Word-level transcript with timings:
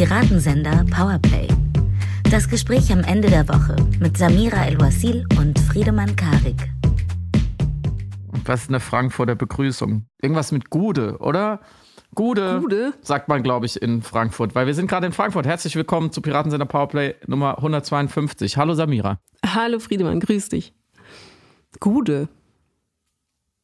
Piratensender 0.00 0.86
Powerplay. 0.90 1.46
Das 2.30 2.48
Gespräch 2.48 2.90
am 2.90 3.00
Ende 3.00 3.28
der 3.28 3.46
Woche 3.50 3.76
mit 3.98 4.16
Samira 4.16 4.64
El-Wasil 4.64 5.26
und 5.38 5.58
Friedemann 5.58 6.16
Karik. 6.16 6.72
Was 8.46 8.62
ist 8.62 8.68
eine 8.70 8.80
Frankfurter 8.80 9.34
Begrüßung? 9.34 10.06
Irgendwas 10.22 10.52
mit 10.52 10.70
Gude, 10.70 11.18
oder? 11.18 11.60
Gude, 12.14 12.60
Gude? 12.62 12.94
sagt 13.02 13.28
man, 13.28 13.42
glaube 13.42 13.66
ich, 13.66 13.82
in 13.82 14.00
Frankfurt, 14.00 14.54
weil 14.54 14.66
wir 14.66 14.72
sind 14.72 14.86
gerade 14.86 15.04
in 15.04 15.12
Frankfurt. 15.12 15.44
Herzlich 15.44 15.76
willkommen 15.76 16.10
zu 16.12 16.22
Piratensender 16.22 16.64
Powerplay 16.64 17.16
Nummer 17.26 17.58
152. 17.58 18.56
Hallo 18.56 18.72
Samira. 18.72 19.20
Hallo 19.44 19.80
Friedemann, 19.80 20.18
grüß 20.20 20.48
dich. 20.48 20.72
Gude. 21.78 22.30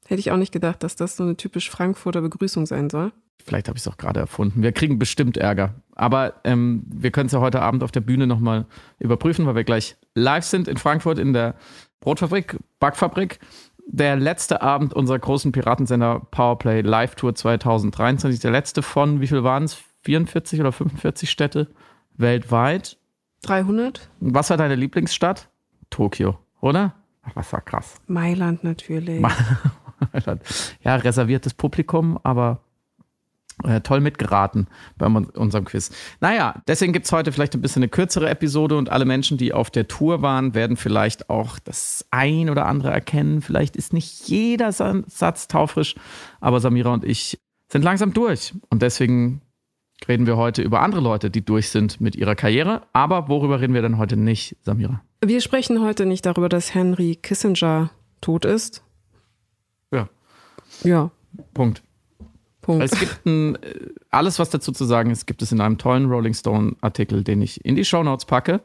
Hätte 0.05 0.21
ich 0.21 0.31
auch 0.33 0.37
nicht 0.37 0.53
gedacht, 0.53 0.83
dass 0.83 0.97
das 0.97 1.17
so 1.17 1.23
eine 1.23 1.39
typisch 1.39 1.71
Frankfurter 1.71 2.21
Begrüßung 2.21 2.67
sein 2.67 2.91
soll. 2.91 3.13
Vielleicht 3.43 3.69
habe 3.69 3.79
ich 3.79 3.87
es 3.87 3.89
auch 3.89 3.97
gerade 3.97 4.21
erfunden. 4.21 4.63
Wir 4.63 4.73
kriegen 4.73 4.99
bestimmt 4.99 5.39
Ärger. 5.39 5.77
Aber 5.97 6.35
ähm, 6.45 6.85
wir 6.87 7.11
können 7.11 7.27
es 7.27 7.33
ja 7.33 7.41
heute 7.41 7.63
Abend 7.63 7.83
auf 7.83 7.91
der 7.91 8.01
Bühne 8.01 8.27
nochmal 8.27 8.67
überprüfen, 8.99 9.47
weil 9.47 9.57
wir 9.57 9.65
gleich 9.65 9.97
live 10.15 10.45
sind 10.45 10.69
in 10.69 10.77
Frankfurt 10.77 11.19
in 11.19 11.33
der 11.33 11.57
Brotfabrik, 12.01 12.59
Backfabrik. 12.79 13.41
Der 13.89 14.17
letzte 14.17 14.63
Abend 14.63 14.93
unserer 14.95 15.19
großen 15.19 15.53
Piratensender 15.53 16.21
Powerplay 16.31 16.83
Live 16.83 17.15
Tour 17.15 17.35
2023. 17.35 18.41
Der 18.41 18.51
letzte 18.51 18.83
von, 18.83 19.21
wie 19.21 19.27
viel 19.27 19.43
waren 19.43 19.65
es? 19.65 19.79
44 20.03 20.61
oder 20.61 20.71
45 20.71 21.31
Städte 21.31 21.69
weltweit. 22.17 22.99
300? 23.43 24.11
Was 24.21 24.51
war 24.51 24.57
deine 24.57 24.75
Lieblingsstadt? 24.75 25.49
Tokio, 25.91 26.39
oder? 26.61 26.95
Ach, 27.23 27.31
was 27.35 27.53
war 27.53 27.61
krass. 27.61 28.01
Mailand 28.07 28.65
natürlich. 28.65 29.23
ja, 30.83 30.97
reserviertes 30.97 31.55
Publikum, 31.55 32.19
aber 32.23 32.61
äh, 33.65 33.81
toll 33.81 34.01
mitgeraten 34.01 34.67
bei 34.99 35.07
unserem 35.07 35.65
Quiz. 35.65 35.91
Naja, 36.21 36.63
deswegen 36.67 36.93
gibt 36.93 37.07
es 37.07 37.13
heute 37.13 37.33
vielleicht 37.33 37.55
ein 37.55 37.63
bisschen 37.63 37.83
eine 37.83 37.89
kürzere 37.89 38.29
Episode 38.29 38.77
und 38.77 38.91
alle 38.91 39.05
Menschen, 39.05 39.39
die 39.39 39.53
auf 39.53 39.71
der 39.71 39.89
Tour 39.89 40.23
waren, 40.23 40.55
werden 40.55 40.77
vielleicht 40.77 41.31
auch 41.31 41.59
das 41.59 42.05
ein 42.11 42.51
oder 42.51 42.67
andere 42.67 42.91
erkennen. 42.91 43.41
Vielleicht 43.41 43.77
ist 43.77 43.93
nicht 43.93 44.29
jeder 44.29 44.73
Satz 44.73 45.49
taufrisch, 45.49 45.95
aber 46.41 46.61
Samira 46.61 46.93
und 46.93 47.05
ich 47.05 47.39
sind 47.69 47.83
langsam 47.83 48.13
durch. 48.13 48.55
Und 48.71 48.83
deswegen 48.83 49.41
reden 50.07 50.27
wir 50.27 50.37
heute 50.37 50.63
über 50.63 50.83
andere 50.83 51.01
Leute, 51.01 51.31
die 51.31 51.45
durch 51.45 51.71
sind 51.71 52.01
mit 52.01 52.15
ihrer 52.15 52.35
Karriere. 52.35 52.83
Aber 52.93 53.29
worüber 53.29 53.61
reden 53.61 53.75
wir 53.75 53.83
denn 53.83 53.99
heute 53.99 54.17
nicht, 54.17 54.57
Samira? 54.63 55.01
Wir 55.25 55.41
sprechen 55.41 55.83
heute 55.83 56.07
nicht 56.07 56.27
darüber, 56.27 56.49
dass 56.49 56.75
Henry 56.75 57.17
Kissinger 57.17 57.91
tot 58.21 58.45
ist. 58.45 58.83
Ja. 59.91 60.09
Ja. 60.85 61.11
Punkt. 61.55 61.83
Punkt. 62.67 62.85
Es 62.85 62.99
gibt 62.99 63.25
ein, 63.25 63.57
alles, 64.11 64.41
was 64.41 64.51
dazu 64.51 64.73
zu 64.73 64.85
sagen 64.85 65.11
ist, 65.11 65.27
gibt 65.27 65.41
es 65.41 65.53
in 65.53 65.61
einem 65.61 65.79
tollen 65.79 66.11
Rolling 66.11 66.35
Stone-Artikel, 66.35 67.23
den 67.23 67.41
ich 67.41 67.65
in 67.65 67.77
die 67.77 67.85
Shownotes 67.85 68.25
packe, 68.27 68.61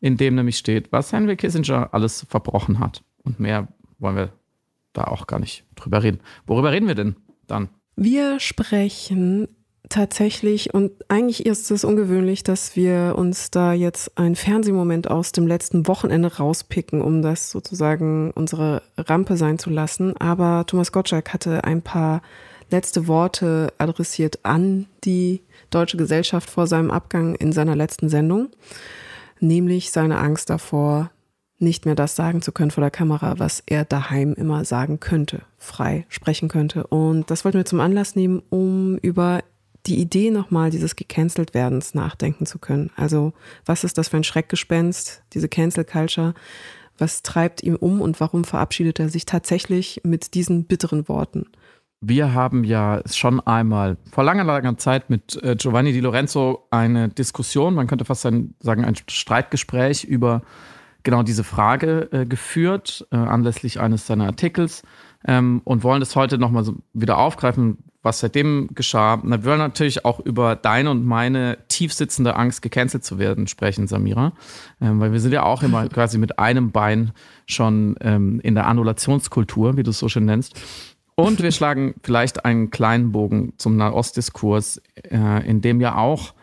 in 0.00 0.16
dem 0.16 0.36
nämlich 0.36 0.56
steht, 0.56 0.90
was 0.90 1.12
Henry 1.12 1.36
Kissinger 1.36 1.90
alles 1.92 2.26
verbrochen 2.30 2.78
hat. 2.78 3.02
Und 3.22 3.38
mehr 3.40 3.68
wollen 3.98 4.16
wir 4.16 4.32
da 4.94 5.04
auch 5.04 5.26
gar 5.26 5.38
nicht 5.38 5.64
drüber 5.76 6.02
reden. 6.02 6.20
Worüber 6.46 6.72
reden 6.72 6.88
wir 6.88 6.94
denn 6.94 7.16
dann? 7.46 7.68
Wir 7.94 8.40
sprechen 8.40 9.48
tatsächlich, 9.90 10.72
und 10.72 10.92
eigentlich 11.08 11.44
ist 11.44 11.70
es 11.70 11.84
ungewöhnlich, 11.84 12.42
dass 12.44 12.74
wir 12.74 13.14
uns 13.18 13.50
da 13.50 13.74
jetzt 13.74 14.16
ein 14.16 14.34
Fernsehmoment 14.34 15.10
aus 15.10 15.32
dem 15.32 15.46
letzten 15.46 15.86
Wochenende 15.86 16.38
rauspicken, 16.38 17.02
um 17.02 17.20
das 17.20 17.50
sozusagen 17.50 18.30
unsere 18.30 18.80
Rampe 18.96 19.36
sein 19.36 19.58
zu 19.58 19.68
lassen. 19.68 20.16
Aber 20.16 20.64
Thomas 20.66 20.90
Gottschalk 20.90 21.34
hatte 21.34 21.64
ein 21.64 21.82
paar 21.82 22.22
letzte 22.72 23.06
Worte 23.06 23.72
adressiert 23.78 24.40
an 24.44 24.86
die 25.04 25.42
deutsche 25.70 25.96
Gesellschaft 25.96 26.50
vor 26.50 26.66
seinem 26.66 26.90
Abgang 26.90 27.34
in 27.34 27.52
seiner 27.52 27.76
letzten 27.76 28.08
Sendung, 28.08 28.48
nämlich 29.40 29.90
seine 29.90 30.18
Angst 30.18 30.50
davor, 30.50 31.10
nicht 31.58 31.86
mehr 31.86 31.94
das 31.94 32.16
sagen 32.16 32.42
zu 32.42 32.50
können 32.50 32.72
vor 32.72 32.82
der 32.82 32.90
Kamera, 32.90 33.38
was 33.38 33.62
er 33.66 33.84
daheim 33.84 34.34
immer 34.34 34.64
sagen 34.64 34.98
könnte, 34.98 35.42
frei 35.58 36.04
sprechen 36.08 36.48
könnte. 36.48 36.86
Und 36.88 37.30
das 37.30 37.44
wollten 37.44 37.58
wir 37.58 37.64
zum 37.64 37.80
Anlass 37.80 38.16
nehmen, 38.16 38.42
um 38.50 38.98
über 38.98 39.42
die 39.86 40.00
Idee 40.00 40.30
nochmal 40.30 40.70
dieses 40.70 40.96
gecancelt 40.96 41.54
werdens 41.54 41.94
nachdenken 41.94 42.46
zu 42.46 42.58
können. 42.58 42.90
Also 42.96 43.32
was 43.64 43.84
ist 43.84 43.98
das 43.98 44.08
für 44.08 44.16
ein 44.16 44.24
Schreckgespenst, 44.24 45.22
diese 45.32 45.48
Cancel 45.48 45.84
Culture? 45.84 46.34
Was 46.98 47.22
treibt 47.22 47.62
ihm 47.62 47.76
um 47.76 48.00
und 48.00 48.20
warum 48.20 48.44
verabschiedet 48.44 49.00
er 49.00 49.08
sich 49.08 49.26
tatsächlich 49.26 50.00
mit 50.04 50.34
diesen 50.34 50.64
bitteren 50.64 51.08
Worten? 51.08 51.46
Wir 52.04 52.34
haben 52.34 52.64
ja 52.64 53.00
schon 53.06 53.38
einmal 53.38 53.96
vor 54.10 54.24
langer, 54.24 54.42
langer 54.42 54.76
Zeit 54.76 55.08
mit 55.08 55.40
äh, 55.40 55.54
Giovanni 55.54 55.92
Di 55.92 56.00
Lorenzo 56.00 56.66
eine 56.68 57.08
Diskussion, 57.08 57.76
man 57.76 57.86
könnte 57.86 58.04
fast 58.04 58.22
sagen, 58.22 58.54
ein 58.64 58.96
Streitgespräch 59.08 60.02
über 60.02 60.42
genau 61.04 61.22
diese 61.22 61.44
Frage 61.44 62.08
äh, 62.10 62.26
geführt, 62.26 63.06
äh, 63.12 63.16
anlässlich 63.16 63.78
eines 63.78 64.04
seiner 64.08 64.26
Artikels 64.26 64.82
ähm, 65.28 65.60
und 65.62 65.84
wollen 65.84 66.00
das 66.00 66.16
heute 66.16 66.38
nochmal 66.38 66.64
so 66.64 66.74
wieder 66.92 67.18
aufgreifen, 67.18 67.78
was 68.02 68.18
seitdem 68.18 68.70
geschah. 68.74 69.22
wir 69.22 69.44
wollen 69.44 69.58
natürlich 69.58 70.04
auch 70.04 70.18
über 70.18 70.56
deine 70.56 70.90
und 70.90 71.06
meine 71.06 71.58
tiefsitzende 71.68 72.34
Angst, 72.34 72.62
gecancelt 72.62 73.04
zu 73.04 73.20
werden, 73.20 73.46
sprechen, 73.46 73.86
Samira. 73.86 74.32
Ähm, 74.80 74.98
weil 74.98 75.12
wir 75.12 75.20
sind 75.20 75.30
ja 75.30 75.44
auch 75.44 75.62
immer 75.62 75.88
quasi 75.88 76.18
mit 76.18 76.40
einem 76.40 76.72
Bein 76.72 77.12
schon 77.46 77.94
ähm, 78.00 78.40
in 78.40 78.56
der 78.56 78.66
Annulationskultur, 78.66 79.76
wie 79.76 79.84
du 79.84 79.90
es 79.90 80.00
so 80.00 80.08
schön 80.08 80.24
nennst. 80.24 80.60
Und 81.22 81.42
wir 81.42 81.52
schlagen 81.52 81.94
vielleicht 82.02 82.44
einen 82.44 82.70
kleinen 82.70 83.12
Bogen 83.12 83.54
zum 83.56 83.76
Nahostdiskurs, 83.76 84.82
äh, 85.02 85.48
in 85.48 85.60
dem 85.60 85.80
ja 85.80 85.96
auch 85.96 86.34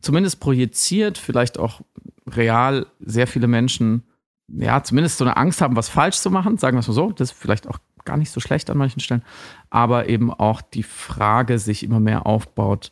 zumindest 0.00 0.40
projiziert, 0.40 1.18
vielleicht 1.18 1.58
auch 1.58 1.80
real 2.26 2.86
sehr 3.00 3.26
viele 3.26 3.46
Menschen 3.46 4.04
ja 4.48 4.82
zumindest 4.82 5.18
so 5.18 5.24
eine 5.24 5.36
Angst 5.36 5.60
haben, 5.60 5.76
was 5.76 5.88
falsch 5.88 6.16
zu 6.16 6.30
machen, 6.30 6.58
sagen 6.58 6.76
wir 6.76 6.80
es 6.80 6.88
mal 6.88 6.94
so. 6.94 7.10
Das 7.12 7.32
ist 7.32 7.38
vielleicht 7.38 7.66
auch 7.66 7.78
gar 8.04 8.16
nicht 8.16 8.30
so 8.30 8.40
schlecht 8.40 8.68
an 8.70 8.76
manchen 8.76 9.00
Stellen, 9.00 9.22
aber 9.70 10.08
eben 10.08 10.30
auch 10.30 10.60
die 10.60 10.82
Frage 10.82 11.58
sich 11.58 11.82
immer 11.82 12.00
mehr 12.00 12.26
aufbaut, 12.26 12.90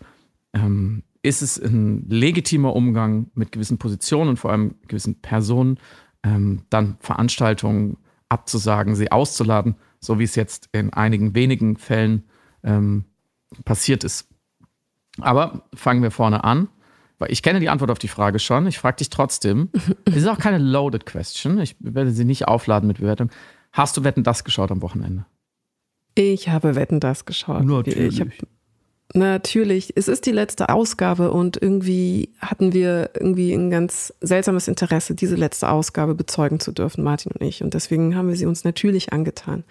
ähm, 0.54 1.02
ist 1.22 1.42
es 1.42 1.58
ein 1.58 2.08
legitimer 2.08 2.74
Umgang 2.74 3.30
mit 3.34 3.52
gewissen 3.52 3.78
Positionen 3.78 4.30
und 4.30 4.38
vor 4.38 4.50
allem 4.50 4.74
gewissen 4.88 5.20
Personen, 5.20 5.78
ähm, 6.24 6.62
dann 6.70 6.96
Veranstaltungen 7.00 7.98
abzusagen, 8.28 8.96
sie 8.96 9.12
auszuladen 9.12 9.76
so 10.02 10.18
wie 10.18 10.24
es 10.24 10.34
jetzt 10.34 10.68
in 10.72 10.92
einigen 10.92 11.34
wenigen 11.34 11.76
Fällen 11.76 12.24
ähm, 12.62 13.04
passiert 13.64 14.04
ist. 14.04 14.28
Aber 15.20 15.68
fangen 15.74 16.02
wir 16.02 16.10
vorne 16.10 16.44
an, 16.44 16.68
weil 17.18 17.30
ich 17.30 17.42
kenne 17.42 17.60
die 17.60 17.68
Antwort 17.68 17.90
auf 17.90 17.98
die 17.98 18.08
Frage 18.08 18.38
schon. 18.38 18.66
Ich 18.66 18.78
frage 18.78 18.96
dich 18.96 19.10
trotzdem. 19.10 19.70
es 20.04 20.16
ist 20.16 20.26
auch 20.26 20.38
keine 20.38 20.58
loaded 20.58 21.06
question. 21.06 21.58
Ich 21.60 21.76
werde 21.78 22.10
sie 22.10 22.24
nicht 22.24 22.48
aufladen 22.48 22.88
mit 22.88 22.98
Bewertung. 22.98 23.30
Hast 23.70 23.96
du 23.96 24.04
Wetten 24.04 24.24
das 24.24 24.44
geschaut 24.44 24.70
am 24.70 24.82
Wochenende? 24.82 25.24
Ich 26.14 26.48
habe 26.48 26.74
Wetten 26.74 27.00
das 27.00 27.24
geschaut. 27.24 27.64
Natürlich. 27.64 28.14
Ich 28.14 28.20
habe 28.20 28.32
Natürlich, 29.14 29.92
es 29.96 30.08
ist 30.08 30.24
die 30.24 30.32
letzte 30.32 30.70
Ausgabe 30.70 31.32
und 31.32 31.60
irgendwie 31.60 32.30
hatten 32.40 32.72
wir 32.72 33.10
irgendwie 33.14 33.52
ein 33.52 33.70
ganz 33.70 34.14
seltsames 34.22 34.68
Interesse, 34.68 35.14
diese 35.14 35.36
letzte 35.36 35.68
Ausgabe 35.68 36.14
bezeugen 36.14 36.60
zu 36.60 36.72
dürfen, 36.72 37.04
Martin 37.04 37.32
und 37.32 37.46
ich. 37.46 37.62
Und 37.62 37.74
deswegen 37.74 38.16
haben 38.16 38.28
wir 38.28 38.36
sie 38.36 38.46
uns 38.46 38.64
natürlich 38.64 39.12
angetan. 39.12 39.64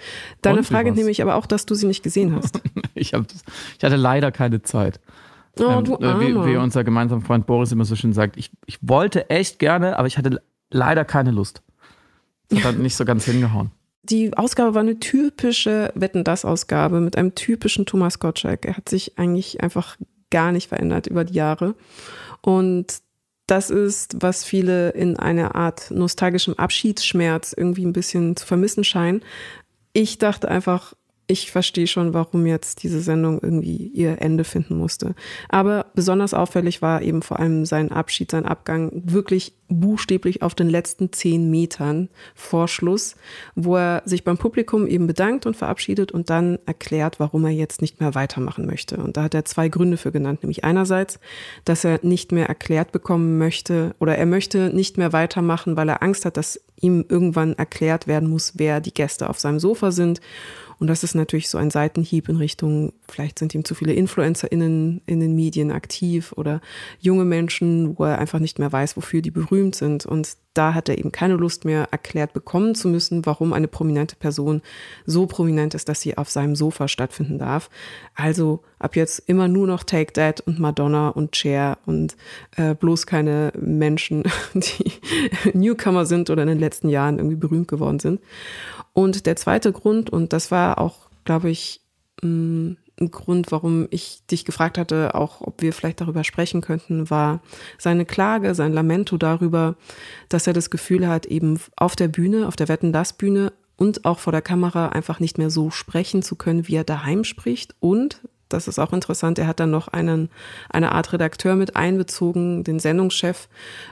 Deine 0.44 0.60
und 0.60 0.66
Frage 0.66 0.92
nehme 0.92 1.10
ich 1.10 1.24
aber 1.24 1.36
auch, 1.36 1.48
dass 1.48 1.66
du 1.66 1.74
sie 1.74 1.88
nicht 1.88 2.04
gesehen 2.04 2.36
hast. 2.36 2.62
ich, 2.94 3.16
hab, 3.16 3.26
ich 3.78 3.84
hatte 3.84 3.96
leider 3.96 4.32
keine 4.32 4.62
Zeit. 4.62 5.00
Oh, 5.60 5.64
ähm, 5.64 5.86
du 5.86 5.96
Armer. 5.96 6.20
Wie, 6.20 6.54
wie 6.54 6.58
unser 6.58 6.84
gemeinsamer 6.84 7.22
Freund 7.22 7.48
Boris 7.48 7.72
immer 7.72 7.86
so 7.86 7.96
schön 7.96 8.14
sagt, 8.14 8.38
ich, 8.38 8.52
ich 8.68 8.78
wollte 8.82 9.30
echt 9.32 9.58
gerne, 9.58 9.98
aber 9.98 10.08
ich 10.08 10.20
hatte 10.20 10.42
leider 10.70 11.04
keine 11.04 11.32
Lust. 11.32 11.64
Das 12.50 12.64
hat 12.64 12.78
nicht 12.78 12.96
so 12.96 13.06
ganz 13.06 13.26
hingehauen. 13.26 13.72
Die 14.04 14.36
Ausgabe 14.36 14.74
war 14.74 14.82
eine 14.82 15.00
typische 15.00 15.92
Wetten 15.96 16.24
das 16.24 16.44
Ausgabe 16.44 17.02
mit 17.02 17.18
einem 17.18 17.36
typischen 17.36 17.86
Thomas 17.86 18.20
Gottschalk. 18.20 18.66
Er 18.66 18.78
hat 18.78 18.90
sich 18.90 19.18
eigentlich 19.20 19.62
einfach 19.62 19.98
gar 20.32 20.52
nicht 20.52 20.70
verändert 20.70 21.08
über 21.08 21.24
die 21.24 21.36
Jahre. 21.36 21.76
Und 22.42 23.02
das 23.46 23.70
ist, 23.70 24.16
was 24.22 24.44
viele 24.44 24.90
in 24.92 25.18
einer 25.18 25.56
Art 25.56 25.92
nostalgischem 25.92 26.56
Abschiedsschmerz 26.56 27.54
irgendwie 27.56 27.86
ein 27.86 27.94
bisschen 27.94 28.36
zu 28.36 28.46
vermissen 28.46 28.84
scheinen. 28.84 29.22
Ich 29.94 30.18
dachte 30.18 30.48
einfach, 30.48 30.94
ich 31.28 31.52
verstehe 31.52 31.88
schon, 31.88 32.14
warum 32.14 32.46
jetzt 32.46 32.84
diese 32.84 33.00
Sendung 33.00 33.40
irgendwie 33.42 33.88
ihr 33.88 34.22
Ende 34.22 34.44
finden 34.44 34.78
musste. 34.78 35.16
Aber 35.48 35.86
besonders 35.96 36.34
auffällig 36.34 36.82
war 36.82 37.02
eben 37.02 37.22
vor 37.22 37.40
allem 37.40 37.66
sein 37.66 37.92
Abschied, 37.92 38.32
sein 38.32 38.46
Abgang 38.46 38.92
wirklich 38.94 39.54
buchstäblich 39.70 40.42
auf 40.42 40.54
den 40.54 40.70
letzten 40.70 41.14
zehn 41.14 41.50
Metern 41.50 42.10
vor 42.36 42.68
Schluss, 42.68 43.16
wo 43.56 43.78
er 43.78 44.02
sich 44.06 44.26
beim 44.26 44.38
Publikum 44.38 44.86
eben 44.86 45.08
bedankt 45.08 45.46
und 45.46 45.56
verabschiedet 45.56 46.12
und 46.12 46.30
dann 46.30 46.60
erklärt, 46.66 47.20
warum 47.22 47.46
er 47.46 47.52
jetzt 47.52 47.82
nicht 47.82 48.02
mehr 48.02 48.14
weitermachen 48.14 48.66
möchte. 48.66 48.98
Und 48.98 49.16
da 49.16 49.24
hat 49.24 49.34
er 49.34 49.46
zwei 49.46 49.70
Gründe 49.70 49.96
für 49.96 50.12
genannt, 50.12 50.44
nämlich 50.44 50.66
einerseits, 50.66 51.20
dass 51.64 51.86
er 51.86 52.00
nicht 52.04 52.34
mehr 52.34 52.48
erklärt 52.48 52.92
bekommen 52.92 53.38
möchte 53.38 53.96
oder 54.00 54.18
er 54.18 54.26
möchte 54.26 54.76
nicht 54.76 54.98
mehr 54.98 55.14
weitermachen, 55.14 55.78
weil 55.78 55.88
er 55.88 56.04
Angst 56.04 56.26
hat, 56.26 56.36
dass 56.36 56.60
ihm 56.82 57.06
irgendwann 57.08 57.54
erklärt 57.54 58.08
werden 58.08 58.30
muss, 58.30 58.54
wer 58.56 58.82
die 58.82 58.94
Gäste 58.94 59.30
auf 59.30 59.40
seinem 59.40 59.60
Sofa 59.60 59.92
sind 59.92 60.20
Und 60.82 60.88
das 60.88 61.04
ist 61.04 61.14
natürlich 61.14 61.48
so 61.48 61.60
ein 61.60 61.70
Seitenhieb 61.70 62.28
in 62.28 62.38
Richtung, 62.38 62.94
vielleicht 63.08 63.38
sind 63.38 63.54
ihm 63.54 63.64
zu 63.64 63.76
viele 63.76 63.94
InfluencerInnen 63.94 65.02
in 65.06 65.20
den 65.20 65.36
Medien 65.36 65.70
aktiv 65.70 66.34
oder 66.36 66.60
junge 67.00 67.24
Menschen, 67.24 68.00
wo 68.00 68.06
er 68.06 68.18
einfach 68.18 68.40
nicht 68.40 68.58
mehr 68.58 68.72
weiß, 68.72 68.98
wofür 68.98 69.22
die 69.22 69.30
berühmt 69.30 69.76
sind. 69.76 70.08
Und 70.08 70.38
da 70.54 70.74
hat 70.74 70.90
er 70.90 70.98
eben 70.98 71.12
keine 71.12 71.36
Lust 71.36 71.64
mehr 71.66 71.88
erklärt 71.92 72.34
bekommen 72.34 72.76
zu 72.76 72.88
müssen, 72.90 73.26
warum 73.26 73.54
eine 73.54 73.68
prominente 73.68 74.16
Person 74.16 74.62
so 75.06 75.26
prominent 75.26 75.74
ist, 75.76 75.88
dass 75.88 76.02
sie 76.02 76.18
auf 76.18 76.30
seinem 76.30 76.56
Sofa 76.56 76.88
stattfinden 76.88 77.40
darf. 77.40 77.70
Also 78.16 78.62
ab 78.80 78.96
jetzt 78.96 79.20
immer 79.28 79.48
nur 79.48 79.68
noch 79.68 79.84
Take 79.84 80.14
That 80.14 80.42
und 80.42 80.60
Madonna 80.60 81.10
und 81.10 81.36
Cher 81.36 81.78
und 81.86 82.18
äh, 82.58 82.76
bloß 82.76 83.06
keine 83.06 83.54
Menschen, 83.60 84.24
die 84.54 84.92
Newcomer 85.54 86.06
sind 86.06 86.30
oder 86.30 86.42
in 86.44 86.50
den 86.50 86.60
letzten 86.60 86.90
Jahren 86.90 87.18
irgendwie 87.18 87.38
berühmt 87.38 87.68
geworden 87.68 88.00
sind. 88.00 88.20
Und 88.94 89.26
der 89.26 89.38
zweite 89.38 89.72
Grund, 89.72 90.10
und 90.10 90.34
das 90.34 90.52
war 90.52 90.80
auch, 90.80 91.10
glaube 91.24 91.50
ich, 91.50 91.82
mm, 92.22 92.74
ein 93.02 93.12
Grund, 93.12 93.52
warum 93.52 93.88
ich 93.90 94.22
dich 94.30 94.46
gefragt 94.46 94.78
hatte, 94.78 95.16
auch 95.16 95.42
ob 95.42 95.62
wir 95.62 95.74
vielleicht 95.74 96.02
darüber 96.02 96.24
sprechen 96.24 96.62
könnten, 96.62 97.10
war 97.10 97.42
seine 97.78 98.06
Klage, 98.06 98.56
sein 98.56 98.74
Lamento 98.74 99.18
darüber, 99.18 99.76
dass 100.30 100.48
er 100.48 100.54
das 100.54 100.70
Gefühl 100.70 101.08
hat, 101.08 101.26
eben 101.26 101.60
auf 101.76 101.96
der 101.96 102.08
Bühne, 102.08 102.48
auf 102.48 102.56
der 102.56 102.70
Wetten 102.70 102.94
das 102.94 103.14
Bühne 103.14 103.52
und 103.76 104.06
auch 104.06 104.20
vor 104.20 104.32
der 104.32 104.44
Kamera 104.44 104.90
einfach 104.90 105.20
nicht 105.20 105.38
mehr 105.38 105.50
so 105.50 105.72
sprechen 105.72 106.22
zu 106.22 106.36
können, 106.36 106.68
wie 106.68 106.76
er 106.76 106.84
daheim 106.84 107.24
spricht. 107.24 107.76
Und, 107.80 108.22
das 108.48 108.68
ist 108.68 108.80
auch 108.80 108.94
interessant, 108.94 109.40
er 109.40 109.48
hat 109.48 109.60
dann 109.60 109.72
noch 109.72 109.88
einen, 109.88 110.30
eine 110.70 110.92
Art 110.92 111.14
Redakteur 111.14 111.56
mit 111.56 111.76
einbezogen, 111.76 112.64
den 112.64 112.80
Sendungschef 112.80 113.48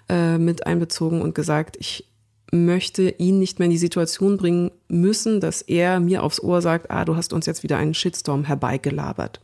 äh, 0.10 0.38
mit 0.38 0.68
einbezogen 0.68 1.22
und 1.22 1.34
gesagt, 1.34 1.78
ich 1.80 2.09
möchte 2.52 3.10
ihn 3.18 3.40
nicht 3.40 3.60
mehr 3.60 3.66
in 3.66 3.72
die 3.72 3.78
Situation 3.78 4.38
bringen 4.38 4.72
müssen, 4.88 5.40
dass 5.40 5.62
er 5.62 6.00
mir 6.00 6.24
aufs 6.24 6.42
Ohr 6.42 6.62
sagt, 6.62 6.90
ah, 6.90 7.06
du 7.06 7.16
hast 7.16 7.34
uns 7.34 7.46
jetzt 7.46 7.64
wieder 7.64 7.78
einen 7.78 7.94
Shitstorm 7.94 8.46
herbeigelabert. 8.46 9.40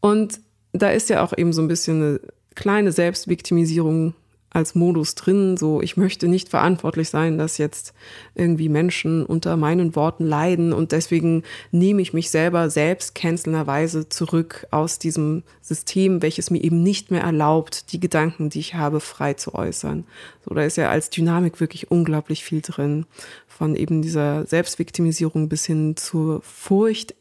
Und 0.00 0.40
da 0.72 0.90
ist 0.90 1.08
ja 1.08 1.24
auch 1.24 1.36
eben 1.36 1.52
so 1.52 1.62
ein 1.62 1.68
bisschen 1.68 2.02
eine 2.02 2.20
kleine 2.54 2.92
Selbstviktimisierung 2.92 4.14
als 4.54 4.76
Modus 4.76 5.16
drin, 5.16 5.56
so 5.56 5.82
ich 5.82 5.96
möchte 5.96 6.28
nicht 6.28 6.48
verantwortlich 6.48 7.10
sein, 7.10 7.38
dass 7.38 7.58
jetzt 7.58 7.92
irgendwie 8.36 8.68
Menschen 8.68 9.26
unter 9.26 9.56
meinen 9.56 9.96
Worten 9.96 10.24
leiden 10.24 10.72
und 10.72 10.92
deswegen 10.92 11.42
nehme 11.72 12.00
ich 12.00 12.12
mich 12.12 12.30
selber 12.30 12.70
selbst 12.70 13.16
cancelnderweise 13.16 14.08
zurück 14.08 14.66
aus 14.70 15.00
diesem 15.00 15.42
System, 15.60 16.22
welches 16.22 16.50
mir 16.50 16.62
eben 16.62 16.82
nicht 16.84 17.10
mehr 17.10 17.22
erlaubt, 17.22 17.92
die 17.92 17.98
Gedanken, 17.98 18.48
die 18.48 18.60
ich 18.60 18.74
habe, 18.74 19.00
frei 19.00 19.34
zu 19.34 19.56
äußern. 19.56 20.04
So, 20.44 20.54
da 20.54 20.62
ist 20.62 20.76
ja 20.76 20.88
als 20.88 21.10
Dynamik 21.10 21.60
wirklich 21.60 21.90
unglaublich 21.90 22.44
viel 22.44 22.60
drin, 22.62 23.06
von 23.48 23.74
eben 23.74 24.02
dieser 24.02 24.46
Selbstviktimisierung 24.46 25.48
bis 25.48 25.64
hin 25.64 25.96
zur 25.96 26.42
Furcht 26.42 27.14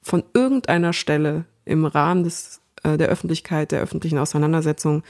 von 0.00 0.22
irgendeiner 0.32 0.94
Stelle 0.94 1.44
im 1.66 1.84
Rahmen 1.84 2.24
des, 2.24 2.60
äh, 2.82 2.96
der 2.96 3.08
Öffentlichkeit, 3.08 3.72
der 3.72 3.82
öffentlichen 3.82 4.16
Auseinandersetzung, 4.16 5.02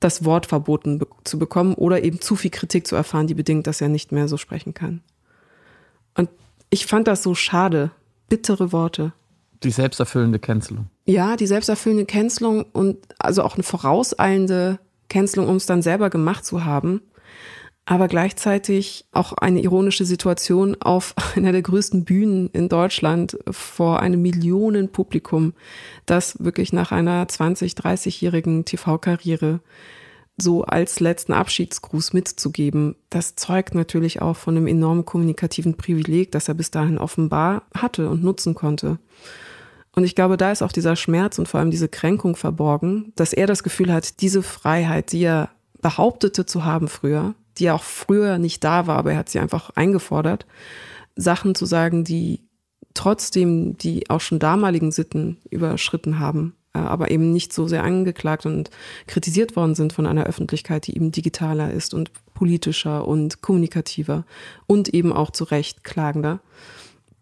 das 0.00 0.24
Wort 0.24 0.46
verboten 0.46 0.98
be 0.98 1.06
zu 1.24 1.38
bekommen 1.38 1.74
oder 1.74 2.02
eben 2.02 2.20
zu 2.20 2.34
viel 2.34 2.50
Kritik 2.50 2.86
zu 2.86 2.96
erfahren, 2.96 3.26
die 3.26 3.34
bedingt, 3.34 3.66
dass 3.66 3.80
er 3.80 3.88
nicht 3.88 4.12
mehr 4.12 4.28
so 4.28 4.36
sprechen 4.36 4.74
kann. 4.74 5.02
Und 6.14 6.30
ich 6.70 6.86
fand 6.86 7.06
das 7.06 7.22
so 7.22 7.34
schade. 7.34 7.90
Bittere 8.28 8.72
Worte. 8.72 9.12
Die 9.62 9.70
selbsterfüllende 9.70 10.38
Cancelung. 10.38 10.86
Ja, 11.04 11.36
die 11.36 11.46
selbsterfüllende 11.46 12.06
Cancelung 12.06 12.64
und 12.72 12.96
also 13.18 13.42
auch 13.42 13.54
eine 13.54 13.62
vorauseilende 13.62 14.78
Cancelung, 15.08 15.48
um 15.48 15.56
es 15.56 15.66
dann 15.66 15.82
selber 15.82 16.08
gemacht 16.08 16.46
zu 16.46 16.64
haben 16.64 17.02
aber 17.86 18.08
gleichzeitig 18.08 19.06
auch 19.12 19.32
eine 19.32 19.60
ironische 19.60 20.04
Situation 20.04 20.76
auf 20.80 21.14
einer 21.36 21.52
der 21.52 21.62
größten 21.62 22.04
Bühnen 22.04 22.48
in 22.52 22.68
Deutschland 22.68 23.38
vor 23.50 24.00
einem 24.00 24.22
Millionenpublikum, 24.22 25.54
das 26.06 26.42
wirklich 26.42 26.72
nach 26.72 26.92
einer 26.92 27.26
20, 27.26 27.72
30-jährigen 27.72 28.64
TV-Karriere 28.64 29.60
so 30.36 30.62
als 30.64 31.00
letzten 31.00 31.32
Abschiedsgruß 31.32 32.12
mitzugeben, 32.12 32.96
das 33.10 33.36
zeugt 33.36 33.74
natürlich 33.74 34.22
auch 34.22 34.36
von 34.36 34.56
einem 34.56 34.66
enormen 34.66 35.04
kommunikativen 35.04 35.76
Privileg, 35.76 36.32
das 36.32 36.48
er 36.48 36.54
bis 36.54 36.70
dahin 36.70 36.98
offenbar 36.98 37.62
hatte 37.74 38.08
und 38.08 38.22
nutzen 38.22 38.54
konnte. 38.54 38.98
Und 39.94 40.04
ich 40.04 40.14
glaube, 40.14 40.36
da 40.36 40.52
ist 40.52 40.62
auch 40.62 40.72
dieser 40.72 40.96
Schmerz 40.96 41.38
und 41.38 41.48
vor 41.48 41.60
allem 41.60 41.70
diese 41.70 41.88
Kränkung 41.88 42.36
verborgen, 42.36 43.12
dass 43.16 43.32
er 43.32 43.46
das 43.46 43.62
Gefühl 43.62 43.92
hat, 43.92 44.20
diese 44.20 44.42
Freiheit, 44.42 45.12
die 45.12 45.24
er 45.24 45.50
behauptete 45.82 46.46
zu 46.46 46.64
haben 46.64 46.88
früher, 46.88 47.34
die 47.58 47.70
auch 47.70 47.82
früher 47.82 48.38
nicht 48.38 48.64
da 48.64 48.86
war, 48.86 48.98
aber 48.98 49.12
er 49.12 49.18
hat 49.18 49.28
sie 49.28 49.38
einfach 49.38 49.70
eingefordert, 49.70 50.46
Sachen 51.16 51.54
zu 51.54 51.66
sagen, 51.66 52.04
die 52.04 52.40
trotzdem 52.94 53.76
die 53.76 54.10
auch 54.10 54.20
schon 54.20 54.38
damaligen 54.38 54.92
Sitten 54.92 55.38
überschritten 55.50 56.18
haben, 56.18 56.54
äh, 56.74 56.78
aber 56.78 57.10
eben 57.10 57.32
nicht 57.32 57.52
so 57.52 57.68
sehr 57.68 57.84
angeklagt 57.84 58.46
und 58.46 58.70
kritisiert 59.06 59.56
worden 59.56 59.74
sind 59.74 59.92
von 59.92 60.06
einer 60.06 60.24
Öffentlichkeit, 60.24 60.86
die 60.86 60.96
eben 60.96 61.12
digitaler 61.12 61.72
ist 61.72 61.94
und 61.94 62.10
politischer 62.34 63.06
und 63.06 63.42
kommunikativer 63.42 64.24
und 64.66 64.88
eben 64.88 65.12
auch 65.12 65.30
zu 65.30 65.44
Recht 65.44 65.84
klagender, 65.84 66.40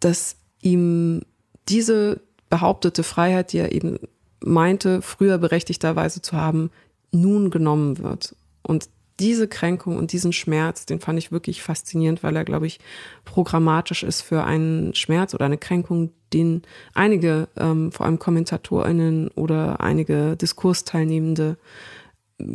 dass 0.00 0.36
ihm 0.62 1.22
diese 1.68 2.20
behauptete 2.50 3.02
Freiheit, 3.02 3.52
die 3.52 3.58
er 3.58 3.72
eben 3.72 3.98
meinte, 4.40 5.02
früher 5.02 5.38
berechtigterweise 5.38 6.22
zu 6.22 6.36
haben, 6.36 6.70
nun 7.10 7.50
genommen 7.50 7.98
wird. 7.98 8.36
Und 8.62 8.88
diese 9.20 9.48
Kränkung 9.48 9.96
und 9.96 10.12
diesen 10.12 10.32
Schmerz, 10.32 10.86
den 10.86 11.00
fand 11.00 11.18
ich 11.18 11.32
wirklich 11.32 11.62
faszinierend, 11.62 12.22
weil 12.22 12.36
er, 12.36 12.44
glaube 12.44 12.66
ich, 12.66 12.78
programmatisch 13.24 14.02
ist 14.02 14.22
für 14.22 14.44
einen 14.44 14.94
Schmerz 14.94 15.34
oder 15.34 15.46
eine 15.46 15.58
Kränkung, 15.58 16.10
den 16.32 16.62
einige, 16.94 17.48
ähm, 17.56 17.90
vor 17.90 18.06
allem 18.06 18.18
KommentatorInnen 18.18 19.28
oder 19.28 19.80
einige 19.80 20.36
Diskursteilnehmende 20.36 21.56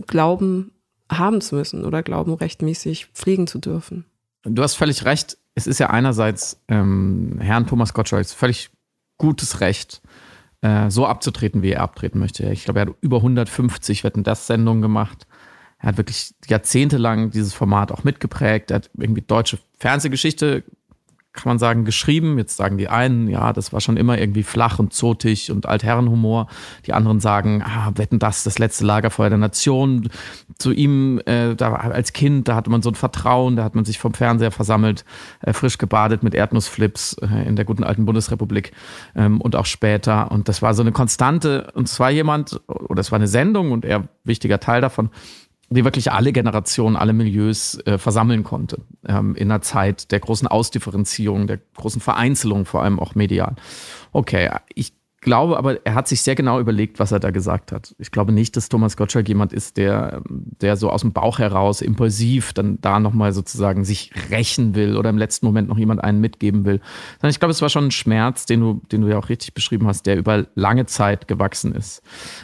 glauben 0.07 0.71
haben 1.11 1.41
zu 1.41 1.55
müssen 1.55 1.83
oder 1.83 2.01
glauben 2.01 2.33
rechtmäßig 2.33 3.07
pflegen 3.13 3.47
zu 3.47 3.59
dürfen. 3.59 4.05
Du 4.43 4.61
hast 4.61 4.75
völlig 4.75 5.05
recht. 5.05 5.37
Es 5.55 5.67
ist 5.67 5.79
ja 5.79 5.89
einerseits 5.89 6.61
ähm, 6.67 7.37
Herrn 7.39 7.67
Thomas 7.67 7.93
Gottschalks 7.93 8.33
völlig 8.33 8.71
gutes 9.17 9.59
Recht, 9.59 10.01
äh, 10.61 10.89
so 10.89 11.05
abzutreten, 11.05 11.61
wie 11.61 11.71
er 11.71 11.81
abtreten 11.81 12.19
möchte. 12.19 12.49
Ich 12.51 12.63
glaube, 12.63 12.79
er 12.79 12.85
hat 12.87 12.95
über 13.01 13.17
150 13.17 14.03
Wetten 14.03 14.23
das 14.23 14.47
Sendungen 14.47 14.81
gemacht 14.81 15.27
er 15.83 15.89
hat 15.89 15.97
wirklich 15.97 16.33
jahrzehntelang 16.47 17.29
dieses 17.29 17.53
Format 17.53 17.91
auch 17.91 18.05
mitgeprägt. 18.05 18.71
Er 18.71 18.75
hat 18.75 18.89
irgendwie 18.97 19.21
deutsche 19.21 19.59
Fernsehgeschichte, 19.79 20.63
kann 21.33 21.49
man 21.49 21.59
sagen, 21.59 21.83
geschrieben. 21.83 22.37
Jetzt 22.37 22.55
sagen 22.55 22.77
die 22.77 22.87
einen, 22.87 23.27
ja, 23.27 23.51
das 23.51 23.73
war 23.73 23.81
schon 23.81 23.97
immer 23.97 24.17
irgendwie 24.17 24.43
flach 24.43 24.79
und 24.79 24.93
zotig 24.93 25.51
und 25.51 25.65
Altherrenhumor. 25.65 26.47
Die 26.85 26.93
anderen 26.93 27.19
sagen, 27.19 27.61
ah, 27.65 27.91
wetten 27.95 28.17
das, 28.17 28.45
das 28.45 28.59
letzte 28.59 28.85
Lagerfeuer 28.85 29.27
der 29.27 29.39
Nation. 29.39 30.09
Zu 30.57 30.71
ihm, 30.71 31.19
äh, 31.25 31.53
da 31.55 31.73
als 31.73 32.13
Kind, 32.13 32.47
da 32.47 32.55
hatte 32.55 32.69
man 32.69 32.81
so 32.81 32.89
ein 32.89 32.95
Vertrauen, 32.95 33.57
da 33.57 33.65
hat 33.65 33.75
man 33.75 33.83
sich 33.83 33.99
vom 33.99 34.13
Fernseher 34.13 34.51
versammelt, 34.51 35.03
äh, 35.41 35.51
frisch 35.51 35.79
gebadet 35.79 36.23
mit 36.23 36.33
Erdnussflips 36.33 37.17
äh, 37.21 37.45
in 37.45 37.57
der 37.57 37.65
guten 37.65 37.83
alten 37.83 38.05
Bundesrepublik 38.05 38.71
ähm, 39.17 39.41
und 39.41 39.57
auch 39.57 39.65
später. 39.65 40.31
Und 40.31 40.47
das 40.47 40.61
war 40.61 40.73
so 40.75 40.81
eine 40.81 40.93
Konstante. 40.93 41.71
Und 41.73 41.89
zwar 41.89 42.09
jemand, 42.09 42.61
oder 42.67 43.01
es 43.01 43.11
war 43.11 43.17
eine 43.17 43.27
Sendung 43.27 43.73
und 43.73 43.83
er 43.83 44.07
wichtiger 44.23 44.61
Teil 44.61 44.79
davon, 44.79 45.09
die 45.69 45.83
wirklich 45.83 46.11
alle 46.11 46.33
Generationen, 46.33 46.95
alle 46.95 47.13
Milieus 47.13 47.79
äh, 47.85 47.97
versammeln 47.97 48.43
konnte. 48.43 48.81
Ähm, 49.07 49.35
in 49.35 49.51
einer 49.51 49.61
Zeit 49.61 50.11
der 50.11 50.19
großen 50.19 50.47
Ausdifferenzierung, 50.47 51.47
der 51.47 51.59
großen 51.75 52.01
Vereinzelung, 52.01 52.65
vor 52.65 52.83
allem 52.83 52.99
auch 52.99 53.15
medial. 53.15 53.55
Okay, 54.11 54.49
ich 54.75 54.93
glaube 55.23 55.57
aber, 55.57 55.85
er 55.85 55.95
hat 55.95 56.07
sich 56.07 56.21
sehr 56.21 56.35
genau 56.35 56.59
überlegt, 56.59 56.99
was 56.99 57.11
er 57.11 57.19
da 57.19 57.31
gesagt 57.31 57.71
hat. 57.71 57.95
Ich 57.97 58.11
glaube 58.11 58.31
nicht, 58.31 58.55
dass 58.55 58.69
Thomas 58.69 58.97
Gottschalk 58.97 59.27
jemand 59.27 59.53
ist, 59.53 59.77
der, 59.77 60.21
der 60.29 60.75
so 60.75 60.89
aus 60.89 61.01
dem 61.01 61.13
Bauch 61.13 61.39
heraus 61.39 61.81
impulsiv 61.81 62.53
dann 62.53 62.79
da 62.81 62.99
nochmal 62.99 63.33
sozusagen 63.33 63.85
sich 63.85 64.11
rächen 64.29 64.75
will 64.75 64.97
oder 64.97 65.09
im 65.09 65.17
letzten 65.17 65.45
Moment 65.45 65.69
noch 65.69 65.77
jemand 65.77 66.03
einen 66.03 66.19
mitgeben 66.19 66.65
will. 66.65 66.81
Sondern 67.13 67.31
ich 67.31 67.39
glaube, 67.39 67.51
es 67.51 67.61
war 67.61 67.69
schon 67.69 67.85
ein 67.85 67.91
Schmerz, 67.91 68.45
den 68.45 68.59
du, 68.59 68.81
den 68.91 69.01
du 69.01 69.07
ja 69.07 69.17
auch 69.17 69.29
richtig 69.29 69.53
beschrieben 69.53 69.87
hast, 69.87 70.05
der 70.05 70.17
über 70.17 70.45
lange 70.55 70.85
Zeit 70.85 71.27
gewachsen 71.27 71.73
ist. 71.73 72.03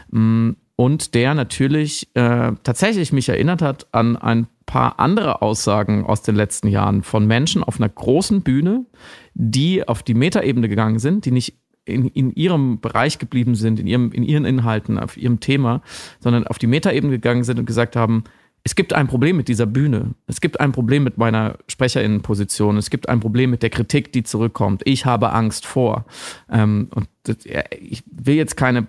Mm, 0.09 0.51
und 0.79 1.13
der 1.13 1.33
natürlich 1.33 2.07
äh, 2.13 2.53
tatsächlich 2.63 3.11
mich 3.11 3.27
erinnert 3.27 3.61
hat 3.61 3.87
an 3.91 4.15
ein 4.15 4.47
paar 4.65 4.97
andere 4.97 5.41
Aussagen 5.41 6.05
aus 6.05 6.21
den 6.21 6.35
letzten 6.35 6.69
Jahren 6.69 7.03
von 7.03 7.27
Menschen 7.27 7.65
auf 7.65 7.81
einer 7.81 7.89
großen 7.89 8.43
Bühne, 8.43 8.85
die 9.33 9.85
auf 9.85 10.03
die 10.03 10.13
Metaebene 10.13 10.69
gegangen 10.69 10.99
sind, 10.99 11.25
die 11.25 11.31
nicht 11.31 11.57
in, 11.83 12.07
in 12.07 12.31
ihrem 12.31 12.79
Bereich 12.79 13.19
geblieben 13.19 13.55
sind, 13.55 13.77
in, 13.77 13.87
ihrem, 13.87 14.13
in 14.13 14.23
ihren 14.23 14.45
Inhalten, 14.45 14.97
auf 14.97 15.17
ihrem 15.17 15.41
Thema, 15.41 15.81
sondern 16.21 16.47
auf 16.47 16.59
die 16.59 16.67
Metaebene 16.67 17.11
gegangen 17.11 17.43
sind 17.43 17.59
und 17.59 17.65
gesagt 17.65 17.97
haben, 17.97 18.23
es 18.63 18.73
gibt 18.73 18.93
ein 18.93 19.07
Problem 19.07 19.35
mit 19.35 19.49
dieser 19.49 19.65
Bühne. 19.65 20.15
Es 20.27 20.39
gibt 20.39 20.61
ein 20.61 20.71
Problem 20.71 21.03
mit 21.03 21.17
meiner 21.17 21.57
Sprecherinnenposition. 21.67 22.77
Es 22.77 22.89
gibt 22.89 23.09
ein 23.09 23.19
Problem 23.19 23.49
mit 23.49 23.63
der 23.63 23.69
Kritik, 23.69 24.13
die 24.13 24.23
zurückkommt. 24.23 24.81
Ich 24.85 25.05
habe 25.05 25.33
Angst 25.33 25.65
vor. 25.65 26.05
Ähm, 26.49 26.87
und 26.95 27.09
das, 27.23 27.37
ich 27.79 28.03
will 28.09 28.35
jetzt 28.35 28.55
keine 28.55 28.87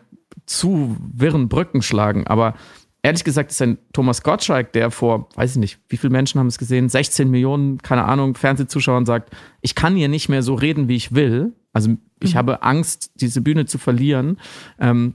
zu 0.51 0.97
wirren 1.15 1.49
Brücken 1.49 1.81
schlagen, 1.81 2.27
aber 2.27 2.55
ehrlich 3.03 3.23
gesagt 3.23 3.53
ist 3.53 3.63
ein 3.63 3.79
Thomas 3.93 4.23
Gottschalk, 4.23 4.73
der 4.73 4.91
vor, 4.91 5.29
weiß 5.37 5.53
ich 5.53 5.59
nicht, 5.59 5.79
wie 5.89 5.97
viele 5.97 6.11
Menschen 6.11 6.41
haben 6.41 6.49
es 6.49 6.59
gesehen, 6.59 6.89
16 6.89 7.31
Millionen, 7.31 7.79
keine 7.79 8.05
Ahnung, 8.05 8.35
Fernsehzuschauern 8.35 9.07
sagt, 9.07 9.31
ich 9.61 9.77
kann 9.77 9.95
hier 9.95 10.09
nicht 10.09 10.29
mehr 10.29 10.43
so 10.43 10.55
reden, 10.55 10.89
wie 10.89 10.97
ich 10.97 11.15
will. 11.15 11.53
Also 11.73 11.97
ich 12.21 12.35
mhm. 12.35 12.39
habe 12.39 12.63
Angst, 12.63 13.13
diese 13.15 13.41
Bühne 13.41 13.67
zu 13.67 13.79
verlieren. 13.79 14.39
Ähm, 14.81 15.15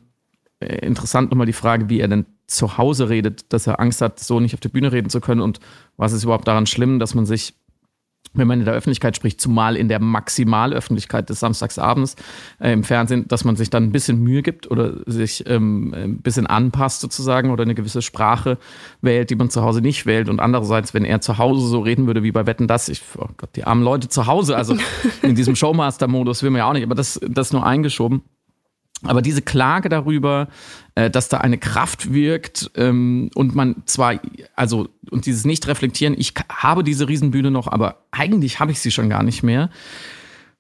äh, 0.62 0.86
interessant 0.86 1.32
nochmal 1.32 1.48
die 1.48 1.54
Frage, 1.54 1.89
wie 1.89 2.00
er 2.00 2.08
denn 2.08 2.25
zu 2.48 2.77
Hause 2.77 3.10
redet, 3.10 3.51
dass 3.51 3.68
er 3.68 3.82
Angst 3.82 4.01
hat, 4.01 4.20
so 4.20 4.39
nicht 4.39 4.54
auf 4.54 4.62
der 4.62 4.70
Bühne 4.70 4.94
reden 4.94 5.10
zu 5.10 5.20
können 5.20 5.42
und 5.42 5.60
was 5.98 6.13
ist 6.13 6.24
überhaupt 6.24 6.48
daran 6.48 6.68
schlimm, 6.68 7.00
dass 7.00 7.13
man 7.13 7.25
sich 7.25 7.56
wenn 8.34 8.48
man 8.48 8.60
in 8.60 8.65
der 8.65 8.74
Öffentlichkeit 8.74 9.15
spricht, 9.15 9.39
zumal 9.39 9.75
in 9.75 9.88
der 9.88 10.00
Maximalöffentlichkeit 10.00 11.29
des 11.29 11.39
Samstagsabends 11.39 12.15
äh, 12.60 12.74
im 12.74 12.84
Fernsehen, 12.84 13.27
dass 13.27 13.46
man 13.46 13.55
sich 13.55 13.70
dann 13.70 13.84
ein 13.84 13.91
bisschen 13.91 14.22
Mühe 14.22 14.41
gibt 14.41 14.70
oder 14.70 14.94
sich 15.05 15.48
ähm, 15.48 15.94
ein 15.94 16.17
bisschen 16.17 16.48
anpasst 16.48 17.01
sozusagen 17.01 17.51
oder 17.51 17.63
eine 17.63 17.75
gewisse 17.75 18.01
Sprache 18.01 18.58
wählt, 19.01 19.29
die 19.29 19.36
man 19.36 19.50
zu 19.50 19.62
Hause 19.62 19.82
nicht 19.82 20.05
wählt. 20.05 20.29
Und 20.29 20.39
andererseits, 20.39 20.94
wenn 20.94 21.05
er 21.05 21.22
zu 21.22 21.38
Hause 21.38 21.67
so 21.67 21.79
reden 21.79 22.08
würde 22.08 22.24
wie 22.24 22.32
bei 22.32 22.46
Wetten, 22.46 22.67
das, 22.67 22.89
ich, 22.89 23.01
oh 23.17 23.29
Gott, 23.38 23.50
die 23.55 23.63
armen 23.63 23.84
Leute 23.84 24.10
zu 24.10 24.27
Hause, 24.27 24.58
also 24.58 24.75
in 25.22 25.36
diesem 25.36 25.55
Showmaster-Modus 25.55 26.44
will 26.44 26.50
man 26.50 26.60
ja 26.60 26.70
auch 26.70 26.74
nicht, 26.74 26.84
aber 26.84 26.96
das, 26.96 27.20
das 27.27 27.53
nur 27.53 27.65
eingeschoben. 27.65 28.22
Aber 29.08 29.22
diese 29.22 29.42
Klage 29.42 29.90
darüber, 29.90 30.48
äh, 30.96 31.10
dass 31.10 31.30
da 31.30 31.38
eine 31.38 31.58
Kraft 31.58 32.14
wirkt 32.14 32.72
ähm, 32.76 33.30
und 33.36 33.56
man 33.56 33.84
zwar, 33.86 34.20
also, 34.56 34.88
und 35.10 35.26
dieses 35.26 35.46
Nicht-Reflektieren, 35.46 36.16
ich 36.18 36.34
habe 36.50 36.84
diese 36.84 37.08
Riesenbühne 37.08 37.52
noch, 37.52 37.68
aber 37.68 38.04
eigentlich 38.12 38.60
habe 38.60 38.72
ich 38.72 38.80
sie 38.80 38.92
schon 38.92 39.10
gar 39.10 39.24
nicht 39.24 39.44
mehr. 39.44 39.70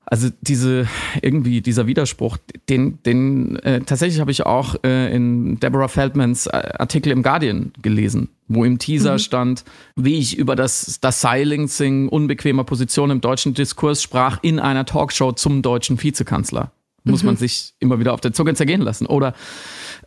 Also 0.07 0.29
diese 0.41 0.87
irgendwie 1.23 1.61
dieser 1.61 1.87
Widerspruch, 1.87 2.37
den 2.69 3.01
den 3.03 3.55
äh, 3.57 3.81
tatsächlich 3.81 4.19
habe 4.19 4.29
ich 4.29 4.45
auch 4.45 4.75
äh, 4.83 5.13
in 5.15 5.59
Deborah 5.59 5.87
Feldmans 5.87 6.45
äh, 6.45 6.73
Artikel 6.77 7.11
im 7.11 7.23
Guardian 7.23 7.73
gelesen, 7.81 8.29
wo 8.47 8.63
im 8.65 8.77
Teaser 8.77 9.13
mhm. 9.13 9.19
stand, 9.19 9.63
wie 9.95 10.19
ich 10.19 10.37
über 10.37 10.55
das 10.55 10.99
das 11.01 11.21
Silencing 11.21 12.07
unbequemer 12.09 12.65
Position 12.65 13.09
im 13.09 13.19
deutschen 13.19 13.55
Diskurs 13.55 14.03
sprach 14.03 14.37
in 14.43 14.59
einer 14.59 14.85
Talkshow 14.85 15.31
zum 15.31 15.63
deutschen 15.63 16.01
Vizekanzler 16.01 16.71
muss 17.05 17.23
mhm. 17.23 17.27
man 17.27 17.37
sich 17.37 17.73
immer 17.79 17.99
wieder 17.99 18.13
auf 18.13 18.21
der 18.21 18.33
Zunge 18.33 18.53
zergehen 18.55 18.81
lassen. 18.81 19.05
Oder 19.05 19.33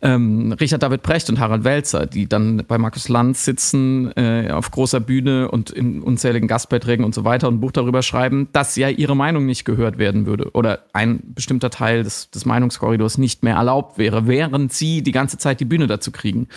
ähm, 0.01 0.53
Richard 0.59 0.83
David 0.83 1.01
Brecht 1.01 1.29
und 1.29 1.39
Harald 1.39 1.63
Welzer, 1.63 2.05
die 2.05 2.27
dann 2.27 2.63
bei 2.67 2.77
Markus 2.77 3.09
Lanz 3.09 3.45
sitzen 3.45 4.11
äh, 4.15 4.51
auf 4.51 4.71
großer 4.71 4.99
Bühne 4.99 5.49
und 5.49 5.71
in 5.71 6.01
unzähligen 6.01 6.47
Gastbeiträgen 6.47 7.03
und 7.03 7.15
so 7.15 7.23
weiter 7.23 7.47
und 7.47 7.55
ein 7.55 7.59
Buch 7.59 7.71
darüber 7.71 8.01
schreiben, 8.01 8.49
dass 8.53 8.75
ja 8.75 8.89
ihre 8.89 9.15
Meinung 9.15 9.45
nicht 9.45 9.65
gehört 9.65 9.97
werden 9.97 10.25
würde 10.25 10.51
oder 10.51 10.83
ein 10.93 11.21
bestimmter 11.33 11.69
Teil 11.69 12.03
des, 12.03 12.29
des 12.29 12.45
Meinungskorridors 12.45 13.17
nicht 13.17 13.43
mehr 13.43 13.55
erlaubt 13.55 13.97
wäre, 13.97 14.27
während 14.27 14.73
sie 14.73 15.01
die 15.01 15.11
ganze 15.11 15.37
Zeit 15.37 15.59
die 15.59 15.65
Bühne 15.65 15.87
dazu 15.87 16.11
kriegen. 16.11 16.47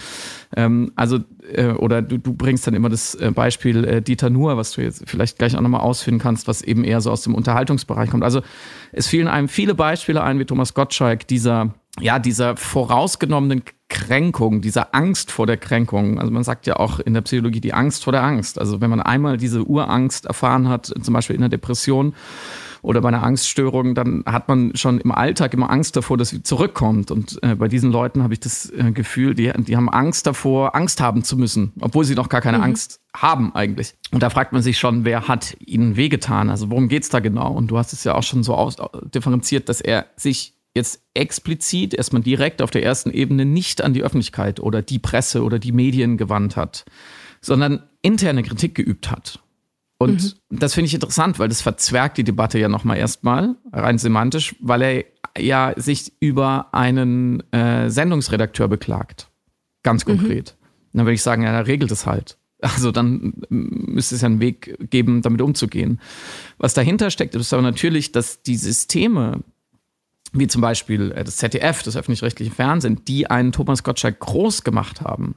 Ähm, 0.56 0.92
also, 0.94 1.20
äh, 1.52 1.68
oder 1.68 2.02
du, 2.02 2.18
du 2.18 2.34
bringst 2.34 2.66
dann 2.66 2.74
immer 2.74 2.88
das 2.88 3.14
äh, 3.14 3.30
Beispiel 3.32 3.84
äh, 3.84 4.02
Dieter 4.02 4.30
Nuhr, 4.30 4.56
was 4.56 4.72
du 4.72 4.82
jetzt 4.82 5.04
vielleicht 5.06 5.38
gleich 5.38 5.56
auch 5.56 5.60
nochmal 5.60 5.80
ausfinden 5.80 6.20
kannst, 6.20 6.46
was 6.46 6.62
eben 6.62 6.84
eher 6.84 7.00
so 7.00 7.10
aus 7.10 7.22
dem 7.22 7.34
Unterhaltungsbereich 7.34 8.10
kommt. 8.10 8.24
Also 8.24 8.42
es 8.92 9.08
fielen 9.08 9.28
einem 9.28 9.48
viele 9.48 9.74
Beispiele 9.74 10.22
ein, 10.22 10.38
wie 10.38 10.44
Thomas 10.44 10.74
Gottschalk, 10.74 11.26
dieser 11.26 11.74
ja, 12.00 12.18
dieser 12.18 12.56
vorausgenommenen 12.56 13.62
Kränkung, 13.88 14.62
dieser 14.62 14.94
Angst 14.94 15.30
vor 15.30 15.46
der 15.46 15.58
Kränkung. 15.58 16.18
Also 16.18 16.32
man 16.32 16.44
sagt 16.44 16.66
ja 16.66 16.76
auch 16.76 17.00
in 17.00 17.12
der 17.12 17.20
Psychologie 17.20 17.60
die 17.60 17.74
Angst 17.74 18.04
vor 18.04 18.12
der 18.12 18.22
Angst. 18.22 18.58
Also 18.58 18.80
wenn 18.80 18.88
man 18.88 19.02
einmal 19.02 19.36
diese 19.36 19.62
Urangst 19.62 20.24
erfahren 20.24 20.68
hat, 20.68 20.86
zum 20.86 21.12
Beispiel 21.12 21.36
in 21.36 21.42
der 21.42 21.50
Depression 21.50 22.14
oder 22.82 23.00
bei 23.00 23.08
einer 23.08 23.22
Angststörung, 23.22 23.94
dann 23.94 24.24
hat 24.26 24.48
man 24.48 24.74
schon 24.74 24.98
im 25.00 25.12
Alltag 25.12 25.54
immer 25.54 25.70
Angst 25.70 25.94
davor, 25.96 26.18
dass 26.18 26.30
sie 26.30 26.42
zurückkommt. 26.42 27.12
Und 27.12 27.38
äh, 27.42 27.54
bei 27.54 27.68
diesen 27.68 27.92
Leuten 27.92 28.22
habe 28.24 28.34
ich 28.34 28.40
das 28.40 28.70
äh, 28.70 28.90
Gefühl, 28.90 29.34
die, 29.34 29.52
die 29.56 29.76
haben 29.76 29.88
Angst 29.88 30.26
davor, 30.26 30.74
Angst 30.74 31.00
haben 31.00 31.22
zu 31.22 31.36
müssen, 31.36 31.72
obwohl 31.80 32.04
sie 32.04 32.16
noch 32.16 32.28
gar 32.28 32.40
keine 32.40 32.58
mhm. 32.58 32.64
Angst 32.64 33.00
haben 33.16 33.54
eigentlich. 33.54 33.94
Und 34.10 34.22
da 34.22 34.30
fragt 34.30 34.52
man 34.52 34.62
sich 34.62 34.78
schon, 34.78 35.04
wer 35.04 35.28
hat 35.28 35.56
ihnen 35.60 35.96
wehgetan? 35.96 36.50
Also 36.50 36.70
worum 36.70 36.88
geht's 36.88 37.08
da 37.08 37.20
genau? 37.20 37.52
Und 37.52 37.68
du 37.68 37.78
hast 37.78 37.92
es 37.92 38.02
ja 38.02 38.14
auch 38.14 38.24
schon 38.24 38.42
so 38.42 38.54
aus 38.56 38.76
differenziert, 39.14 39.68
dass 39.68 39.80
er 39.80 40.06
sich 40.16 40.54
jetzt 40.74 41.02
explizit 41.14 41.94
erstmal 41.94 42.22
direkt 42.22 42.62
auf 42.62 42.70
der 42.70 42.82
ersten 42.82 43.10
Ebene 43.10 43.44
nicht 43.44 43.82
an 43.82 43.92
die 43.92 44.02
Öffentlichkeit 44.02 44.58
oder 44.58 44.82
die 44.82 44.98
Presse 44.98 45.44
oder 45.44 45.58
die 45.58 45.72
Medien 45.72 46.16
gewandt 46.16 46.56
hat, 46.56 46.84
sondern 47.40 47.82
interne 48.00 48.42
Kritik 48.42 48.74
geübt 48.74 49.10
hat. 49.10 49.41
Und 50.02 50.36
mhm. 50.50 50.58
das 50.58 50.74
finde 50.74 50.86
ich 50.86 50.94
interessant, 50.94 51.38
weil 51.38 51.48
das 51.48 51.62
verzwergt 51.62 52.18
die 52.18 52.24
Debatte 52.24 52.58
ja 52.58 52.68
nochmal 52.68 52.96
erstmal, 52.96 53.54
rein 53.72 53.98
semantisch, 53.98 54.56
weil 54.60 54.82
er 54.82 55.04
ja 55.38 55.74
sich 55.76 56.12
über 56.20 56.74
einen 56.74 57.40
äh, 57.52 57.88
Sendungsredakteur 57.88 58.68
beklagt. 58.68 59.28
Ganz 59.82 60.04
mhm. 60.04 60.18
konkret. 60.18 60.56
Mhm. 60.58 60.98
Dann 60.98 61.06
würde 61.06 61.14
ich 61.14 61.22
sagen, 61.22 61.42
ja, 61.42 61.50
er 61.50 61.66
regelt 61.66 61.92
es 61.92 62.04
halt. 62.06 62.36
Also 62.60 62.92
dann 62.92 63.32
müsste 63.48 64.14
es 64.14 64.20
ja 64.20 64.26
einen 64.26 64.40
Weg 64.40 64.76
geben, 64.90 65.22
damit 65.22 65.40
umzugehen. 65.40 66.00
Was 66.58 66.74
dahinter 66.74 67.10
steckt, 67.10 67.34
ist 67.34 67.52
aber 67.52 67.62
natürlich, 67.62 68.12
dass 68.12 68.42
die 68.42 68.56
Systeme, 68.56 69.40
wie 70.32 70.46
zum 70.46 70.62
Beispiel 70.62 71.12
äh, 71.12 71.24
das 71.24 71.38
ZDF, 71.38 71.82
das 71.82 71.96
öffentlich-rechtliche 71.96 72.52
Fernsehen, 72.52 73.04
die 73.04 73.28
einen 73.28 73.52
Thomas 73.52 73.82
Gottschalk 73.82 74.20
groß 74.20 74.62
gemacht 74.64 75.00
haben, 75.00 75.34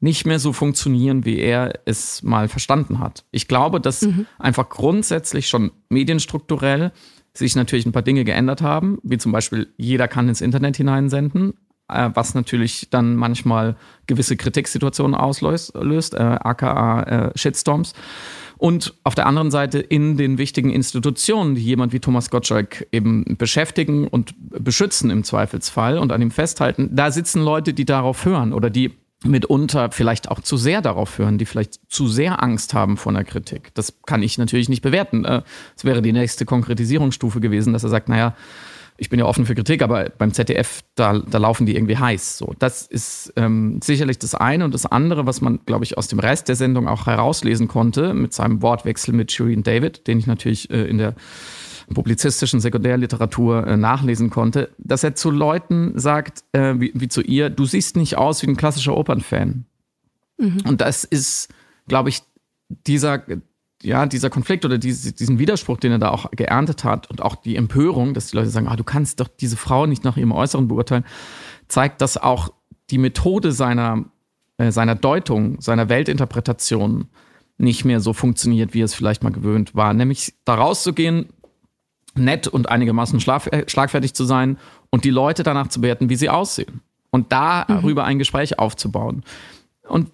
nicht 0.00 0.26
mehr 0.26 0.38
so 0.38 0.52
funktionieren, 0.52 1.24
wie 1.24 1.38
er 1.38 1.80
es 1.84 2.22
mal 2.22 2.48
verstanden 2.48 2.98
hat. 2.98 3.24
Ich 3.30 3.48
glaube, 3.48 3.80
dass 3.80 4.02
mhm. 4.02 4.26
einfach 4.38 4.68
grundsätzlich 4.68 5.48
schon 5.48 5.72
medienstrukturell 5.88 6.92
sich 7.32 7.56
natürlich 7.56 7.86
ein 7.86 7.92
paar 7.92 8.02
Dinge 8.02 8.24
geändert 8.24 8.62
haben, 8.62 8.98
wie 9.02 9.18
zum 9.18 9.32
Beispiel 9.32 9.68
jeder 9.76 10.08
kann 10.08 10.28
ins 10.28 10.40
Internet 10.40 10.76
hineinsenden, 10.76 11.54
äh, 11.88 12.10
was 12.14 12.34
natürlich 12.34 12.88
dann 12.90 13.16
manchmal 13.16 13.76
gewisse 14.06 14.36
Kritiksituationen 14.36 15.14
auslöst, 15.14 16.14
äh, 16.14 16.18
aka 16.18 17.02
äh, 17.02 17.38
Shitstorms. 17.38 17.94
Und 18.58 18.94
auf 19.04 19.14
der 19.14 19.26
anderen 19.26 19.50
Seite 19.50 19.80
in 19.80 20.16
den 20.16 20.38
wichtigen 20.38 20.70
Institutionen, 20.70 21.56
die 21.56 21.62
jemand 21.62 21.92
wie 21.92 22.00
Thomas 22.00 22.30
Gottschalk 22.30 22.86
eben 22.90 23.36
beschäftigen 23.36 24.08
und 24.08 24.34
beschützen 24.38 25.10
im 25.10 25.24
Zweifelsfall 25.24 25.98
und 25.98 26.10
an 26.10 26.22
ihm 26.22 26.30
festhalten, 26.30 26.88
da 26.92 27.10
sitzen 27.10 27.42
Leute, 27.42 27.74
die 27.74 27.84
darauf 27.84 28.24
hören 28.24 28.54
oder 28.54 28.70
die 28.70 28.92
mitunter 29.26 29.90
vielleicht 29.90 30.30
auch 30.30 30.40
zu 30.40 30.56
sehr 30.56 30.82
darauf 30.82 31.18
hören, 31.18 31.38
die 31.38 31.46
vielleicht 31.46 31.80
zu 31.88 32.08
sehr 32.08 32.42
Angst 32.42 32.74
haben 32.74 32.96
vor 32.96 33.12
einer 33.12 33.24
Kritik. 33.24 33.74
Das 33.74 33.94
kann 34.06 34.22
ich 34.22 34.38
natürlich 34.38 34.68
nicht 34.68 34.82
bewerten. 34.82 35.24
Es 35.24 35.84
äh, 35.84 35.86
wäre 35.86 36.02
die 36.02 36.12
nächste 36.12 36.44
Konkretisierungsstufe 36.44 37.40
gewesen, 37.40 37.72
dass 37.72 37.84
er 37.84 37.90
sagt, 37.90 38.08
naja, 38.08 38.34
ich 38.98 39.10
bin 39.10 39.18
ja 39.18 39.26
offen 39.26 39.44
für 39.44 39.54
Kritik, 39.54 39.82
aber 39.82 40.08
beim 40.16 40.32
ZDF, 40.32 40.82
da, 40.94 41.18
da 41.18 41.38
laufen 41.38 41.66
die 41.66 41.76
irgendwie 41.76 41.98
heiß. 41.98 42.38
So, 42.38 42.54
das 42.58 42.86
ist 42.86 43.32
ähm, 43.36 43.80
sicherlich 43.82 44.18
das 44.18 44.34
eine. 44.34 44.64
Und 44.64 44.72
das 44.72 44.86
andere, 44.86 45.26
was 45.26 45.40
man, 45.40 45.60
glaube 45.66 45.84
ich, 45.84 45.98
aus 45.98 46.08
dem 46.08 46.18
Rest 46.18 46.48
der 46.48 46.56
Sendung 46.56 46.88
auch 46.88 47.06
herauslesen 47.06 47.68
konnte, 47.68 48.14
mit 48.14 48.32
seinem 48.32 48.62
Wortwechsel 48.62 49.12
mit 49.12 49.32
Shireen 49.32 49.62
David, 49.62 50.06
den 50.06 50.18
ich 50.18 50.26
natürlich 50.26 50.70
äh, 50.70 50.84
in 50.84 50.98
der 50.98 51.14
publizistischen 51.94 52.60
Sekundärliteratur 52.60 53.66
äh, 53.66 53.76
nachlesen 53.76 54.30
konnte, 54.30 54.70
dass 54.78 55.04
er 55.04 55.14
zu 55.14 55.30
Leuten 55.30 55.98
sagt, 55.98 56.44
äh, 56.52 56.74
wie, 56.78 56.92
wie, 56.94 57.08
zu 57.08 57.22
ihr, 57.22 57.50
du 57.50 57.64
siehst 57.64 57.96
nicht 57.96 58.16
aus 58.16 58.42
wie 58.42 58.48
ein 58.48 58.56
klassischer 58.56 58.96
Opernfan. 58.96 59.64
Mhm. 60.38 60.62
Und 60.66 60.80
das 60.80 61.04
ist, 61.04 61.48
glaube 61.88 62.08
ich, 62.08 62.22
dieser, 62.68 63.22
ja, 63.82 64.06
dieser 64.06 64.30
Konflikt 64.30 64.64
oder 64.64 64.78
diese, 64.78 65.12
diesen 65.12 65.38
Widerspruch, 65.38 65.78
den 65.78 65.92
er 65.92 65.98
da 65.98 66.10
auch 66.10 66.30
geerntet 66.32 66.84
hat 66.84 67.08
und 67.10 67.22
auch 67.22 67.36
die 67.36 67.56
Empörung, 67.56 68.14
dass 68.14 68.28
die 68.28 68.36
Leute 68.36 68.50
sagen, 68.50 68.68
ah, 68.68 68.76
du 68.76 68.84
kannst 68.84 69.20
doch 69.20 69.28
diese 69.28 69.56
Frau 69.56 69.86
nicht 69.86 70.04
nach 70.04 70.16
ihrem 70.16 70.32
Äußeren 70.32 70.68
beurteilen, 70.68 71.04
zeigt, 71.68 72.00
dass 72.00 72.16
auch 72.16 72.50
die 72.90 72.98
Methode 72.98 73.52
seiner, 73.52 74.04
äh, 74.58 74.70
seiner 74.70 74.94
Deutung, 74.94 75.60
seiner 75.60 75.88
Weltinterpretation 75.88 77.08
nicht 77.58 77.84
mehr 77.84 78.00
so 78.00 78.12
funktioniert, 78.12 78.74
wie 78.74 78.82
es 78.82 78.94
vielleicht 78.94 79.22
mal 79.22 79.32
gewöhnt 79.32 79.74
war. 79.74 79.94
Nämlich 79.94 80.34
da 80.44 80.54
rauszugehen, 80.54 81.30
nett 82.18 82.48
und 82.48 82.68
einigermaßen 82.68 83.18
äh, 83.18 83.64
schlagfertig 83.68 84.14
zu 84.14 84.24
sein 84.24 84.58
und 84.90 85.04
die 85.04 85.10
Leute 85.10 85.42
danach 85.42 85.68
zu 85.68 85.80
bewerten, 85.80 86.08
wie 86.08 86.16
sie 86.16 86.30
aussehen. 86.30 86.80
Und 87.10 87.32
darüber 87.32 88.02
mhm. 88.02 88.08
ein 88.08 88.18
Gespräch 88.18 88.58
aufzubauen. 88.58 89.22
Und 89.88 90.10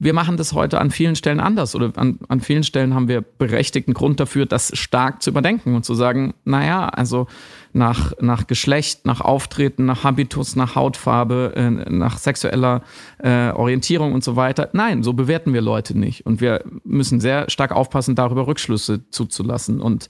wir 0.00 0.14
machen 0.14 0.36
das 0.36 0.52
heute 0.52 0.80
an 0.80 0.92
vielen 0.92 1.16
Stellen 1.16 1.40
anders 1.40 1.74
oder 1.74 1.92
an, 1.96 2.20
an 2.28 2.40
vielen 2.40 2.62
Stellen 2.62 2.94
haben 2.94 3.08
wir 3.08 3.20
berechtigten 3.20 3.94
Grund 3.94 4.20
dafür, 4.20 4.46
das 4.46 4.70
stark 4.78 5.22
zu 5.22 5.30
überdenken 5.30 5.74
und 5.74 5.84
zu 5.84 5.94
sagen, 5.94 6.34
naja, 6.44 6.88
also 6.88 7.26
nach, 7.72 8.12
nach 8.20 8.46
Geschlecht, 8.46 9.06
nach 9.06 9.20
Auftreten, 9.20 9.86
nach 9.86 10.04
Habitus, 10.04 10.54
nach 10.54 10.76
Hautfarbe, 10.76 11.52
äh, 11.56 11.70
nach 11.70 12.18
sexueller 12.18 12.82
äh, 13.18 13.50
Orientierung 13.50 14.12
und 14.12 14.22
so 14.22 14.36
weiter. 14.36 14.70
Nein, 14.72 15.02
so 15.02 15.14
bewerten 15.14 15.52
wir 15.52 15.60
Leute 15.62 15.98
nicht. 15.98 16.24
Und 16.24 16.40
wir 16.40 16.62
müssen 16.84 17.20
sehr 17.20 17.50
stark 17.50 17.72
aufpassen, 17.72 18.14
darüber 18.14 18.46
Rückschlüsse 18.46 19.10
zuzulassen. 19.10 19.80
Und 19.80 20.08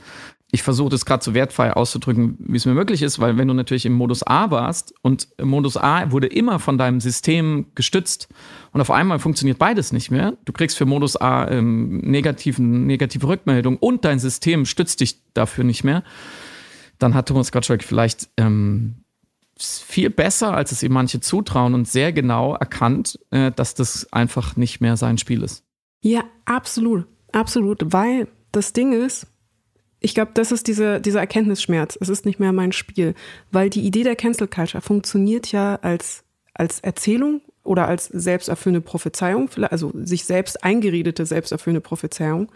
ich 0.51 0.63
versuche 0.63 0.89
das 0.89 1.05
gerade 1.05 1.23
so 1.23 1.35
wertfrei 1.35 1.73
auszudrücken, 1.73 2.39
wie 2.41 2.57
es 2.57 2.65
mir 2.65 2.73
möglich 2.73 3.03
ist, 3.03 3.19
weil 3.19 3.37
wenn 3.37 3.49
du 3.49 3.55
natürlich 3.55 3.85
im 3.85 3.93
Modus 3.93 4.27
A 4.27 4.51
warst 4.51 4.95
und 5.03 5.29
Modus 5.43 5.77
A 5.77 6.11
wurde 6.11 6.27
immer 6.27 6.59
von 6.59 6.79
deinem 6.79 7.01
System 7.01 7.67
gestützt 7.75 8.29
und 8.73 8.81
auf 8.81 8.91
einmal 8.91 9.19
funktioniert 9.19 9.59
beides 9.59 9.93
nicht 9.93 10.11
mehr, 10.11 10.39
du 10.47 10.53
kriegst 10.53 10.79
für 10.79 10.87
Modus 10.87 11.17
A 11.17 11.49
ähm, 11.49 11.99
negativen, 11.99 12.87
negative 12.87 13.29
Rückmeldung 13.29 13.77
und 13.77 14.07
dein 14.07 14.19
System 14.19 14.65
stützt 14.65 15.01
dich 15.01 15.21
dafür 15.35 15.65
nicht 15.65 15.85
mehr, 15.85 16.03
dann 16.99 17.13
hat 17.13 17.29
Thomas 17.29 17.53
Gottschalk 17.53 17.85
vielleicht 17.85 18.31
ähm, 18.39 19.05
viel 19.59 20.09
besser, 20.09 20.55
als 20.55 20.73
es 20.73 20.83
ihm 20.83 20.93
manche 20.93 21.21
zutrauen 21.21 21.75
und 21.75 21.87
sehr 21.87 22.13
genau 22.13 22.55
erkannt, 22.55 23.19
äh, 23.31 23.53
dass 23.53 23.75
das 23.75 24.11
einfach 24.15 24.57
nicht 24.57 24.81
mehr 24.81 24.97
sein 24.97 25.19
Spiel 25.19 25.43
ist. 25.43 25.65
Ja, 26.01 26.23
absolut. 26.47 27.07
Absolut. 27.33 27.93
Weil 27.93 28.29
das 28.53 28.73
Ding 28.73 28.93
ist, 28.93 29.27
ich 30.01 30.15
glaube, 30.15 30.31
das 30.35 30.53
ist 30.53 30.69
diese, 30.69 31.01
dieser 31.01 31.21
Erkenntnisschmerz. 31.21 31.99
Es 32.01 32.09
ist 32.09 32.25
nicht 32.25 32.39
mehr 32.39 32.53
mein 32.53 32.73
Spiel. 32.73 33.15
Weil 33.51 33.71
die 33.71 33.85
Idee 33.85 34.05
der 34.05 34.17
Cancel 34.17 34.47
Culture 34.47 34.81
funktioniert 34.81 35.51
ja 35.51 35.77
als, 35.83 36.25
als 36.55 36.81
Erzählung 36.81 37.41
oder 37.65 37.89
als 37.89 38.07
selbsterfüllende 38.07 38.81
Prophezeiung, 38.81 39.51
also 39.71 39.93
sich 39.95 40.25
selbst 40.25 40.65
eingeredete 40.65 41.27
selbsterfüllende 41.27 41.81
Prophezeiung, 41.81 42.51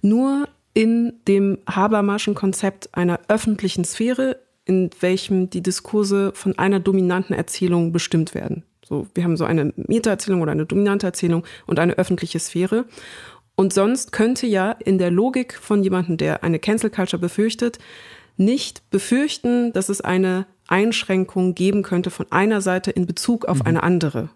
nur 0.00 0.48
in 0.74 1.14
dem 1.26 1.58
Habermaschen 1.68 2.34
Konzept 2.34 2.94
einer 2.94 3.20
öffentlichen 3.28 3.84
Sphäre, 3.84 4.38
in 4.64 4.90
welchem 5.00 5.50
die 5.50 5.62
Diskurse 5.62 6.32
von 6.34 6.58
einer 6.58 6.80
dominanten 6.80 7.34
Erzählung 7.34 7.92
bestimmt 7.92 8.34
werden. 8.34 8.64
So, 8.84 9.08
wir 9.14 9.24
haben 9.24 9.36
so 9.36 9.44
eine 9.44 9.72
Meta-Erzählung 9.76 10.42
oder 10.42 10.52
eine 10.52 10.66
dominante 10.66 11.06
Erzählung 11.06 11.44
und 11.66 11.80
eine 11.80 11.98
öffentliche 11.98 12.38
Sphäre. 12.38 12.84
Und 13.56 13.72
sonst 13.72 14.12
könnte 14.12 14.46
ja 14.46 14.72
in 14.72 14.98
der 14.98 15.10
Logik 15.10 15.54
von 15.54 15.82
jemandem, 15.82 16.18
der 16.18 16.44
eine 16.44 16.58
Cancel 16.58 16.90
Culture 16.90 17.20
befürchtet, 17.20 17.78
nicht 18.36 18.88
befürchten, 18.90 19.72
dass 19.72 19.88
es 19.88 20.02
eine 20.02 20.46
Einschränkung 20.68 21.54
geben 21.54 21.82
könnte 21.82 22.10
von 22.10 22.30
einer 22.30 22.60
Seite 22.60 22.90
in 22.90 23.06
Bezug 23.06 23.46
auf 23.46 23.60
mhm. 23.60 23.66
eine 23.66 23.82
andere. 23.82 24.28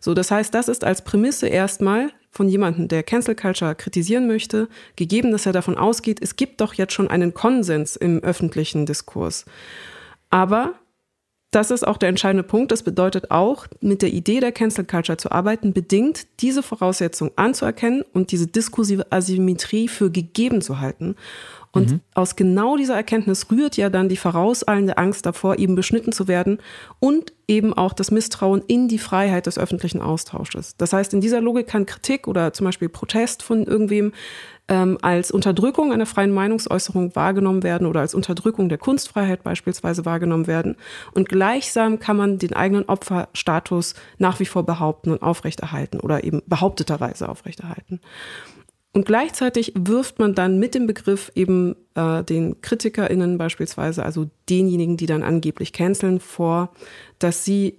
So, 0.00 0.14
das 0.14 0.30
heißt, 0.30 0.52
das 0.54 0.68
ist 0.68 0.84
als 0.84 1.02
Prämisse 1.02 1.48
erstmal 1.48 2.10
von 2.30 2.48
jemandem, 2.48 2.88
der 2.88 3.02
Cancel 3.02 3.34
Culture 3.34 3.74
kritisieren 3.74 4.26
möchte, 4.26 4.68
gegeben, 4.96 5.32
dass 5.32 5.46
er 5.46 5.52
davon 5.52 5.76
ausgeht, 5.76 6.18
es 6.20 6.36
gibt 6.36 6.60
doch 6.60 6.74
jetzt 6.74 6.92
schon 6.92 7.08
einen 7.08 7.34
Konsens 7.34 7.96
im 7.96 8.22
öffentlichen 8.22 8.86
Diskurs. 8.86 9.44
Aber 10.30 10.74
das 11.50 11.70
ist 11.70 11.86
auch 11.86 11.96
der 11.96 12.10
entscheidende 12.10 12.42
Punkt. 12.42 12.72
Das 12.72 12.82
bedeutet 12.82 13.30
auch, 13.30 13.66
mit 13.80 14.02
der 14.02 14.12
Idee 14.12 14.40
der 14.40 14.52
Cancel 14.52 14.84
Culture 14.84 15.16
zu 15.16 15.32
arbeiten, 15.32 15.72
bedingt 15.72 16.26
diese 16.40 16.62
Voraussetzung 16.62 17.30
anzuerkennen 17.36 18.02
und 18.12 18.32
diese 18.32 18.46
diskursive 18.46 19.10
Asymmetrie 19.10 19.88
für 19.88 20.10
gegeben 20.10 20.60
zu 20.60 20.80
halten. 20.80 21.16
Und 21.72 21.90
mhm. 21.92 22.00
aus 22.14 22.36
genau 22.36 22.76
dieser 22.76 22.96
Erkenntnis 22.96 23.50
rührt 23.50 23.76
ja 23.76 23.88
dann 23.88 24.08
die 24.08 24.16
vorauseilende 24.16 24.98
Angst 24.98 25.24
davor, 25.24 25.58
eben 25.58 25.74
beschnitten 25.74 26.12
zu 26.12 26.28
werden 26.28 26.58
und 26.98 27.32
eben 27.46 27.72
auch 27.72 27.92
das 27.92 28.10
Misstrauen 28.10 28.62
in 28.66 28.88
die 28.88 28.98
Freiheit 28.98 29.46
des 29.46 29.58
öffentlichen 29.58 30.00
Austausches. 30.00 30.76
Das 30.76 30.92
heißt, 30.92 31.14
in 31.14 31.20
dieser 31.20 31.40
Logik 31.40 31.66
kann 31.66 31.86
Kritik 31.86 32.26
oder 32.26 32.52
zum 32.52 32.66
Beispiel 32.66 32.88
Protest 32.88 33.42
von 33.42 33.64
irgendwem 33.64 34.12
ähm, 34.68 34.98
als 35.02 35.30
Unterdrückung 35.30 35.92
einer 35.92 36.06
freien 36.06 36.32
Meinungsäußerung 36.32 37.16
wahrgenommen 37.16 37.62
werden 37.62 37.86
oder 37.86 38.00
als 38.00 38.14
Unterdrückung 38.14 38.68
der 38.68 38.78
Kunstfreiheit 38.78 39.42
beispielsweise 39.42 40.04
wahrgenommen 40.04 40.46
werden. 40.46 40.76
Und 41.14 41.28
gleichsam 41.28 41.98
kann 41.98 42.16
man 42.16 42.38
den 42.38 42.52
eigenen 42.52 42.84
Opferstatus 42.84 43.94
nach 44.18 44.40
wie 44.40 44.46
vor 44.46 44.64
behaupten 44.64 45.10
und 45.10 45.22
aufrechterhalten 45.22 46.00
oder 46.00 46.24
eben 46.24 46.42
behaupteterweise 46.46 47.28
aufrechterhalten. 47.28 48.00
Und 48.92 49.06
gleichzeitig 49.06 49.72
wirft 49.76 50.18
man 50.18 50.34
dann 50.34 50.58
mit 50.58 50.74
dem 50.74 50.86
Begriff 50.86 51.30
eben 51.34 51.76
äh, 51.94 52.24
den 52.24 52.60
KritikerInnen 52.60 53.38
beispielsweise, 53.38 54.04
also 54.04 54.28
denjenigen, 54.48 54.96
die 54.96 55.06
dann 55.06 55.22
angeblich 55.22 55.72
canceln, 55.72 56.20
vor, 56.20 56.72
dass 57.18 57.44
sie 57.44 57.78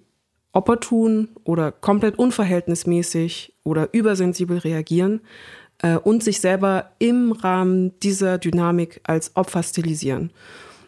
opportun 0.51 1.29
oder 1.43 1.71
komplett 1.71 2.17
unverhältnismäßig 2.17 3.53
oder 3.63 3.93
übersensibel 3.93 4.57
reagieren 4.59 5.21
äh, 5.81 5.95
und 5.95 6.23
sich 6.23 6.39
selber 6.39 6.91
im 6.99 7.31
Rahmen 7.31 7.97
dieser 7.99 8.37
Dynamik 8.37 9.01
als 9.03 9.35
Opfer 9.35 9.63
stilisieren. 9.63 10.31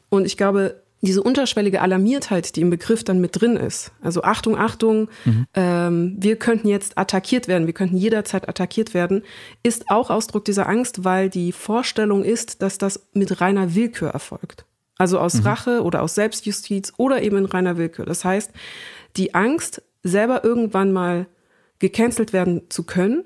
Und 0.09 0.25
ich 0.25 0.37
glaube, 0.37 0.81
diese 1.01 1.23
unterschwellige 1.23 1.81
Alarmiertheit, 1.81 2.55
die 2.55 2.61
im 2.61 2.69
Begriff 2.69 3.03
dann 3.03 3.19
mit 3.19 3.41
drin 3.41 3.55
ist, 3.57 3.91
also 4.01 4.21
Achtung, 4.21 4.55
Achtung, 4.57 5.09
mhm. 5.25 5.47
ähm, 5.55 6.15
wir 6.19 6.35
könnten 6.35 6.67
jetzt 6.67 6.97
attackiert 6.97 7.47
werden, 7.47 7.65
wir 7.65 7.73
könnten 7.73 7.97
jederzeit 7.97 8.47
attackiert 8.47 8.93
werden, 8.93 9.23
ist 9.63 9.89
auch 9.89 10.11
Ausdruck 10.11 10.45
dieser 10.45 10.69
Angst, 10.69 11.03
weil 11.03 11.29
die 11.29 11.51
Vorstellung 11.51 12.23
ist, 12.23 12.61
dass 12.61 12.77
das 12.77 13.07
mit 13.13 13.41
reiner 13.41 13.73
Willkür 13.73 14.09
erfolgt. 14.09 14.65
Also 14.97 15.17
aus 15.17 15.35
mhm. 15.35 15.47
Rache 15.47 15.83
oder 15.83 16.03
aus 16.03 16.13
Selbstjustiz 16.13 16.93
oder 16.97 17.23
eben 17.23 17.37
in 17.37 17.45
reiner 17.45 17.77
Willkür. 17.77 18.05
Das 18.05 18.23
heißt, 18.23 18.51
die 19.17 19.33
Angst, 19.33 19.81
selber 20.03 20.43
irgendwann 20.43 20.91
mal 20.91 21.25
gecancelt 21.79 22.33
werden 22.33 22.61
zu 22.69 22.83
können, 22.83 23.23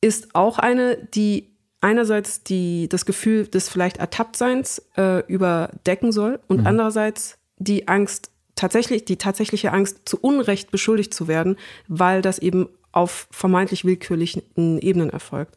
ist 0.00 0.34
auch 0.34 0.58
eine, 0.58 0.96
die 1.14 1.50
einerseits 1.80 2.42
die, 2.42 2.88
das 2.88 3.06
Gefühl 3.06 3.46
des 3.46 3.68
vielleicht 3.68 3.96
Ertapptseins 3.96 4.82
äh, 4.96 5.24
überdecken 5.26 6.12
soll 6.12 6.40
und 6.46 6.60
mhm. 6.60 6.66
andererseits 6.66 7.38
die 7.56 7.88
Angst, 7.88 8.30
tatsächlich, 8.54 9.04
die 9.04 9.16
tatsächliche 9.16 9.72
Angst, 9.72 10.00
zu 10.04 10.18
Unrecht 10.20 10.70
beschuldigt 10.70 11.14
zu 11.14 11.28
werden, 11.28 11.56
weil 11.88 12.22
das 12.22 12.38
eben 12.38 12.68
auf 12.92 13.28
vermeintlich 13.30 13.84
willkürlichen 13.84 14.42
Ebenen 14.56 15.10
erfolgt. 15.10 15.56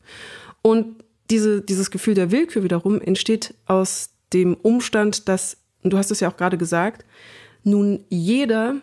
Und 0.62 1.04
diese, 1.30 1.62
dieses 1.62 1.92
Gefühl 1.92 2.14
der 2.14 2.32
Willkür 2.32 2.64
wiederum 2.64 3.02
entsteht 3.02 3.56
aus 3.66 4.12
dem 4.34 4.56
Umstand, 4.56 5.28
dass, 5.28 5.58
und 5.82 5.92
du 5.92 5.98
hast 5.98 6.12
es 6.12 6.20
ja 6.20 6.30
auch 6.30 6.38
gerade 6.38 6.58
gesagt, 6.58 7.06
nun 7.64 8.06
jeder 8.10 8.76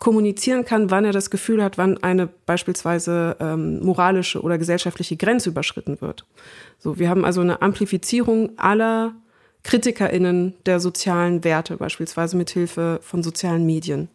kommunizieren 0.00 0.64
kann, 0.64 0.90
wann 0.90 1.04
er 1.04 1.12
das 1.12 1.30
Gefühl 1.30 1.62
hat, 1.62 1.78
wann 1.78 2.02
eine 2.02 2.26
beispielsweise 2.26 3.36
ähm, 3.38 3.80
moralische 3.84 4.40
oder 4.40 4.58
gesellschaftliche 4.58 5.16
Grenze 5.16 5.50
überschritten 5.50 6.00
wird. 6.00 6.26
So, 6.78 6.98
wir 6.98 7.08
haben 7.08 7.24
also 7.24 7.42
eine 7.42 7.62
Amplifizierung 7.62 8.58
aller 8.58 9.14
KritikerInnen 9.62 10.54
der 10.64 10.80
sozialen 10.80 11.44
Werte, 11.44 11.76
beispielsweise 11.76 12.36
mit 12.36 12.50
Hilfe 12.50 12.98
von 13.02 13.22
sozialen 13.22 13.66
Medien. 13.66 14.08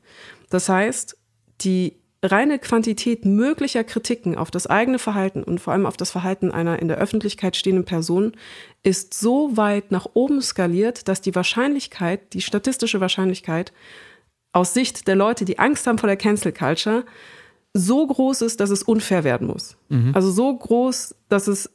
Das 0.49 0.67
heißt, 0.67 1.17
die 1.61 1.93
reine 2.23 2.57
Quantität 2.57 3.23
möglicher 3.23 3.83
Kritiken 3.83 4.35
auf 4.35 4.49
das 4.49 4.65
eigene 4.65 4.97
Verhalten 4.97 5.43
und 5.43 5.59
vor 5.59 5.73
allem 5.73 5.85
auf 5.85 5.97
das 5.97 6.09
Verhalten 6.09 6.51
einer 6.51 6.79
in 6.79 6.87
der 6.87 6.97
Öffentlichkeit 6.97 7.55
stehenden 7.55 7.85
Person 7.85 8.33
ist 8.81 9.13
so 9.13 9.55
weit 9.55 9.91
nach 9.91 10.07
oben 10.15 10.41
skaliert, 10.41 11.07
dass 11.07 11.21
die 11.21 11.35
Wahrscheinlichkeit, 11.35 12.33
die 12.33 12.41
statistische 12.41 13.01
Wahrscheinlichkeit, 13.01 13.71
aus 14.55 14.73
Sicht 14.73 15.07
der 15.07 15.15
Leute, 15.15 15.43
die 15.43 15.59
Angst 15.59 15.85
haben 15.85 15.97
vor 15.97 16.07
der 16.07 16.17
Cancel 16.17 16.53
Culture, 16.53 17.03
so 17.73 18.07
groß 18.07 18.41
ist, 18.41 18.61
dass 18.61 18.69
es 18.69 18.83
unfair 18.83 19.25
werden 19.25 19.47
muss. 19.47 19.75
Mhm. 19.89 20.11
Also 20.13 20.31
so 20.31 20.55
groß, 20.55 21.13
dass 21.27 21.47
es, 21.47 21.69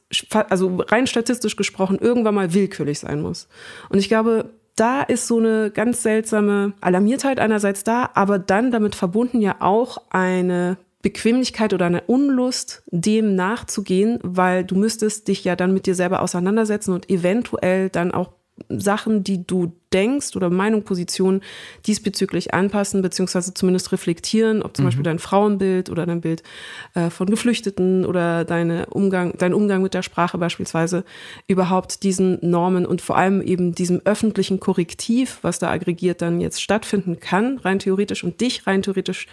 also 0.48 0.78
rein 0.88 1.06
statistisch 1.06 1.56
gesprochen, 1.56 1.98
irgendwann 2.00 2.34
mal 2.34 2.54
willkürlich 2.54 3.00
sein 3.00 3.20
muss. 3.20 3.48
Und 3.90 3.98
ich 3.98 4.08
glaube, 4.08 4.54
da 4.76 5.02
ist 5.02 5.26
so 5.26 5.38
eine 5.38 5.70
ganz 5.70 6.02
seltsame 6.02 6.72
Alarmiertheit 6.80 7.38
einerseits 7.38 7.84
da, 7.84 8.08
aber 8.14 8.38
dann 8.38 8.70
damit 8.70 8.94
verbunden 8.94 9.42
ja 9.42 9.56
auch 9.60 9.98
eine 10.08 10.78
Bequemlichkeit 11.02 11.74
oder 11.74 11.84
eine 11.84 12.00
Unlust, 12.02 12.82
dem 12.86 13.34
nachzugehen, 13.34 14.18
weil 14.22 14.64
du 14.64 14.76
müsstest 14.76 15.28
dich 15.28 15.44
ja 15.44 15.54
dann 15.54 15.74
mit 15.74 15.84
dir 15.84 15.94
selber 15.94 16.22
auseinandersetzen 16.22 16.94
und 16.94 17.10
eventuell 17.10 17.90
dann 17.90 18.12
auch 18.12 18.30
Sachen, 18.68 19.24
die 19.24 19.46
du 19.46 19.72
denkst 19.92 20.36
oder 20.36 20.50
Meinung, 20.50 20.84
Position 20.84 21.40
diesbezüglich 21.86 22.54
anpassen, 22.54 23.02
beziehungsweise 23.02 23.54
zumindest 23.54 23.90
reflektieren, 23.92 24.62
ob 24.62 24.76
zum 24.76 24.84
mhm. 24.84 24.88
Beispiel 24.88 25.02
dein 25.04 25.18
Frauenbild 25.18 25.90
oder 25.90 26.06
dein 26.06 26.20
Bild 26.20 26.42
äh, 26.94 27.10
von 27.10 27.28
Geflüchteten 27.28 28.06
oder 28.06 28.44
deine 28.44 28.86
Umgang, 28.86 29.34
dein 29.38 29.52
Umgang 29.52 29.82
mit 29.82 29.94
der 29.94 30.02
Sprache 30.02 30.38
beispielsweise 30.38 31.04
überhaupt 31.48 32.02
diesen 32.02 32.38
Normen 32.42 32.86
und 32.86 33.00
vor 33.00 33.16
allem 33.16 33.42
eben 33.42 33.74
diesem 33.74 34.00
öffentlichen 34.04 34.60
Korrektiv, 34.60 35.38
was 35.42 35.58
da 35.58 35.70
aggregiert 35.70 36.22
dann 36.22 36.40
jetzt 36.40 36.62
stattfinden 36.62 37.18
kann, 37.18 37.58
rein 37.58 37.80
theoretisch 37.80 38.22
und 38.22 38.40
dich 38.40 38.66
rein 38.66 38.82
theoretisch 38.82 39.26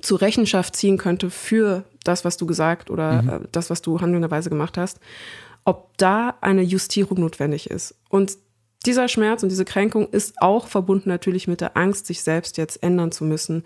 zur 0.00 0.20
Rechenschaft 0.20 0.74
ziehen 0.74 0.98
könnte 0.98 1.30
für 1.30 1.84
das, 2.04 2.24
was 2.24 2.36
du 2.36 2.46
gesagt 2.46 2.90
oder 2.90 3.22
mhm. 3.22 3.28
äh, 3.28 3.40
das, 3.52 3.70
was 3.70 3.82
du 3.82 4.00
handelnderweise 4.00 4.50
gemacht 4.50 4.76
hast, 4.76 4.98
ob 5.64 5.96
da 5.98 6.36
eine 6.40 6.62
Justierung 6.62 7.20
notwendig 7.20 7.70
ist. 7.70 7.94
Und 8.08 8.36
dieser 8.86 9.08
Schmerz 9.08 9.42
und 9.42 9.50
diese 9.50 9.64
Kränkung 9.64 10.08
ist 10.08 10.40
auch 10.40 10.66
verbunden 10.66 11.08
natürlich 11.08 11.48
mit 11.48 11.60
der 11.60 11.76
Angst, 11.76 12.06
sich 12.06 12.22
selbst 12.22 12.56
jetzt 12.56 12.82
ändern 12.82 13.12
zu 13.12 13.24
müssen 13.24 13.64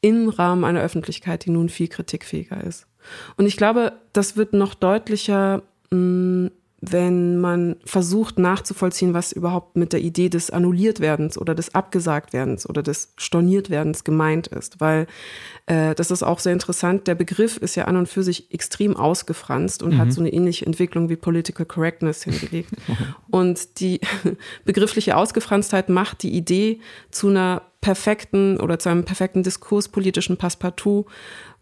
im 0.00 0.28
Rahmen 0.28 0.64
einer 0.64 0.80
Öffentlichkeit, 0.80 1.44
die 1.44 1.50
nun 1.50 1.68
viel 1.68 1.88
kritikfähiger 1.88 2.62
ist. 2.64 2.86
Und 3.36 3.46
ich 3.46 3.56
glaube, 3.56 3.92
das 4.12 4.36
wird 4.36 4.52
noch 4.52 4.74
deutlicher 4.74 5.62
mh, 5.90 5.98
mm, 5.98 6.50
wenn 6.84 7.38
man 7.38 7.76
versucht 7.84 8.40
nachzuvollziehen, 8.40 9.14
was 9.14 9.30
überhaupt 9.30 9.76
mit 9.76 9.92
der 9.92 10.00
Idee 10.00 10.28
des 10.28 10.50
Annulliertwerdens 10.50 11.38
oder 11.38 11.54
des 11.54 11.76
Abgesagtwerdens 11.76 12.68
oder 12.68 12.82
des 12.82 13.14
Storniertwerdens 13.16 14.02
gemeint 14.02 14.48
ist. 14.48 14.80
Weil 14.80 15.06
äh, 15.66 15.94
das 15.94 16.10
ist 16.10 16.24
auch 16.24 16.40
sehr 16.40 16.52
interessant. 16.52 17.06
Der 17.06 17.14
Begriff 17.14 17.56
ist 17.56 17.76
ja 17.76 17.84
an 17.84 17.96
und 17.96 18.08
für 18.08 18.24
sich 18.24 18.52
extrem 18.52 18.96
ausgefranst 18.96 19.84
und 19.84 19.94
mhm. 19.94 19.98
hat 19.98 20.12
so 20.12 20.20
eine 20.20 20.32
ähnliche 20.32 20.66
Entwicklung 20.66 21.08
wie 21.08 21.14
Political 21.14 21.66
Correctness 21.66 22.24
hingelegt. 22.24 22.70
und 23.30 23.78
die 23.78 24.00
begriffliche 24.64 25.16
Ausgefranstheit 25.16 25.88
macht 25.88 26.24
die 26.24 26.32
Idee 26.32 26.80
zu 27.12 27.28
einer 27.28 27.62
perfekten 27.80 28.58
oder 28.58 28.80
zu 28.80 28.88
einem 28.88 29.04
perfekten 29.04 29.44
diskurspolitischen 29.44 30.36
Passepartout, 30.36 31.06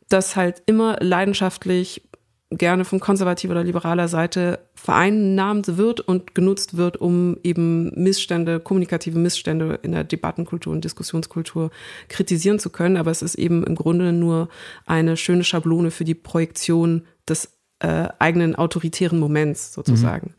das 0.08 0.34
halt 0.34 0.62
immer 0.64 0.96
leidenschaftlich 1.00 2.02
gerne 2.50 2.84
von 2.84 2.98
konservativer 2.98 3.52
oder 3.52 3.64
liberaler 3.64 4.08
Seite 4.08 4.58
vereinnahmt 4.74 5.76
wird 5.76 6.00
und 6.00 6.34
genutzt 6.34 6.76
wird, 6.76 6.96
um 6.96 7.36
eben 7.44 7.92
Missstände, 7.94 8.58
kommunikative 8.58 9.18
Missstände 9.18 9.78
in 9.82 9.92
der 9.92 10.02
Debattenkultur 10.02 10.72
und 10.72 10.84
Diskussionskultur 10.84 11.70
kritisieren 12.08 12.58
zu 12.58 12.70
können. 12.70 12.96
Aber 12.96 13.12
es 13.12 13.22
ist 13.22 13.36
eben 13.36 13.62
im 13.64 13.76
Grunde 13.76 14.12
nur 14.12 14.48
eine 14.84 15.16
schöne 15.16 15.44
Schablone 15.44 15.92
für 15.92 16.04
die 16.04 16.16
Projektion 16.16 17.06
des 17.28 17.56
äh, 17.78 18.08
eigenen 18.18 18.56
autoritären 18.56 19.20
Moments 19.20 19.72
sozusagen. 19.72 20.34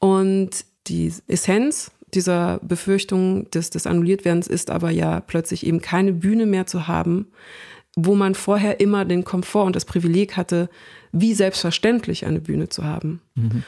Mhm. 0.00 0.08
Und 0.08 0.64
die 0.86 1.12
Essenz 1.26 1.90
dieser 2.14 2.58
Befürchtung 2.62 3.50
des, 3.50 3.68
des 3.68 3.86
Annulliertwerdens 3.86 4.46
ist 4.46 4.70
aber 4.70 4.90
ja 4.90 5.20
plötzlich 5.20 5.66
eben 5.66 5.82
keine 5.82 6.12
Bühne 6.14 6.46
mehr 6.46 6.66
zu 6.66 6.88
haben, 6.88 7.26
wo 8.00 8.14
man 8.14 8.36
vorher 8.36 8.78
immer 8.78 9.04
den 9.04 9.24
Komfort 9.24 9.64
und 9.64 9.74
das 9.74 9.84
Privileg 9.84 10.36
hatte, 10.36 10.70
wie 11.10 11.34
selbstverständlich 11.34 12.26
eine 12.26 12.40
Bühne 12.40 12.68
zu 12.68 12.84
haben. 12.84 13.20
Mhm. 13.34 13.64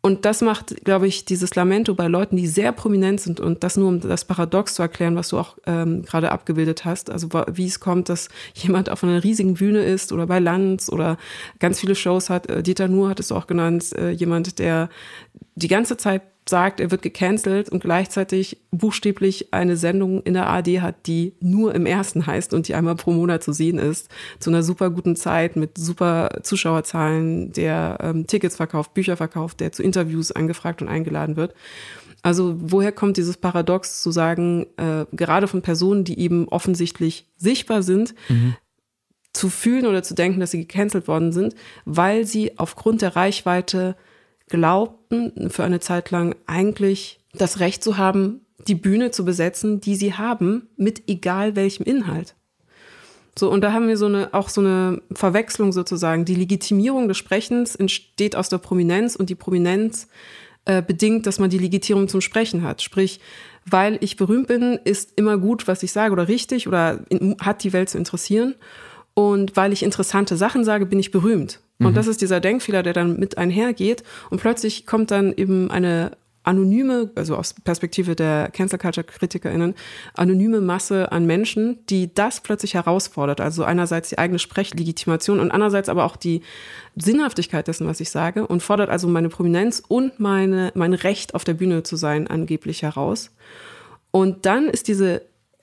Und 0.00 0.26
das 0.26 0.42
macht, 0.42 0.84
glaube 0.84 1.06
ich, 1.06 1.24
dieses 1.24 1.54
Lamento 1.54 1.94
bei 1.94 2.06
Leuten, 2.06 2.36
die 2.36 2.46
sehr 2.46 2.72
prominent 2.72 3.20
sind 3.20 3.40
und 3.40 3.64
das 3.64 3.76
nur 3.76 3.88
um 3.88 4.00
das 4.00 4.26
Paradox 4.26 4.74
zu 4.74 4.82
erklären, 4.82 5.16
was 5.16 5.30
du 5.30 5.38
auch 5.38 5.56
ähm, 5.66 6.02
gerade 6.02 6.30
abgebildet 6.30 6.84
hast. 6.84 7.10
Also 7.10 7.30
wie 7.52 7.66
es 7.66 7.80
kommt, 7.80 8.10
dass 8.10 8.28
jemand 8.54 8.90
auf 8.90 9.02
einer 9.02 9.24
riesigen 9.24 9.54
Bühne 9.54 9.82
ist 9.82 10.12
oder 10.12 10.26
bei 10.26 10.38
Lanz 10.38 10.90
oder 10.90 11.16
ganz 11.58 11.80
viele 11.80 11.94
Shows 11.94 12.28
hat. 12.28 12.48
Äh, 12.50 12.62
Dieter 12.62 12.86
Nuhr 12.86 13.08
hat 13.08 13.18
es 13.18 13.32
auch 13.32 13.46
genannt, 13.46 13.92
äh, 13.96 14.10
jemand, 14.10 14.58
der 14.58 14.90
die 15.54 15.68
ganze 15.68 15.96
Zeit 15.96 16.22
sagt, 16.48 16.80
er 16.80 16.90
wird 16.90 17.02
gecancelt 17.02 17.70
und 17.70 17.80
gleichzeitig 17.80 18.58
buchstäblich 18.70 19.52
eine 19.54 19.76
Sendung 19.76 20.22
in 20.22 20.34
der 20.34 20.46
ARD 20.46 20.80
hat, 20.82 21.06
die 21.06 21.32
nur 21.40 21.74
im 21.74 21.86
ersten 21.86 22.26
heißt 22.26 22.52
und 22.52 22.68
die 22.68 22.74
einmal 22.74 22.96
pro 22.96 23.12
Monat 23.12 23.42
zu 23.42 23.52
sehen 23.52 23.78
ist, 23.78 24.10
zu 24.40 24.50
einer 24.50 24.62
super 24.62 24.90
guten 24.90 25.16
Zeit 25.16 25.56
mit 25.56 25.78
super 25.78 26.40
Zuschauerzahlen, 26.42 27.52
der 27.52 27.98
ähm, 28.02 28.26
Tickets 28.26 28.56
verkauft, 28.56 28.92
Bücher 28.92 29.16
verkauft, 29.16 29.60
der 29.60 29.72
zu 29.72 29.82
Interviews 29.82 30.32
angefragt 30.32 30.82
und 30.82 30.88
eingeladen 30.88 31.36
wird. 31.36 31.54
Also 32.22 32.56
woher 32.58 32.92
kommt 32.92 33.16
dieses 33.16 33.36
Paradox 33.36 34.02
zu 34.02 34.10
sagen, 34.10 34.66
äh, 34.76 35.04
gerade 35.12 35.46
von 35.46 35.62
Personen, 35.62 36.04
die 36.04 36.18
eben 36.18 36.48
offensichtlich 36.48 37.26
sichtbar 37.36 37.82
sind, 37.82 38.14
mhm. 38.28 38.56
zu 39.32 39.48
fühlen 39.48 39.86
oder 39.86 40.02
zu 40.02 40.14
denken, 40.14 40.40
dass 40.40 40.50
sie 40.50 40.66
gecancelt 40.66 41.08
worden 41.08 41.32
sind, 41.32 41.54
weil 41.84 42.26
sie 42.26 42.58
aufgrund 42.58 43.02
der 43.02 43.16
Reichweite 43.16 43.96
glaubten 44.48 45.50
für 45.50 45.64
eine 45.64 45.80
Zeit 45.80 46.10
lang 46.10 46.34
eigentlich 46.46 47.20
das 47.32 47.60
Recht 47.60 47.82
zu 47.82 47.98
haben, 47.98 48.40
die 48.68 48.74
Bühne 48.74 49.10
zu 49.10 49.24
besetzen, 49.24 49.80
die 49.80 49.96
sie 49.96 50.14
haben, 50.14 50.68
mit 50.76 51.08
egal 51.08 51.56
welchem 51.56 51.84
Inhalt. 51.84 52.34
So, 53.36 53.50
und 53.50 53.62
da 53.62 53.72
haben 53.72 53.88
wir 53.88 53.96
so 53.96 54.06
eine, 54.06 54.32
auch 54.32 54.48
so 54.48 54.60
eine 54.60 55.02
Verwechslung 55.12 55.72
sozusagen. 55.72 56.24
Die 56.24 56.36
Legitimierung 56.36 57.08
des 57.08 57.18
Sprechens 57.18 57.74
entsteht 57.74 58.36
aus 58.36 58.48
der 58.48 58.58
Prominenz 58.58 59.16
und 59.16 59.28
die 59.28 59.34
Prominenz 59.34 60.08
äh, 60.66 60.82
bedingt, 60.82 61.26
dass 61.26 61.40
man 61.40 61.50
die 61.50 61.58
Legitimierung 61.58 62.08
zum 62.08 62.20
Sprechen 62.20 62.62
hat. 62.62 62.80
Sprich, 62.80 63.20
weil 63.66 63.98
ich 64.00 64.16
berühmt 64.16 64.46
bin, 64.46 64.78
ist 64.84 65.12
immer 65.16 65.36
gut, 65.36 65.66
was 65.66 65.82
ich 65.82 65.90
sage 65.90 66.12
oder 66.12 66.28
richtig 66.28 66.68
oder 66.68 67.00
in, 67.08 67.36
hat 67.40 67.64
die 67.64 67.72
Welt 67.72 67.90
zu 67.90 67.98
interessieren. 67.98 68.54
Und 69.14 69.56
weil 69.56 69.72
ich 69.72 69.82
interessante 69.82 70.36
Sachen 70.36 70.64
sage, 70.64 70.86
bin 70.86 71.00
ich 71.00 71.10
berühmt. 71.10 71.60
Und 71.78 71.90
mhm. 71.90 71.94
das 71.94 72.06
ist 72.06 72.20
dieser 72.20 72.40
Denkfehler, 72.40 72.82
der 72.82 72.92
dann 72.92 73.18
mit 73.18 73.38
einhergeht. 73.38 74.02
Und 74.30 74.40
plötzlich 74.40 74.86
kommt 74.86 75.10
dann 75.10 75.32
eben 75.32 75.70
eine 75.70 76.12
anonyme, 76.44 77.10
also 77.14 77.36
aus 77.36 77.54
Perspektive 77.54 78.14
der 78.14 78.50
Cancel 78.52 78.78
Culture 78.78 79.04
KritikerInnen, 79.04 79.74
anonyme 80.12 80.60
Masse 80.60 81.10
an 81.10 81.26
Menschen, 81.26 81.78
die 81.88 82.14
das 82.14 82.42
plötzlich 82.42 82.74
herausfordert. 82.74 83.40
Also 83.40 83.64
einerseits 83.64 84.10
die 84.10 84.18
eigene 84.18 84.38
Sprechlegitimation 84.38 85.40
und 85.40 85.50
andererseits 85.50 85.88
aber 85.88 86.04
auch 86.04 86.16
die 86.16 86.42
Sinnhaftigkeit 86.96 87.66
dessen, 87.66 87.86
was 87.86 88.00
ich 88.00 88.10
sage 88.10 88.46
und 88.46 88.62
fordert 88.62 88.90
also 88.90 89.08
meine 89.08 89.30
Prominenz 89.30 89.82
und 89.88 90.20
meine, 90.20 90.70
mein 90.74 90.94
Recht 90.94 91.34
auf 91.34 91.44
der 91.44 91.54
Bühne 91.54 91.82
zu 91.82 91.96
sein 91.96 92.28
angeblich 92.28 92.82
heraus. 92.82 93.30
Und 94.10 94.46
dann 94.46 94.68
ist 94.68 94.86
diese 94.86 95.22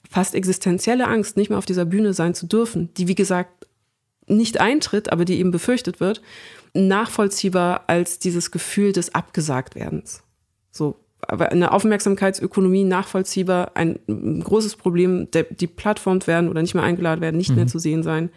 fast 0.10 0.36
existenzielle 0.36 1.08
Angst, 1.08 1.38
nicht 1.38 1.50
mehr 1.50 1.60
auf 1.60 1.65
dieser 1.65 1.86
Bühne 1.86 2.13
sein 2.13 2.34
zu 2.34 2.47
dürfen, 2.47 2.89
die 2.97 3.08
wie 3.08 3.15
gesagt 3.15 3.61
nicht 4.28 4.60
eintritt, 4.60 5.12
aber 5.12 5.26
die 5.26 5.40
eben 5.40 5.52
befürchtet 5.52 6.00
wird, 6.00 6.22
nachvollziehbar 6.74 7.86
als 7.88 8.20
dieses 8.20 8.52
Gefühl 8.52 8.94
des 8.94 9.14
Abgesagtwerdens. 9.14 10.24
So, 10.72 10.98
aber 11.28 11.52
eine 11.52 11.72
Aufmerksamkeitsökonomie 11.72 12.84
nachvollziehbar, 12.84 13.72
ein 13.76 14.00
großes 14.44 14.76
Problem, 14.76 15.30
der, 15.32 15.44
die 15.44 15.68
plattformt 15.68 16.28
werden 16.28 16.50
oder 16.50 16.62
nicht 16.62 16.74
mehr 16.74 16.84
eingeladen 16.84 17.22
werden, 17.22 17.38
nicht 17.38 17.52
mhm. 17.52 17.58
mehr 17.58 17.68
zu 17.68 17.80
sehen 17.80 18.04
sein, 18.04 18.30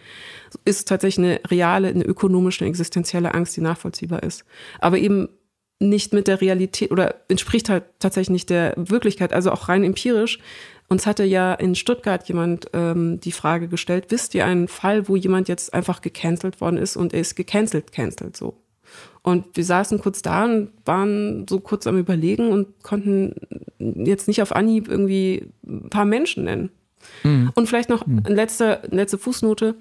ist 0.64 0.88
tatsächlich 0.88 1.24
eine 1.24 1.40
reale, 1.48 1.88
eine 1.88 2.04
ökonomische, 2.04 2.60
eine 2.64 2.70
existenzielle 2.70 3.34
Angst, 3.34 3.56
die 3.56 3.60
nachvollziehbar 3.60 4.22
ist. 4.22 4.44
Aber 4.80 4.98
eben 4.98 5.28
nicht 5.80 6.12
mit 6.12 6.28
der 6.28 6.40
Realität 6.40 6.90
oder 6.92 7.16
entspricht 7.28 7.68
halt 7.68 7.84
tatsächlich 7.98 8.30
nicht 8.30 8.50
der 8.50 8.74
Wirklichkeit, 8.76 9.32
also 9.32 9.50
auch 9.50 9.68
rein 9.68 9.84
empirisch 9.84 10.38
uns 10.88 11.06
hatte 11.06 11.24
ja 11.24 11.54
in 11.54 11.74
Stuttgart 11.74 12.26
jemand 12.28 12.66
ähm, 12.72 13.20
die 13.20 13.32
Frage 13.32 13.68
gestellt, 13.68 14.06
wisst 14.10 14.34
ihr 14.34 14.44
einen 14.44 14.68
Fall, 14.68 15.08
wo 15.08 15.16
jemand 15.16 15.48
jetzt 15.48 15.72
einfach 15.72 16.02
gecancelt 16.02 16.60
worden 16.60 16.76
ist 16.76 16.96
und 16.96 17.14
er 17.14 17.20
ist 17.20 17.34
gecancelt, 17.36 17.92
cancelt 17.92 18.36
so. 18.36 18.58
Und 19.22 19.56
wir 19.56 19.64
saßen 19.64 19.98
kurz 20.00 20.20
da 20.20 20.44
und 20.44 20.70
waren 20.84 21.46
so 21.48 21.58
kurz 21.60 21.86
am 21.86 21.98
Überlegen 21.98 22.50
und 22.50 22.82
konnten 22.82 23.34
jetzt 23.78 24.28
nicht 24.28 24.42
auf 24.42 24.54
Anhieb 24.54 24.88
irgendwie 24.88 25.50
ein 25.66 25.88
paar 25.88 26.04
Menschen 26.04 26.44
nennen. 26.44 26.70
Mhm. 27.22 27.50
Und 27.54 27.66
vielleicht 27.66 27.88
noch 27.88 28.06
mhm. 28.06 28.22
eine 28.24 28.34
letzte, 28.34 28.82
letzte 28.90 29.18
Fußnote. 29.18 29.76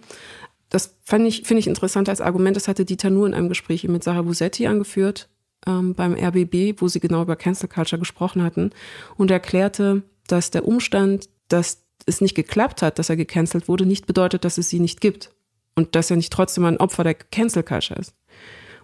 Das 0.70 0.98
fand 1.04 1.28
ich, 1.28 1.44
finde 1.44 1.60
ich 1.60 1.68
interessant 1.68 2.10
als 2.10 2.22
Argument. 2.22 2.56
Das 2.56 2.68
hatte 2.68 2.86
Dieter 2.86 3.10
nur 3.10 3.28
in 3.28 3.34
einem 3.34 3.50
Gespräch 3.50 3.88
mit 3.88 4.04
Sarah 4.04 4.24
Busetti 4.24 4.66
angeführt 4.66 5.30
ähm, 5.68 5.94
beim 5.94 6.13
RBB, 6.13 6.82
wo 6.82 6.88
sie 6.88 7.00
genau 7.00 7.22
über 7.22 7.36
Cancel 7.36 7.70
Culture 7.70 8.00
gesprochen 8.00 8.44
hatten 8.44 8.72
und 9.18 9.30
erklärte, 9.30 10.04
dass 10.28 10.52
der 10.52 10.68
Umstand, 10.68 11.30
dass 11.48 11.84
es 12.06 12.22
nicht 12.22 12.36
geklappt 12.36 12.82
hat, 12.82 13.00
dass 13.00 13.10
er 13.10 13.16
gecancelt 13.16 13.68
wurde, 13.68 13.86
nicht 13.86 14.06
bedeutet, 14.06 14.46
dass 14.46 14.58
es 14.58 14.70
sie 14.70 14.80
nicht 14.80 15.02
gibt. 15.02 15.32
Und 15.76 15.96
dass 15.96 16.12
er 16.12 16.18
nicht 16.18 16.32
trotzdem 16.32 16.66
ein 16.66 16.78
Opfer 16.78 17.04
der 17.04 17.16
Cancel 17.16 17.64
Culture 17.64 18.00
ist. 18.00 18.14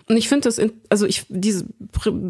Und 0.08 0.17
ich 0.17 0.28
finde 0.28 0.49
das, 0.49 0.60
also 0.89 1.06
ich, 1.06 1.25
diese 1.30 1.67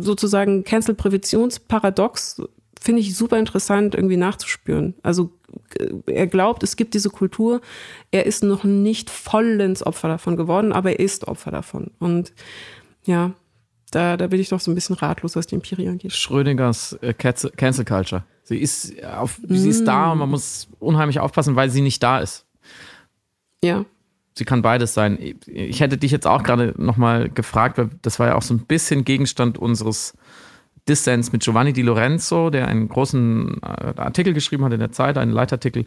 sozusagen 0.01 0.65
Cancel-Präventionsparadox 0.65 2.41
finde 2.79 3.01
ich 3.01 3.15
super 3.15 3.39
interessant 3.39 3.95
irgendwie 3.95 4.17
nachzuspüren. 4.17 4.95
Also 5.01 5.31
äh, 5.79 5.93
er 6.07 6.27
glaubt, 6.27 6.63
es 6.63 6.75
gibt 6.75 6.93
diese 6.93 7.09
Kultur. 7.09 7.61
Er 8.11 8.25
ist 8.25 8.43
noch 8.43 8.65
nicht 8.65 9.09
vollends 9.09 9.85
Opfer 9.85 10.09
davon 10.09 10.35
geworden, 10.35 10.73
aber 10.73 10.91
er 10.91 10.99
ist 10.99 11.27
Opfer 11.27 11.51
davon. 11.51 11.91
Und 11.99 12.33
ja, 13.05 13.33
da, 13.91 14.17
da 14.17 14.27
bin 14.27 14.39
ich 14.39 14.49
doch 14.49 14.59
so 14.59 14.71
ein 14.71 14.75
bisschen 14.75 14.95
ratlos, 14.95 15.35
was 15.35 15.47
die 15.47 15.55
Empirie 15.55 15.87
angeht. 15.87 16.13
Schrödingers 16.13 16.93
äh, 17.01 17.13
Cancel 17.13 17.85
Culture. 17.85 18.23
Sie 18.43 18.57
ist, 18.57 19.03
auf, 19.03 19.39
mm. 19.39 19.55
sie 19.55 19.69
ist 19.69 19.85
da 19.85 20.11
und 20.11 20.19
man 20.19 20.29
muss 20.29 20.67
unheimlich 20.79 21.19
aufpassen, 21.19 21.55
weil 21.55 21.69
sie 21.69 21.81
nicht 21.81 22.01
da 22.01 22.19
ist. 22.19 22.45
Ja. 23.63 23.85
Sie 24.35 24.45
kann 24.45 24.61
beides 24.61 24.93
sein. 24.93 25.17
Ich 25.47 25.81
hätte 25.81 25.97
dich 25.97 26.11
jetzt 26.11 26.25
auch 26.25 26.43
gerade 26.43 26.73
nochmal 26.77 27.29
gefragt, 27.29 27.77
weil 27.77 27.89
das 28.01 28.19
war 28.19 28.27
ja 28.27 28.35
auch 28.35 28.41
so 28.41 28.53
ein 28.53 28.65
bisschen 28.65 29.03
Gegenstand 29.03 29.57
unseres 29.57 30.13
Dissens 30.87 31.31
mit 31.31 31.43
Giovanni 31.43 31.73
Di 31.73 31.81
Lorenzo, 31.81 32.49
der 32.49 32.67
einen 32.67 32.87
großen 32.87 33.61
äh, 33.61 33.93
Artikel 33.97 34.33
geschrieben 34.33 34.63
hat 34.65 34.73
in 34.73 34.79
der 34.79 34.91
Zeit, 34.91 35.17
einen 35.17 35.31
Leitartikel 35.31 35.85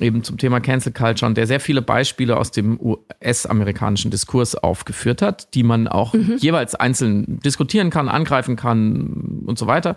eben 0.00 0.22
zum 0.22 0.38
Thema 0.38 0.60
Cancel 0.60 0.92
Culture 0.92 1.28
und 1.28 1.36
der 1.36 1.46
sehr 1.46 1.60
viele 1.60 1.82
Beispiele 1.82 2.36
aus 2.36 2.50
dem 2.50 2.78
US-amerikanischen 2.80 4.10
Diskurs 4.10 4.54
aufgeführt 4.54 5.22
hat, 5.22 5.54
die 5.54 5.62
man 5.62 5.88
auch 5.88 6.14
mhm. 6.14 6.36
jeweils 6.38 6.74
einzeln 6.74 7.40
diskutieren 7.40 7.90
kann, 7.90 8.08
angreifen 8.08 8.56
kann 8.56 9.42
und 9.46 9.58
so 9.58 9.66
weiter. 9.66 9.96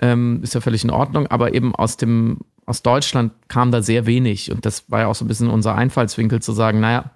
Ähm, 0.00 0.40
ist 0.42 0.54
ja 0.54 0.60
völlig 0.60 0.84
in 0.84 0.90
Ordnung, 0.90 1.26
aber 1.26 1.54
eben 1.54 1.74
aus 1.74 1.96
dem 1.96 2.38
aus 2.64 2.82
Deutschland 2.82 3.32
kam 3.48 3.72
da 3.72 3.82
sehr 3.82 4.06
wenig 4.06 4.52
und 4.52 4.64
das 4.64 4.88
war 4.88 5.00
ja 5.00 5.06
auch 5.08 5.16
so 5.16 5.24
ein 5.24 5.28
bisschen 5.28 5.50
unser 5.50 5.74
Einfallswinkel 5.74 6.40
zu 6.40 6.52
sagen, 6.52 6.78
naja, 6.78 7.10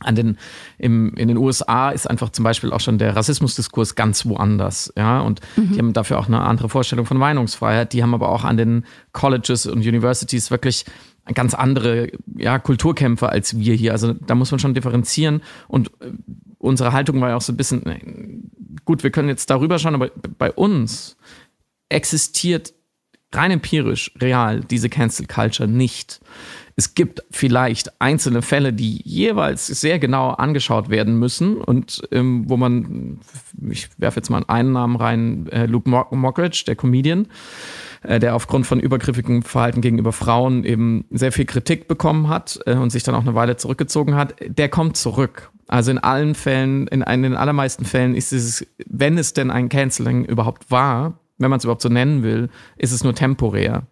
an 0.00 0.14
den, 0.14 0.38
im, 0.76 1.14
in 1.14 1.28
den 1.28 1.36
USA 1.38 1.90
ist 1.90 2.08
einfach 2.08 2.30
zum 2.30 2.42
Beispiel 2.42 2.72
auch 2.72 2.80
schon 2.80 2.98
der 2.98 3.16
Rassismusdiskurs 3.16 3.94
ganz 3.94 4.26
woanders, 4.26 4.92
ja, 4.96 5.20
und 5.20 5.40
mhm. 5.56 5.72
die 5.72 5.78
haben 5.78 5.92
dafür 5.92 6.18
auch 6.18 6.26
eine 6.26 6.40
andere 6.40 6.68
Vorstellung 6.68 7.06
von 7.06 7.16
Meinungsfreiheit. 7.16 7.92
Die 7.92 8.02
haben 8.02 8.12
aber 8.12 8.28
auch 8.28 8.44
an 8.44 8.58
den 8.58 8.84
Colleges 9.12 9.66
und 9.66 9.78
Universities 9.78 10.50
wirklich 10.50 10.84
ganz 11.34 11.54
andere 11.54 12.10
ja, 12.36 12.58
Kulturkämpfer 12.58 13.30
als 13.30 13.58
wir 13.58 13.74
hier. 13.74 13.92
Also 13.92 14.12
da 14.14 14.34
muss 14.34 14.50
man 14.50 14.60
schon 14.60 14.74
differenzieren. 14.74 15.42
Und 15.68 15.88
äh, 16.00 16.12
unsere 16.58 16.92
Haltung 16.92 17.20
war 17.20 17.30
ja 17.30 17.36
auch 17.36 17.42
so 17.42 17.52
ein 17.52 17.56
bisschen, 17.56 17.86
äh, 17.86 17.98
gut, 18.84 19.02
wir 19.02 19.10
können 19.10 19.28
jetzt 19.28 19.50
darüber 19.50 19.78
schauen, 19.78 19.94
aber 19.94 20.10
bei 20.38 20.52
uns 20.52 21.16
existiert 21.88 22.74
rein 23.32 23.50
empirisch, 23.50 24.12
real 24.20 24.60
diese 24.60 24.88
Cancel 24.88 25.26
Culture 25.26 25.68
nicht. 25.68 26.20
Es 26.78 26.94
gibt 26.94 27.24
vielleicht 27.30 28.00
einzelne 28.02 28.42
Fälle, 28.42 28.72
die 28.72 29.00
jeweils 29.02 29.66
sehr 29.66 29.98
genau 29.98 30.30
angeschaut 30.30 30.90
werden 30.90 31.18
müssen 31.18 31.56
und 31.56 32.02
ähm, 32.12 32.48
wo 32.48 32.56
man, 32.56 33.20
ich 33.70 33.88
werfe 33.98 34.20
jetzt 34.20 34.28
mal 34.28 34.44
einen 34.46 34.72
Namen 34.72 34.96
rein, 34.96 35.48
äh, 35.48 35.66
Luke 35.66 35.88
Mockridge, 35.88 36.64
der 36.66 36.76
Comedian, 36.76 37.28
der 38.06 38.34
aufgrund 38.34 38.66
von 38.66 38.80
übergriffigem 38.80 39.42
Verhalten 39.42 39.80
gegenüber 39.80 40.12
Frauen 40.12 40.64
eben 40.64 41.04
sehr 41.10 41.32
viel 41.32 41.44
Kritik 41.44 41.88
bekommen 41.88 42.28
hat 42.28 42.60
äh, 42.66 42.74
und 42.74 42.90
sich 42.90 43.02
dann 43.02 43.14
auch 43.14 43.22
eine 43.22 43.34
Weile 43.34 43.56
zurückgezogen 43.56 44.14
hat, 44.14 44.34
der 44.46 44.68
kommt 44.68 44.96
zurück. 44.96 45.50
Also 45.68 45.90
in 45.90 45.98
allen 45.98 46.34
Fällen, 46.34 46.86
in, 46.86 47.02
in 47.02 47.22
den 47.22 47.34
allermeisten 47.34 47.84
Fällen 47.84 48.14
ist 48.14 48.32
es, 48.32 48.66
wenn 48.86 49.18
es 49.18 49.32
denn 49.32 49.50
ein 49.50 49.68
Canceling 49.68 50.24
überhaupt 50.24 50.70
war, 50.70 51.18
wenn 51.38 51.50
man 51.50 51.58
es 51.58 51.64
überhaupt 51.64 51.82
so 51.82 51.88
nennen 51.88 52.22
will, 52.22 52.48
ist 52.76 52.92
es 52.92 53.04
nur 53.04 53.14
temporär. 53.14 53.86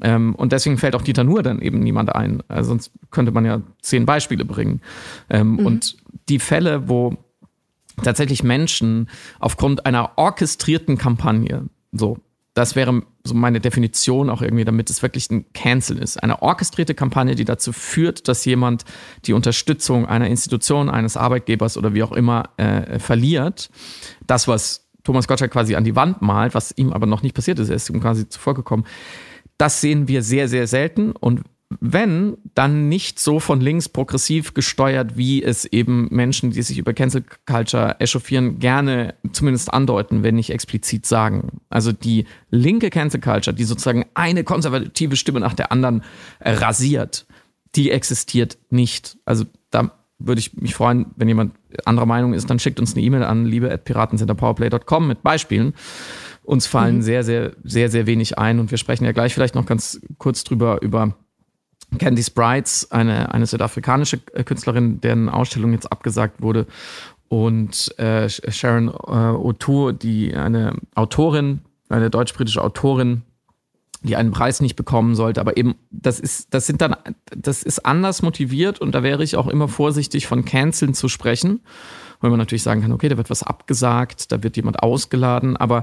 Ähm, 0.00 0.34
und 0.34 0.52
deswegen 0.52 0.78
fällt 0.78 0.94
auch 0.94 1.02
Dieter 1.02 1.24
Nuhr 1.24 1.42
dann 1.42 1.60
eben 1.60 1.80
niemand 1.80 2.14
ein. 2.14 2.42
Also 2.48 2.68
sonst 2.68 2.92
könnte 3.10 3.32
man 3.32 3.44
ja 3.44 3.62
zehn 3.80 4.06
Beispiele 4.06 4.44
bringen. 4.44 4.80
Ähm, 5.28 5.52
mhm. 5.52 5.66
Und 5.66 5.96
die 6.28 6.38
Fälle, 6.38 6.88
wo 6.88 7.16
tatsächlich 8.02 8.42
Menschen 8.42 9.08
aufgrund 9.40 9.86
einer 9.86 10.12
orchestrierten 10.16 10.98
Kampagne, 10.98 11.64
so, 11.92 12.18
das 12.56 12.74
wäre 12.74 13.02
so 13.22 13.34
meine 13.34 13.60
Definition 13.60 14.30
auch 14.30 14.40
irgendwie, 14.40 14.64
damit 14.64 14.88
es 14.88 15.02
wirklich 15.02 15.30
ein 15.30 15.44
Cancel 15.52 15.98
ist. 15.98 16.22
Eine 16.22 16.40
orchestrierte 16.40 16.94
Kampagne, 16.94 17.34
die 17.34 17.44
dazu 17.44 17.70
führt, 17.70 18.28
dass 18.28 18.46
jemand 18.46 18.86
die 19.26 19.34
Unterstützung 19.34 20.06
einer 20.06 20.28
Institution, 20.28 20.88
eines 20.88 21.18
Arbeitgebers 21.18 21.76
oder 21.76 21.92
wie 21.92 22.02
auch 22.02 22.12
immer 22.12 22.48
äh, 22.56 22.98
verliert. 22.98 23.68
Das, 24.26 24.48
was 24.48 24.88
Thomas 25.04 25.28
Gottschalk 25.28 25.52
quasi 25.52 25.74
an 25.74 25.84
die 25.84 25.96
Wand 25.96 26.22
malt, 26.22 26.54
was 26.54 26.72
ihm 26.78 26.94
aber 26.94 27.04
noch 27.04 27.22
nicht 27.22 27.34
passiert 27.34 27.58
ist, 27.58 27.68
er 27.68 27.76
ist 27.76 27.90
ihm 27.90 28.00
quasi 28.00 28.26
zuvor 28.26 28.54
gekommen. 28.54 28.84
Das 29.58 29.82
sehen 29.82 30.08
wir 30.08 30.22
sehr, 30.22 30.48
sehr 30.48 30.66
selten. 30.66 31.12
Und 31.12 31.42
wenn, 31.80 32.36
dann 32.54 32.88
nicht 32.88 33.18
so 33.18 33.40
von 33.40 33.60
links 33.60 33.88
progressiv 33.88 34.54
gesteuert, 34.54 35.16
wie 35.16 35.42
es 35.42 35.64
eben 35.64 36.06
Menschen, 36.10 36.52
die 36.52 36.62
sich 36.62 36.78
über 36.78 36.94
Cancel 36.94 37.24
Culture 37.44 37.96
echauffieren, 37.98 38.60
gerne 38.60 39.14
zumindest 39.32 39.72
andeuten, 39.72 40.22
wenn 40.22 40.36
nicht 40.36 40.50
explizit 40.50 41.06
sagen. 41.06 41.60
Also 41.68 41.90
die 41.90 42.26
linke 42.50 42.90
Cancel 42.90 43.20
Culture, 43.20 43.54
die 43.54 43.64
sozusagen 43.64 44.06
eine 44.14 44.44
konservative 44.44 45.16
Stimme 45.16 45.40
nach 45.40 45.54
der 45.54 45.72
anderen 45.72 46.04
rasiert, 46.40 47.26
die 47.74 47.90
existiert 47.90 48.58
nicht. 48.70 49.18
Also 49.24 49.44
da 49.70 49.90
würde 50.18 50.38
ich 50.38 50.54
mich 50.54 50.74
freuen, 50.74 51.06
wenn 51.16 51.26
jemand 51.26 51.52
anderer 51.84 52.06
Meinung 52.06 52.32
ist, 52.32 52.48
dann 52.48 52.60
schickt 52.60 52.78
uns 52.78 52.94
eine 52.94 53.02
E-Mail 53.02 53.24
an 53.24 53.44
liebe.piratencenterpowerplay.com 53.44 55.08
mit 55.08 55.22
Beispielen. 55.22 55.74
Uns 56.44 56.68
fallen 56.68 56.98
mhm. 56.98 57.02
sehr, 57.02 57.24
sehr, 57.24 57.52
sehr, 57.64 57.90
sehr 57.90 58.06
wenig 58.06 58.38
ein 58.38 58.60
und 58.60 58.70
wir 58.70 58.78
sprechen 58.78 59.04
ja 59.04 59.10
gleich 59.10 59.34
vielleicht 59.34 59.56
noch 59.56 59.66
ganz 59.66 60.00
kurz 60.16 60.44
drüber, 60.44 60.80
über 60.80 61.16
Candy 61.98 62.22
Sprites, 62.22 62.90
eine, 62.90 63.32
eine 63.32 63.46
südafrikanische 63.46 64.18
Künstlerin, 64.18 65.00
deren 65.00 65.28
Ausstellung 65.28 65.72
jetzt 65.72 65.90
abgesagt 65.90 66.42
wurde. 66.42 66.66
Und 67.28 67.96
äh, 67.98 68.28
Sharon 68.28 68.88
äh, 68.88 68.92
O'Toole, 68.92 69.92
die 69.92 70.34
eine 70.34 70.74
Autorin, 70.94 71.60
eine 71.88 72.10
deutsch-britische 72.10 72.62
Autorin, 72.62 73.22
die 74.02 74.16
einen 74.16 74.30
Preis 74.30 74.60
nicht 74.60 74.76
bekommen 74.76 75.14
sollte. 75.14 75.40
Aber 75.40 75.56
eben, 75.56 75.74
das 75.90 76.20
ist, 76.20 76.54
das 76.54 76.66
sind 76.66 76.80
dann, 76.80 76.96
das 77.36 77.62
ist 77.62 77.84
anders 77.84 78.22
motiviert 78.22 78.80
und 78.80 78.94
da 78.94 79.02
wäre 79.02 79.24
ich 79.24 79.36
auch 79.36 79.48
immer 79.48 79.68
vorsichtig, 79.68 80.26
von 80.26 80.44
Canceln 80.44 80.94
zu 80.94 81.08
sprechen. 81.08 81.60
Weil 82.20 82.30
man 82.30 82.38
natürlich 82.38 82.62
sagen 82.62 82.80
kann, 82.80 82.92
okay, 82.92 83.08
da 83.08 83.16
wird 83.16 83.30
was 83.30 83.42
abgesagt, 83.42 84.32
da 84.32 84.42
wird 84.42 84.56
jemand 84.56 84.82
ausgeladen, 84.82 85.56
aber 85.56 85.82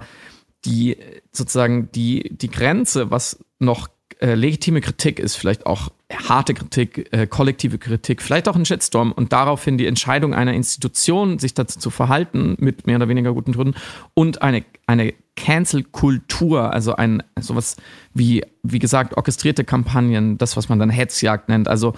die 0.65 0.97
sozusagen 1.31 1.91
die, 1.91 2.35
die 2.35 2.49
Grenze, 2.49 3.11
was 3.11 3.43
noch 3.59 3.87
äh, 4.23 4.35
legitime 4.35 4.79
Kritik 4.79 5.19
ist, 5.19 5.35
vielleicht 5.35 5.65
auch 5.65 5.89
harte 6.29 6.53
Kritik, 6.53 7.09
äh, 7.11 7.27
kollektive 7.27 7.77
Kritik, 7.77 8.21
vielleicht 8.21 8.47
auch 8.47 8.55
ein 8.55 8.63
Shitstorm 8.63 9.11
und 9.11 9.33
daraufhin 9.33 9.77
die 9.77 9.85
Entscheidung 9.85 10.33
einer 10.33 10.53
Institution, 10.53 11.39
sich 11.39 11.53
dazu 11.53 11.77
zu 11.77 11.89
verhalten, 11.89 12.55
mit 12.57 12.87
mehr 12.87 12.95
oder 12.95 13.09
weniger 13.09 13.33
guten 13.33 13.51
Gründen 13.51 13.75
und 14.13 14.41
eine, 14.41 14.63
eine 14.87 15.13
Cancel-Kultur, 15.35 16.71
also 16.71 16.95
ein 16.95 17.21
sowas 17.37 17.75
wie, 18.13 18.45
wie 18.61 18.79
gesagt, 18.79 19.17
orchestrierte 19.17 19.65
Kampagnen, 19.65 20.37
das, 20.37 20.55
was 20.55 20.69
man 20.69 20.79
dann 20.79 20.89
Hetzjagd 20.89 21.49
nennt, 21.49 21.67
also 21.67 21.93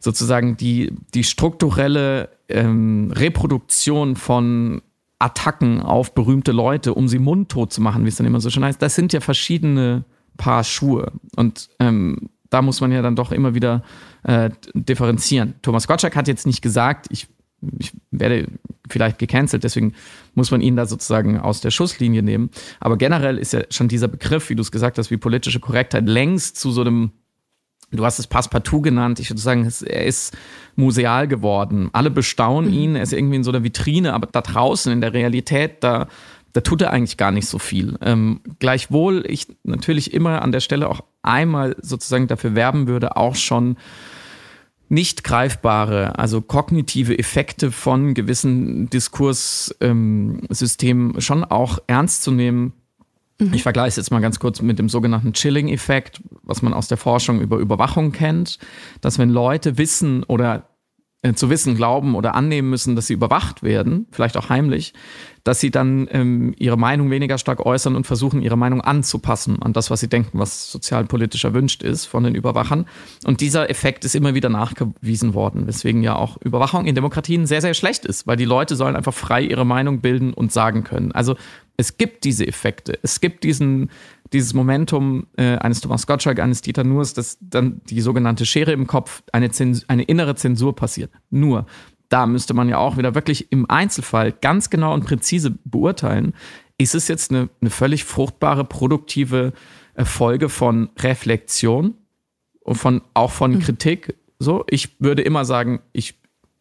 sozusagen 0.00 0.58
die, 0.58 0.92
die 1.14 1.24
strukturelle 1.24 2.28
ähm, 2.50 3.10
Reproduktion 3.16 4.16
von 4.16 4.82
Attacken 5.18 5.80
auf 5.80 6.14
berühmte 6.14 6.52
Leute, 6.52 6.92
um 6.92 7.08
sie 7.08 7.18
mundtot 7.18 7.72
zu 7.72 7.80
machen, 7.80 8.04
wie 8.04 8.08
es 8.08 8.16
dann 8.16 8.26
immer 8.26 8.40
so 8.40 8.50
schön 8.50 8.64
heißt, 8.64 8.82
das 8.82 8.94
sind 8.94 9.14
ja 9.14 9.20
verschiedene 9.20 10.04
Paar 10.36 10.64
Schuhe. 10.64 11.12
Und 11.36 11.68
ähm, 11.80 12.30
da 12.50 12.62
muss 12.62 12.80
man 12.80 12.92
ja 12.92 13.02
dann 13.02 13.16
doch 13.16 13.32
immer 13.32 13.54
wieder 13.54 13.82
äh, 14.22 14.50
differenzieren. 14.74 15.54
Thomas 15.62 15.86
Gottschalk 15.86 16.16
hat 16.16 16.28
jetzt 16.28 16.46
nicht 16.46 16.62
gesagt, 16.62 17.06
ich, 17.10 17.26
ich 17.78 17.92
werde 18.10 18.46
vielleicht 18.88 19.18
gecancelt, 19.18 19.64
deswegen 19.64 19.94
muss 20.34 20.50
man 20.50 20.60
ihn 20.60 20.76
da 20.76 20.86
sozusagen 20.86 21.38
aus 21.38 21.60
der 21.60 21.70
Schusslinie 21.70 22.22
nehmen. 22.22 22.50
Aber 22.80 22.96
generell 22.96 23.38
ist 23.38 23.52
ja 23.52 23.62
schon 23.70 23.88
dieser 23.88 24.08
Begriff, 24.08 24.50
wie 24.50 24.54
du 24.54 24.62
es 24.62 24.70
gesagt 24.70 24.98
hast, 24.98 25.10
wie 25.10 25.16
politische 25.16 25.60
Korrektheit 25.60 26.06
längst 26.06 26.56
zu 26.56 26.70
so 26.70 26.82
einem 26.82 27.12
Du 27.96 28.04
hast 28.04 28.18
es 28.18 28.26
Passepartout 28.26 28.80
genannt. 28.80 29.20
Ich 29.20 29.30
würde 29.30 29.40
sagen, 29.40 29.70
er 29.86 30.04
ist 30.04 30.36
museal 30.74 31.28
geworden. 31.28 31.90
Alle 31.92 32.10
bestaunen 32.10 32.70
mhm. 32.70 32.76
ihn. 32.76 32.96
Er 32.96 33.02
ist 33.02 33.12
irgendwie 33.12 33.36
in 33.36 33.44
so 33.44 33.50
einer 33.50 33.62
Vitrine, 33.62 34.14
aber 34.14 34.26
da 34.26 34.40
draußen 34.40 34.92
in 34.92 35.00
der 35.00 35.12
Realität, 35.12 35.84
da, 35.84 36.08
da 36.54 36.62
tut 36.62 36.80
er 36.80 36.92
eigentlich 36.92 37.18
gar 37.18 37.30
nicht 37.30 37.46
so 37.46 37.58
viel. 37.58 37.98
Ähm, 38.00 38.40
gleichwohl 38.58 39.24
ich 39.28 39.48
natürlich 39.62 40.14
immer 40.14 40.40
an 40.40 40.52
der 40.52 40.60
Stelle 40.60 40.88
auch 40.88 41.02
einmal 41.22 41.76
sozusagen 41.82 42.26
dafür 42.26 42.54
werben 42.54 42.86
würde, 42.86 43.16
auch 43.16 43.34
schon 43.34 43.76
nicht 44.88 45.24
greifbare, 45.24 46.18
also 46.18 46.40
kognitive 46.40 47.18
Effekte 47.18 47.70
von 47.70 48.14
gewissen 48.14 48.88
Diskurssystemen 48.88 51.14
ähm, 51.14 51.20
schon 51.20 51.44
auch 51.44 51.78
ernst 51.86 52.22
zu 52.22 52.30
nehmen 52.30 52.72
Mhm. 53.38 53.54
Ich 53.54 53.62
vergleiche 53.62 53.88
es 53.88 53.96
jetzt 53.96 54.10
mal 54.10 54.20
ganz 54.20 54.38
kurz 54.38 54.62
mit 54.62 54.78
dem 54.78 54.88
sogenannten 54.88 55.32
Chilling-Effekt, 55.32 56.22
was 56.42 56.62
man 56.62 56.72
aus 56.72 56.88
der 56.88 56.98
Forschung 56.98 57.40
über 57.40 57.58
Überwachung 57.58 58.12
kennt, 58.12 58.58
dass 59.00 59.18
wenn 59.18 59.30
Leute 59.30 59.78
wissen 59.78 60.22
oder 60.24 60.68
zu 61.32 61.48
wissen 61.48 61.74
glauben 61.74 62.14
oder 62.14 62.34
annehmen 62.34 62.68
müssen, 62.68 62.96
dass 62.96 63.06
sie 63.06 63.14
überwacht 63.14 63.62
werden, 63.62 64.06
vielleicht 64.10 64.36
auch 64.36 64.50
heimlich, 64.50 64.92
dass 65.44 65.60
sie 65.60 65.70
dann 65.70 66.08
ähm, 66.10 66.54
ihre 66.58 66.78
Meinung 66.78 67.10
weniger 67.10 67.38
stark 67.38 67.64
äußern 67.64 67.96
und 67.96 68.06
versuchen, 68.06 68.42
ihre 68.42 68.56
Meinung 68.56 68.80
anzupassen 68.80 69.62
an 69.62 69.72
das, 69.72 69.90
was 69.90 70.00
sie 70.00 70.08
denken, 70.08 70.38
was 70.38 70.70
sozialpolitisch 70.70 71.44
erwünscht 71.44 71.82
ist 71.82 72.06
von 72.06 72.24
den 72.24 72.34
Überwachern. 72.34 72.86
Und 73.24 73.40
dieser 73.40 73.68
Effekt 73.70 74.04
ist 74.04 74.14
immer 74.14 74.34
wieder 74.34 74.48
nachgewiesen 74.48 75.34
worden, 75.34 75.66
weswegen 75.66 76.02
ja 76.02 76.16
auch 76.16 76.38
Überwachung 76.42 76.86
in 76.86 76.94
Demokratien 76.94 77.46
sehr, 77.46 77.60
sehr 77.60 77.74
schlecht 77.74 78.06
ist, 78.06 78.26
weil 78.26 78.36
die 78.36 78.46
Leute 78.46 78.74
sollen 78.76 78.96
einfach 78.96 79.14
frei 79.14 79.42
ihre 79.42 79.66
Meinung 79.66 80.00
bilden 80.00 80.32
und 80.32 80.52
sagen 80.52 80.82
können. 80.82 81.12
Also 81.12 81.36
es 81.76 81.96
gibt 81.96 82.24
diese 82.24 82.46
Effekte. 82.46 82.98
Es 83.02 83.20
gibt 83.20 83.44
diesen, 83.44 83.90
dieses 84.32 84.54
Momentum 84.54 85.26
äh, 85.36 85.56
eines 85.56 85.80
Thomas 85.80 86.06
Gottschalk, 86.06 86.38
eines 86.38 86.62
Dieter 86.62 86.84
Nuers, 86.84 87.14
dass 87.14 87.38
dann 87.40 87.80
die 87.90 88.00
sogenannte 88.00 88.46
Schere 88.46 88.72
im 88.72 88.86
Kopf, 88.86 89.22
eine, 89.32 89.50
Zensur, 89.50 89.84
eine 89.88 90.04
innere 90.04 90.36
Zensur 90.36 90.74
passiert. 90.76 91.10
Nur, 91.30 91.66
da 92.08 92.26
müsste 92.26 92.54
man 92.54 92.68
ja 92.68 92.78
auch 92.78 92.96
wieder 92.96 93.14
wirklich 93.14 93.50
im 93.50 93.68
Einzelfall 93.68 94.32
ganz 94.32 94.70
genau 94.70 94.94
und 94.94 95.04
präzise 95.04 95.52
beurteilen, 95.64 96.34
ist 96.78 96.94
es 96.94 97.08
jetzt 97.08 97.30
eine, 97.30 97.48
eine 97.60 97.70
völlig 97.70 98.04
fruchtbare, 98.04 98.64
produktive 98.64 99.52
äh, 99.94 100.04
Folge 100.04 100.48
von 100.48 100.90
Reflexion 100.98 101.94
und 102.60 102.76
von, 102.76 103.02
auch 103.14 103.30
von 103.30 103.52
mhm. 103.52 103.60
Kritik. 103.60 104.14
So, 104.38 104.64
ich 104.68 105.00
würde 105.00 105.22
immer 105.22 105.44
sagen, 105.44 105.80
ich 105.92 106.14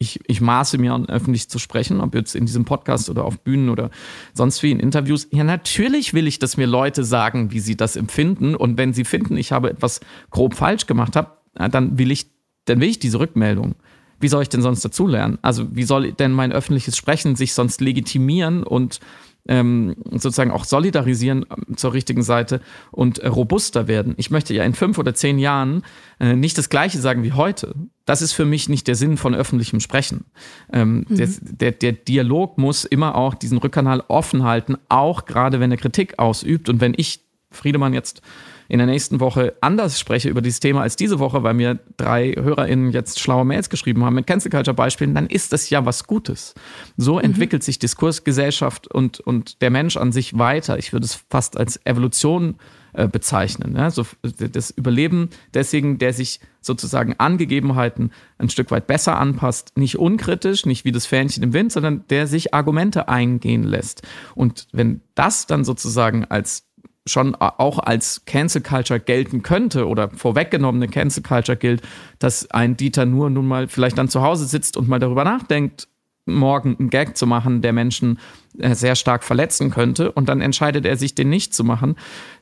ich, 0.04 0.20
ich 0.28 0.42
maße 0.42 0.78
mir 0.78 0.94
an, 0.94 1.08
öffentlich 1.08 1.50
zu 1.50 1.58
sprechen, 1.58 2.02
ob 2.02 2.14
jetzt 2.14 2.36
in 2.36 2.46
diesem 2.46 2.66
Podcast 2.66 3.10
oder 3.10 3.26
auf 3.26 3.40
Bühnen 3.40 3.70
oder 3.70 3.90
sonst 4.34 4.62
wie 4.62 4.72
in 4.72 4.80
Interviews. 4.80 5.28
Ja, 5.32 5.44
natürlich 5.44 6.14
will 6.14 6.28
ich, 6.28 6.38
dass 6.38 6.58
mir 6.58 6.68
Leute 6.68 7.04
sagen, 7.04 7.52
wie 7.52 7.60
sie 7.60 7.76
das 7.76 7.96
empfinden. 7.96 8.56
Und 8.56 8.78
wenn 8.78 8.94
sie 8.94 9.06
finden, 9.06 9.38
ich 9.38 9.52
habe 9.52 9.70
etwas 9.70 10.02
grob 10.30 10.56
falsch 10.56 10.86
gemacht 10.86 11.16
habe, 11.16 11.32
dann 11.56 11.98
will 11.98 12.12
ich, 12.12 12.28
dann 12.66 12.82
will 12.82 12.90
ich 12.90 13.00
diese 13.00 13.20
Rückmeldung. 13.20 13.76
Wie 14.20 14.28
soll 14.28 14.44
ich 14.44 14.50
denn 14.50 14.62
sonst 14.62 14.86
dazulernen? 14.86 15.38
Also, 15.42 15.76
wie 15.76 15.84
soll 15.84 16.12
denn 16.14 16.32
mein 16.32 16.52
öffentliches 16.52 16.96
Sprechen 16.96 17.36
sich 17.36 17.54
sonst 17.54 17.82
legitimieren 17.82 18.64
und 18.64 19.00
ähm, 19.48 19.96
sozusagen 20.12 20.52
auch 20.52 20.64
solidarisieren 20.64 21.46
ähm, 21.50 21.78
zur 21.78 21.94
richtigen 21.94 22.24
Seite 22.24 22.62
und 22.92 23.20
äh, 23.20 23.28
robuster 23.28 23.88
werden. 23.88 24.14
Ich 24.18 24.32
möchte 24.32 24.54
ja 24.54 24.64
in 24.64 24.74
fünf 24.74 24.98
oder 24.98 25.14
zehn 25.14 25.38
Jahren 25.38 25.84
äh, 26.20 26.36
nicht 26.36 26.58
das 26.58 26.70
Gleiche 26.70 27.00
sagen 27.00 27.24
wie 27.24 27.34
heute. 27.34 27.76
Das 28.06 28.22
ist 28.22 28.34
für 28.34 28.46
mich 28.46 28.70
nicht 28.70 28.88
der 28.88 28.96
Sinn 28.96 29.18
von 29.18 29.36
öffentlichem 29.36 29.80
Sprechen. 29.80 30.26
Ähm, 30.72 31.06
mhm. 31.08 31.16
der, 31.16 31.30
der, 31.42 31.72
der 31.72 31.92
Dialog 31.94 32.58
muss 32.58 32.86
immer 32.86 33.16
auch 33.16 33.34
diesen 33.34 33.58
Rückkanal 33.58 34.04
offen 34.08 34.44
halten, 34.44 34.78
auch 34.90 35.26
gerade 35.26 35.60
wenn 35.60 35.72
er 35.72 35.78
Kritik 35.78 36.20
ausübt. 36.20 36.70
Und 36.70 36.80
wenn 36.80 36.94
ich 36.96 37.22
Friedemann 37.52 37.94
jetzt 37.94 38.22
in 38.68 38.78
der 38.78 38.88
nächsten 38.88 39.20
Woche 39.20 39.54
anders 39.62 40.00
spreche 40.00 40.30
über 40.30 40.42
dieses 40.42 40.60
Thema 40.60 40.82
als 40.82 40.96
diese 40.96 41.20
Woche, 41.20 41.44
weil 41.44 41.54
mir 41.54 41.80
drei 41.98 42.32
HörerInnen 42.32 42.92
jetzt 42.92 43.20
schlaue 43.20 43.46
Mails 43.46 43.70
geschrieben 43.70 44.04
haben 44.04 44.16
mit 44.16 44.28
Cancel 44.28 44.52
Culture 44.52 44.76
Beispielen, 44.76 45.16
dann 45.16 45.28
ist 45.28 45.54
das 45.54 45.70
ja 45.70 45.86
was 45.86 46.06
Gutes. 46.06 46.54
So 46.98 47.16
mhm. 47.16 47.26
entwickelt 47.26 47.64
sich 47.64 47.80
Diskursgesellschaft 47.80 48.88
und, 48.88 49.20
und 49.20 49.62
der 49.62 49.70
Mensch 49.70 49.98
an 49.98 50.12
sich 50.12 50.38
weiter. 50.38 50.78
Ich 50.78 50.94
würde 50.94 51.06
es 51.06 51.24
fast 51.30 51.58
als 51.58 51.80
Evolution 51.86 52.56
äh, 52.94 53.08
bezeichnen. 53.08 53.76
Ja? 53.76 53.90
So, 53.90 54.06
das 54.22 54.70
Überleben 54.70 55.30
desjenigen, 55.54 55.98
der 55.98 56.14
sich 56.14 56.40
sozusagen 56.62 57.16
an 57.18 57.40
Gegebenheiten 57.40 58.12
ein 58.38 58.50
Stück 58.50 58.70
weit 58.70 58.86
besser 58.86 59.18
anpasst, 59.18 59.78
nicht 59.78 59.98
unkritisch, 59.98 60.68
nicht 60.68 60.86
wie 60.86 60.92
das 60.92 61.08
Fähnchen 61.08 61.44
im 61.44 61.54
Wind, 61.54 61.72
sondern 61.72 62.06
der 62.12 62.28
sich 62.28 62.54
Argumente 62.54 63.10
eingehen 63.10 63.64
lässt. 63.64 64.04
Und 64.36 64.68
wenn 64.72 65.02
das 65.16 65.48
dann 65.48 65.66
sozusagen 65.66 66.26
als 66.26 66.66
schon 67.06 67.36
auch 67.36 67.80
als 67.80 68.24
Cancel 68.26 68.62
Culture 68.62 69.00
gelten 69.00 69.44
könnte 69.44 69.88
oder 69.88 70.10
vorweggenommene 70.10 70.88
Cancel 70.88 71.22
Culture 71.22 71.58
gilt, 71.58 71.82
dass 72.20 72.50
ein 72.52 72.78
Dieter 72.78 73.06
nur 73.06 73.30
nun 73.30 73.48
mal 73.48 73.68
vielleicht 73.68 73.98
dann 73.98 74.08
zu 74.08 74.22
Hause 74.22 74.46
sitzt 74.46 74.78
und 74.78 74.88
mal 74.88 75.00
darüber 75.00 75.24
nachdenkt, 75.26 75.90
morgen 76.26 76.78
einen 76.80 76.90
Gag 76.90 77.18
zu 77.18 77.28
machen, 77.28 77.62
der 77.62 77.74
Menschen 77.74 78.20
äh, 78.58 78.76
sehr 78.76 78.96
stark 78.96 79.24
verletzen 79.24 79.70
könnte 79.70 80.12
und 80.12 80.30
dann 80.30 80.40
entscheidet 80.40 80.86
er 80.86 80.96
sich, 80.96 81.16
den 81.16 81.30
nicht 81.30 81.54
zu 81.54 81.66
machen, 81.66 81.96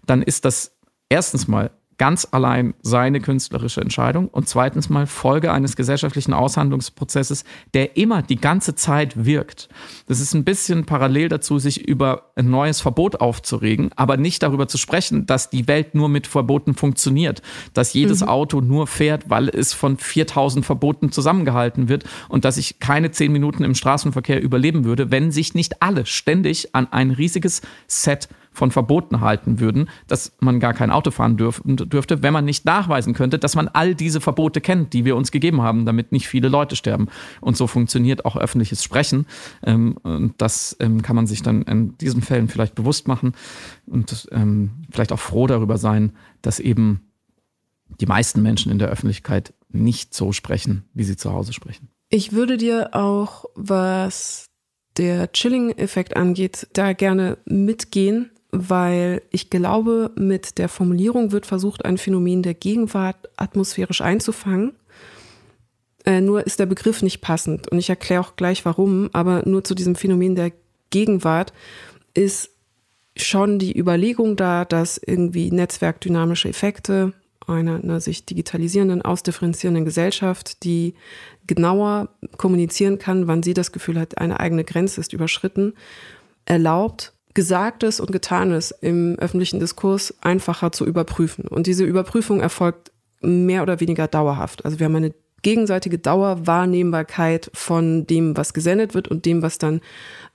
dann 0.06 0.21
ist 0.21 0.45
das 0.45 0.78
erstens 1.10 1.47
mal 1.47 1.71
ganz 2.01 2.27
allein 2.31 2.73
seine 2.81 3.19
künstlerische 3.19 3.79
Entscheidung 3.79 4.27
und 4.27 4.49
zweitens 4.49 4.89
mal 4.89 5.05
Folge 5.05 5.51
eines 5.51 5.75
gesellschaftlichen 5.75 6.33
Aushandlungsprozesses, 6.33 7.43
der 7.75 7.95
immer 7.95 8.23
die 8.23 8.41
ganze 8.41 8.73
Zeit 8.73 9.23
wirkt. 9.23 9.69
Das 10.07 10.19
ist 10.19 10.33
ein 10.33 10.43
bisschen 10.43 10.87
parallel 10.87 11.29
dazu, 11.29 11.59
sich 11.59 11.87
über 11.87 12.31
ein 12.35 12.49
neues 12.49 12.81
Verbot 12.81 13.21
aufzuregen, 13.21 13.91
aber 13.97 14.17
nicht 14.17 14.41
darüber 14.41 14.67
zu 14.67 14.79
sprechen, 14.79 15.27
dass 15.27 15.51
die 15.51 15.67
Welt 15.67 15.93
nur 15.93 16.09
mit 16.09 16.25
Verboten 16.25 16.73
funktioniert, 16.73 17.43
dass 17.75 17.93
jedes 17.93 18.21
mhm. 18.21 18.29
Auto 18.29 18.61
nur 18.61 18.87
fährt, 18.87 19.29
weil 19.29 19.49
es 19.49 19.71
von 19.73 19.97
4000 19.97 20.65
Verboten 20.65 21.11
zusammengehalten 21.11 21.87
wird 21.87 22.05
und 22.29 22.45
dass 22.45 22.57
ich 22.57 22.79
keine 22.79 23.11
zehn 23.11 23.31
Minuten 23.31 23.63
im 23.63 23.75
Straßenverkehr 23.75 24.41
überleben 24.41 24.85
würde, 24.85 25.11
wenn 25.11 25.31
sich 25.31 25.53
nicht 25.53 25.83
alle 25.83 26.07
ständig 26.07 26.73
an 26.73 26.91
ein 26.91 27.11
riesiges 27.11 27.61
Set 27.85 28.27
von 28.51 28.71
Verboten 28.71 29.21
halten 29.21 29.59
würden, 29.59 29.89
dass 30.07 30.33
man 30.39 30.59
gar 30.59 30.73
kein 30.73 30.91
Auto 30.91 31.11
fahren 31.11 31.37
dürf 31.37 31.61
dürfte, 31.65 32.21
wenn 32.21 32.33
man 32.33 32.45
nicht 32.45 32.65
nachweisen 32.65 33.13
könnte, 33.13 33.39
dass 33.39 33.55
man 33.55 33.69
all 33.69 33.95
diese 33.95 34.19
Verbote 34.19 34.59
kennt, 34.59 34.93
die 34.93 35.05
wir 35.05 35.15
uns 35.15 35.31
gegeben 35.31 35.61
haben, 35.61 35.85
damit 35.85 36.11
nicht 36.11 36.27
viele 36.27 36.49
Leute 36.49 36.75
sterben. 36.75 37.07
Und 37.39 37.55
so 37.55 37.67
funktioniert 37.67 38.25
auch 38.25 38.35
öffentliches 38.35 38.83
Sprechen. 38.83 39.25
Ähm, 39.63 39.97
und 40.03 40.33
das 40.41 40.75
ähm, 40.79 41.01
kann 41.01 41.15
man 41.15 41.27
sich 41.27 41.41
dann 41.43 41.61
in 41.63 41.97
diesen 41.97 42.21
Fällen 42.21 42.49
vielleicht 42.49 42.75
bewusst 42.75 43.07
machen 43.07 43.33
und 43.85 44.27
ähm, 44.31 44.71
vielleicht 44.91 45.11
auch 45.11 45.19
froh 45.19 45.47
darüber 45.47 45.77
sein, 45.77 46.11
dass 46.41 46.59
eben 46.59 47.01
die 47.99 48.05
meisten 48.05 48.41
Menschen 48.41 48.71
in 48.71 48.79
der 48.79 48.89
Öffentlichkeit 48.89 49.53
nicht 49.69 50.13
so 50.13 50.31
sprechen, 50.33 50.83
wie 50.93 51.03
sie 51.03 51.17
zu 51.17 51.31
Hause 51.31 51.53
sprechen. 51.53 51.89
Ich 52.09 52.33
würde 52.33 52.57
dir 52.57 52.89
auch, 52.93 53.45
was 53.55 54.45
der 54.97 55.31
Chilling-Effekt 55.31 56.17
angeht, 56.17 56.67
da 56.73 56.93
gerne 56.93 57.37
mitgehen 57.45 58.31
weil 58.51 59.21
ich 59.31 59.49
glaube, 59.49 60.11
mit 60.15 60.57
der 60.57 60.69
Formulierung 60.69 61.31
wird 61.31 61.45
versucht, 61.45 61.85
ein 61.85 61.97
Phänomen 61.97 62.43
der 62.43 62.53
Gegenwart 62.53 63.29
atmosphärisch 63.37 64.01
einzufangen. 64.01 64.73
Äh, 66.05 66.21
nur 66.21 66.45
ist 66.45 66.59
der 66.59 66.65
Begriff 66.65 67.01
nicht 67.01 67.21
passend 67.21 67.71
und 67.71 67.77
ich 67.77 67.89
erkläre 67.89 68.21
auch 68.21 68.35
gleich 68.35 68.65
warum, 68.65 69.09
aber 69.13 69.43
nur 69.45 69.63
zu 69.63 69.75
diesem 69.75 69.95
Phänomen 69.95 70.35
der 70.35 70.51
Gegenwart 70.89 71.53
ist 72.13 72.49
schon 73.15 73.59
die 73.59 73.77
Überlegung 73.77 74.35
da, 74.35 74.65
dass 74.65 74.97
irgendwie 74.97 75.51
netzwerkdynamische 75.51 76.49
Effekte 76.49 77.13
einer, 77.47 77.81
einer 77.83 77.99
sich 77.99 78.25
digitalisierenden, 78.25 79.01
ausdifferenzierenden 79.01 79.85
Gesellschaft, 79.85 80.63
die 80.63 80.95
genauer 81.47 82.09
kommunizieren 82.37 82.97
kann, 82.97 83.27
wann 83.27 83.43
sie 83.43 83.53
das 83.53 83.71
Gefühl 83.71 83.99
hat, 83.99 84.17
eine 84.17 84.39
eigene 84.39 84.63
Grenze 84.63 85.01
ist 85.01 85.13
überschritten, 85.13 85.73
erlaubt, 86.45 87.13
Gesagtes 87.34 88.00
und 88.00 88.12
Getanes 88.12 88.72
im 88.72 89.17
öffentlichen 89.20 89.60
Diskurs 89.60 90.13
einfacher 90.22 90.72
zu 90.72 90.86
überprüfen. 90.86 91.48
Und 91.48 91.67
diese 91.67 91.86
Überprüfung 91.86 92.41
erfolgt 92.41 92.91
mehr 93.22 93.62
oder 93.63 93.80
weniger 93.80 94.08
dauerhaft. 94.08 94.65
Also 94.65 94.80
wir 94.80 94.86
haben 94.86 94.96
eine 94.96 95.13
gegenseitige 95.41 95.98
Dauerwahrnehmbarkeit 95.98 97.50
von 97.54 98.06
dem, 98.06 98.38
was 98.38 98.54
gesendet 98.54 98.94
wird 98.94 99.08
und 99.08 99.26
dem, 99.26 99.41
was 99.41 99.58
dann 99.58 99.82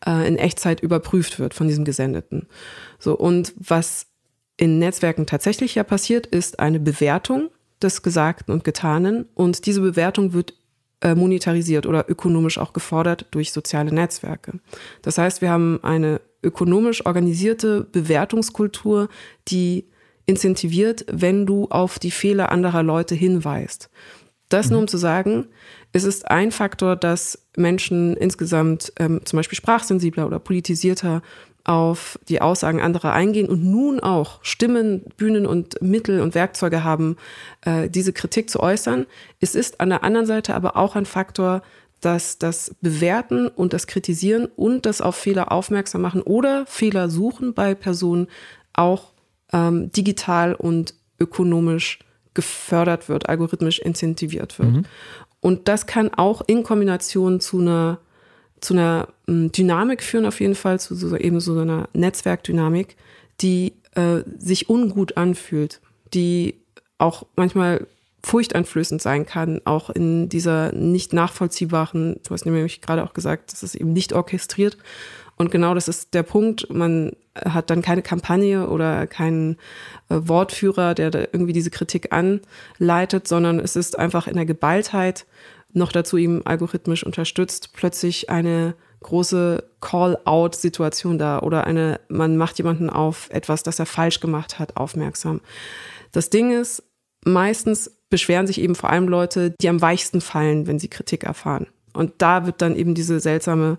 äh, 0.05 0.27
in 0.27 0.37
Echtzeit 0.37 0.81
überprüft 0.81 1.39
wird 1.39 1.55
von 1.55 1.69
diesem 1.69 1.85
Gesendeten. 1.85 2.49
So, 2.99 3.17
und 3.17 3.55
was 3.57 4.07
in 4.57 4.79
Netzwerken 4.79 5.27
tatsächlich 5.27 5.75
ja 5.75 5.85
passiert, 5.85 6.27
ist 6.27 6.59
eine 6.59 6.81
Bewertung 6.81 7.51
des 7.83 8.03
Gesagten 8.03 8.53
und 8.53 8.65
Getanen. 8.65 9.27
Und 9.35 9.67
diese 9.67 9.81
Bewertung 9.81 10.33
wird 10.33 10.55
äh, 11.03 11.15
monetarisiert 11.15 11.87
oder 11.87 12.09
ökonomisch 12.09 12.59
auch 12.59 12.73
gefordert 12.73 13.27
durch 13.31 13.53
soziale 13.53 13.93
Netzwerke. 13.93 14.61
Das 15.03 15.19
heißt, 15.19 15.43
wir 15.43 15.51
haben 15.51 15.79
eine 15.83 16.21
ökonomisch 16.43 17.05
organisierte 17.07 17.83
Bewertungskultur, 17.85 19.09
die 19.49 19.87
incentiviert, 20.27 21.05
wenn 21.11 21.47
du 21.47 21.67
auf 21.67 21.99
die 21.99 22.11
Fehler 22.11 22.51
anderer 22.51 22.83
Leute 22.83 23.15
hinweist. 23.15 23.91
Das 24.49 24.67
mhm. 24.67 24.73
nur 24.73 24.81
um 24.83 24.89
zu 24.89 24.99
sagen, 24.99 25.47
es 25.93 26.05
ist 26.05 26.29
ein 26.31 26.53
Faktor, 26.53 26.97
dass 26.97 27.47
Menschen 27.57 28.17
insgesamt 28.17 28.93
ähm, 28.99 29.21
zum 29.25 29.39
Beispiel 29.39 29.57
sprachsensibler 29.57 30.27
oder 30.27 30.39
politisierter 30.39 31.23
auf 31.65 32.19
die 32.29 32.41
Aussagen 32.41 32.81
anderer 32.81 33.13
eingehen 33.13 33.49
und 33.49 33.65
nun 33.65 33.99
auch 33.99 34.39
Stimmen, 34.45 35.03
Bühnen 35.17 35.47
und 35.47 35.83
Mittel 35.83 36.21
und 36.21 36.37
Werkzeuge 36.37 36.85
haben, 36.85 37.17
äh, 37.63 37.91
diese 37.91 38.13
Kritik 38.13 38.51
zu 38.51 38.61
äußern. 38.61 39.07
Es 39.41 39.57
ist 39.57 39.81
an 39.81 39.89
der 39.89 40.05
anderen 40.05 40.27
Seite 40.27 40.55
aber 40.55 40.77
auch 40.77 40.95
ein 40.95 41.07
Faktor, 41.07 41.63
dass 42.07 42.39
das 42.39 42.77
Bewerten 42.81 43.49
und 43.49 43.73
das 43.73 43.89
Kritisieren 43.89 44.47
und 44.55 44.87
das 44.87 45.01
auf 45.01 45.17
Fehler 45.17 45.51
aufmerksam 45.51 46.03
machen 46.03 46.23
oder 46.23 46.65
Fehler 46.67 47.11
suchen 47.11 47.53
bei 47.53 47.75
Personen 47.75 48.29
auch 48.75 49.13
ähm, 49.53 49.91
digital 49.91 50.55
und 50.55 50.95
ökonomisch 51.19 51.99
gefördert 52.33 53.09
wird, 53.09 53.29
algorithmisch 53.29 53.81
incentiviert 53.81 54.57
wird. 54.61 54.71
Mhm. 54.71 54.83
Und 55.41 55.67
das 55.67 55.87
kann 55.87 56.15
auch 56.15 56.43
in 56.47 56.63
Kombination 56.63 57.41
zu 57.41 57.59
einer, 57.59 57.99
zu 58.61 58.75
einer 58.75 59.09
ähm, 59.27 59.51
Dynamik 59.51 60.01
führen, 60.01 60.27
auf 60.27 60.39
jeden 60.39 60.55
Fall, 60.55 60.79
zu 60.79 60.95
so, 60.95 61.17
eben 61.17 61.41
so 61.41 61.59
einer 61.59 61.89
Netzwerkdynamik, 61.93 62.97
die 63.41 63.73
äh, 63.97 64.21
sich 64.39 64.71
ungut 64.71 65.17
anfühlt, 65.17 65.81
die 66.15 66.55
auch 66.99 67.27
manchmal 67.35 67.89
furchteinflößend 68.27 69.01
sein 69.01 69.25
kann, 69.25 69.61
auch 69.65 69.89
in 69.89 70.29
dieser 70.29 70.73
nicht 70.73 71.13
nachvollziehbaren, 71.13 72.19
du 72.27 72.31
hast 72.35 72.45
nämlich 72.45 72.81
gerade 72.81 73.05
auch 73.05 73.15
gesagt, 73.15 73.53
das 73.53 73.63
ist 73.63 73.77
eben 73.77 73.93
nicht 73.93 74.13
orchestriert. 74.13 74.77
Und 75.37 75.53
genau 75.53 75.75
das 75.75 75.87
ist 75.87 76.13
der 76.13 76.25
Punkt. 76.25 76.69
Man 76.69 77.13
hat 77.37 77.71
dann 77.71 77.83
keine 77.83 78.03
Kampagne 78.03 78.69
oder 78.69 79.07
keinen 79.07 79.59
äh, 80.09 80.17
Wortführer, 80.23 80.95
der 80.95 81.13
da 81.13 81.21
irgendwie 81.21 81.53
diese 81.53 81.71
Kritik 81.71 82.09
anleitet, 82.13 83.29
sondern 83.29 83.61
es 83.61 83.77
ist 83.77 83.97
einfach 83.97 84.27
in 84.27 84.35
der 84.35 84.47
Geballtheit, 84.47 85.25
noch 85.73 85.93
dazu 85.93 86.17
eben 86.17 86.45
algorithmisch 86.45 87.05
unterstützt, 87.05 87.75
plötzlich 87.75 88.29
eine 88.29 88.75
große 89.05 89.63
Call-out-Situation 89.81 91.19
da 91.19 91.39
oder 91.41 91.65
eine, 91.65 92.01
man 92.09 92.37
macht 92.37 92.59
jemanden 92.59 92.91
auf 92.91 93.29
etwas, 93.31 93.63
das 93.63 93.79
er 93.79 93.87
falsch 93.87 94.19
gemacht 94.19 94.59
hat, 94.59 94.77
aufmerksam. 94.77 95.43
Das 96.11 96.31
Ding 96.31 96.51
ist, 96.51 96.83
meistens 97.25 97.96
beschweren 98.11 98.47
sich 98.47 98.61
eben 98.61 98.75
vor 98.75 98.91
allem 98.91 99.09
Leute, 99.09 99.55
die 99.61 99.69
am 99.69 99.81
weichsten 99.81 100.21
fallen, 100.21 100.67
wenn 100.67 100.79
sie 100.79 100.89
Kritik 100.89 101.25
erfahren. 101.25 101.67
Und 101.93 102.13
da 102.19 102.47
wird 102.47 102.63
dann 102.63 102.77
eben 102.77 102.95
diese 102.95 103.21
seltsame 103.21 103.79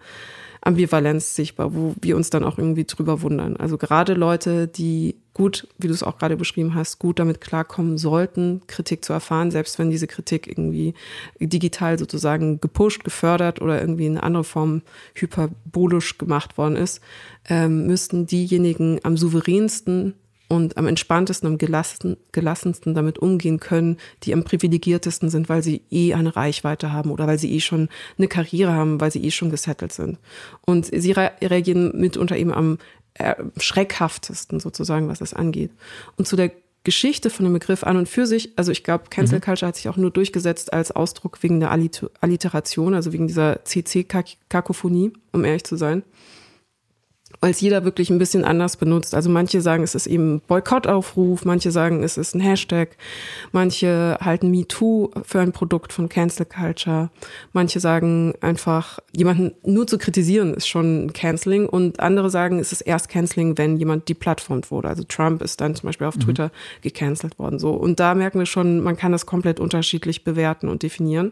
Ambivalenz 0.61 1.35
sichtbar, 1.35 1.73
wo 1.73 1.95
wir 2.01 2.17
uns 2.17 2.29
dann 2.29 2.43
auch 2.43 2.57
irgendwie 2.57 2.83
drüber 2.83 3.21
wundern. 3.21 3.55
Also 3.57 3.77
gerade 3.77 4.13
Leute, 4.13 4.67
die 4.67 5.15
gut, 5.33 5.67
wie 5.77 5.87
du 5.87 5.93
es 5.93 6.03
auch 6.03 6.17
gerade 6.17 6.35
beschrieben 6.35 6.73
hast, 6.73 6.97
gut 6.97 7.19
damit 7.19 7.39
klarkommen 7.39 7.97
sollten, 7.97 8.63
Kritik 8.65 9.05
zu 9.05 9.13
erfahren, 9.13 9.51
selbst 9.51 9.77
wenn 9.77 9.91
diese 9.91 10.07
Kritik 10.07 10.47
irgendwie 10.47 10.95
digital 11.39 11.99
sozusagen 11.99 12.59
gepusht, 12.59 13.03
gefördert 13.03 13.61
oder 13.61 13.79
irgendwie 13.79 14.07
in 14.07 14.13
eine 14.13 14.23
andere 14.23 14.43
Form 14.43 14.81
hyperbolisch 15.13 16.17
gemacht 16.17 16.57
worden 16.57 16.75
ist, 16.75 17.01
ähm, 17.47 17.85
müssten 17.85 18.25
diejenigen 18.25 18.99
am 19.03 19.15
souveränsten 19.15 20.15
und 20.47 20.77
am 20.77 20.87
entspanntesten, 20.87 21.47
am 21.47 21.57
gelassen, 21.57 22.17
gelassensten 22.31 22.93
damit 22.93 23.19
umgehen 23.19 23.59
können, 23.59 23.97
die 24.23 24.33
am 24.33 24.43
privilegiertesten 24.43 25.29
sind, 25.29 25.49
weil 25.49 25.61
sie 25.61 25.81
eh 25.91 26.13
eine 26.13 26.35
Reichweite 26.35 26.93
haben 26.93 27.11
oder 27.11 27.27
weil 27.27 27.37
sie 27.37 27.53
eh 27.53 27.59
schon 27.59 27.89
eine 28.17 28.27
Karriere 28.27 28.73
haben, 28.73 29.01
weil 29.01 29.11
sie 29.11 29.23
eh 29.23 29.31
schon 29.31 29.49
gesettelt 29.49 29.91
sind. 29.91 30.17
Und 30.65 30.85
sie 30.85 31.11
reagieren 31.11 31.91
mitunter 31.99 32.37
eben 32.37 32.53
am 32.53 32.77
äh, 33.15 33.35
schreckhaftesten 33.57 34.59
sozusagen, 34.59 35.09
was 35.09 35.19
das 35.19 35.33
angeht. 35.33 35.71
Und 36.15 36.27
zu 36.27 36.35
der 36.35 36.51
Geschichte 36.83 37.29
von 37.29 37.43
dem 37.43 37.51
Begriff 37.51 37.83
an 37.83 37.97
und 37.97 38.07
für 38.07 38.25
sich, 38.25 38.57
also 38.57 38.71
ich 38.71 38.85
glaube, 38.85 39.05
Cancel 39.09 39.39
mhm. 39.39 39.43
Culture 39.43 39.67
hat 39.67 39.75
sich 39.75 39.89
auch 39.89 39.97
nur 39.97 40.11
durchgesetzt 40.11 40.71
als 40.71 40.91
Ausdruck 40.91 41.43
wegen 41.43 41.59
der 41.59 41.71
Alliteration, 41.71 42.93
also 42.93 43.11
wegen 43.11 43.27
dieser 43.27 43.65
CC-Kakophonie, 43.65 45.11
um 45.33 45.43
ehrlich 45.43 45.65
zu 45.65 45.75
sein 45.75 46.03
es 47.41 47.61
jeder 47.61 47.83
wirklich 47.83 48.09
ein 48.09 48.17
bisschen 48.17 48.43
anders 48.43 48.77
benutzt. 48.77 49.13
Also 49.13 49.29
manche 49.29 49.61
sagen, 49.61 49.83
es 49.83 49.95
ist 49.95 50.07
eben 50.07 50.41
Boykottaufruf, 50.47 51.45
manche 51.45 51.71
sagen, 51.71 52.03
es 52.03 52.17
ist 52.17 52.35
ein 52.35 52.39
Hashtag, 52.39 52.97
manche 53.51 54.17
halten 54.21 54.49
MeToo 54.49 55.11
für 55.23 55.39
ein 55.39 55.51
Produkt 55.51 55.93
von 55.93 56.09
Cancel 56.09 56.45
Culture, 56.45 57.09
manche 57.53 57.79
sagen 57.79 58.33
einfach, 58.41 58.99
jemanden 59.15 59.53
nur 59.63 59.87
zu 59.87 59.97
kritisieren 59.97 60.53
ist 60.53 60.67
schon 60.67 61.13
Canceling 61.13 61.67
und 61.67 61.99
andere 61.99 62.29
sagen, 62.29 62.59
es 62.59 62.71
ist 62.71 62.81
erst 62.81 63.09
Canceling, 63.09 63.57
wenn 63.57 63.77
jemand 63.77 64.09
deplattformt 64.09 64.71
wurde. 64.71 64.87
Also 64.87 65.03
Trump 65.03 65.41
ist 65.41 65.61
dann 65.61 65.75
zum 65.75 65.87
Beispiel 65.87 66.07
auf 66.07 66.15
mhm. 66.15 66.21
Twitter 66.21 66.51
gecancelt 66.81 67.37
worden. 67.37 67.59
So. 67.59 67.71
Und 67.71 67.99
da 67.99 68.15
merken 68.15 68.39
wir 68.39 68.45
schon, 68.45 68.81
man 68.81 68.97
kann 68.97 69.11
das 69.11 69.25
komplett 69.25 69.59
unterschiedlich 69.59 70.23
bewerten 70.23 70.69
und 70.69 70.83
definieren. 70.83 71.31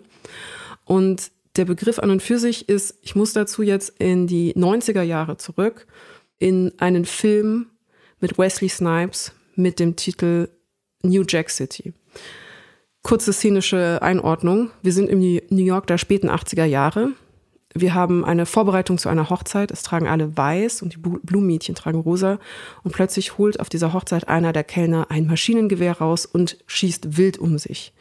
Und 0.86 1.32
der 1.56 1.66
Begriff 1.66 1.99
an 1.99 2.12
und 2.12 2.22
für 2.22 2.39
sich 2.39 2.70
ist, 2.70 2.97
ich 3.01 3.16
muss 3.16 3.34
dazu 3.34 3.62
jetzt 3.62 3.93
in 3.99 4.28
die 4.28 4.53
90er 4.56 5.01
Jahre 5.01 5.38
zurück, 5.38 5.88
in 6.38 6.74
einen 6.78 7.06
Film 7.06 7.68
mit 8.20 8.38
Wesley 8.38 8.70
Snipes 8.70 9.34
mit 9.56 9.80
dem 9.80 9.95
Titel 9.95 10.49
New 11.01 11.24
Jack 11.28 11.49
City. 11.49 11.93
Kurze 13.03 13.34
szenische 13.34 13.99
Einordnung. 14.01 14.72
Wir 14.82 14.91
sind 14.91 15.10
im 15.10 15.20
New 15.20 15.64
York 15.64 15.88
der 15.88 15.97
späten 15.97 16.30
80er 16.30 16.66
Jahre. 16.66 17.12
Wir 17.78 17.94
haben 17.94 18.24
eine 18.24 18.46
Vorbereitung 18.46 18.98
zu 18.98 19.10
einer 19.10 19.30
Hochzeit. 19.30 19.70
Es 19.70 19.84
tragen 19.84 20.08
alle 20.08 20.38
weiß 20.38 20.82
und 20.82 20.94
die 20.94 20.98
Blumenmädchen 20.98 21.76
tragen 21.76 22.00
rosa. 22.00 22.40
Und 22.84 22.94
plötzlich 22.94 23.38
holt 23.38 23.60
auf 23.60 23.68
dieser 23.68 23.92
Hochzeit 23.92 24.30
einer 24.30 24.54
der 24.54 24.64
Kellner 24.64 25.08
ein 25.10 25.28
Maschinengewehr 25.28 25.98
raus 25.98 26.26
und 26.26 26.58
schießt 26.68 27.18
wild 27.18 27.38
um 27.38 27.58
sich. 27.58 27.94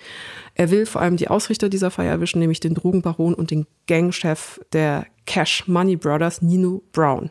Er 0.55 0.71
will 0.71 0.87
vor 0.87 1.01
allem 1.01 1.17
die 1.17 1.27
Ausrichter 1.27 1.69
dieser 1.69 1.91
Feier 1.91 2.13
erwischen, 2.13 2.39
nämlich 2.39 2.61
den 2.61 2.75
Drogenbaron 2.75 3.35
und 3.35 3.51
den 3.51 3.67
Gangchef 3.89 4.61
der 4.73 5.07
Cash 5.27 5.67
Money 5.67 5.97
Brothers, 5.97 6.41
Nino 6.41 6.85
Brown. 6.93 7.31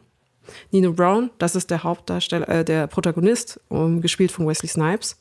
Nino 0.72 0.92
Brown, 0.92 1.30
das 1.38 1.56
ist 1.56 1.72
der 1.72 1.84
Hauptdarsteller, 1.84 2.50
äh, 2.50 2.66
der 2.66 2.88
Protagonist, 2.88 3.62
um, 3.70 4.02
gespielt 4.02 4.34
von 4.34 4.46
Wesley 4.46 4.68
Snipes. 4.68 5.18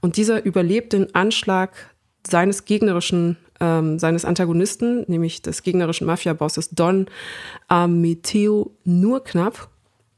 Und 0.00 0.16
dieser 0.16 0.44
überlebt 0.44 0.92
den 0.92 1.14
Anschlag 1.14 1.94
seines 2.26 2.64
gegnerischen, 2.64 3.36
ähm, 3.60 3.98
seines 3.98 4.24
Antagonisten, 4.24 5.04
nämlich 5.08 5.42
des 5.42 5.62
gegnerischen 5.62 6.06
Mafia-Bosses 6.06 6.70
Don 6.70 7.06
Ameteo, 7.68 8.72
nur 8.84 9.24
knapp. 9.24 9.68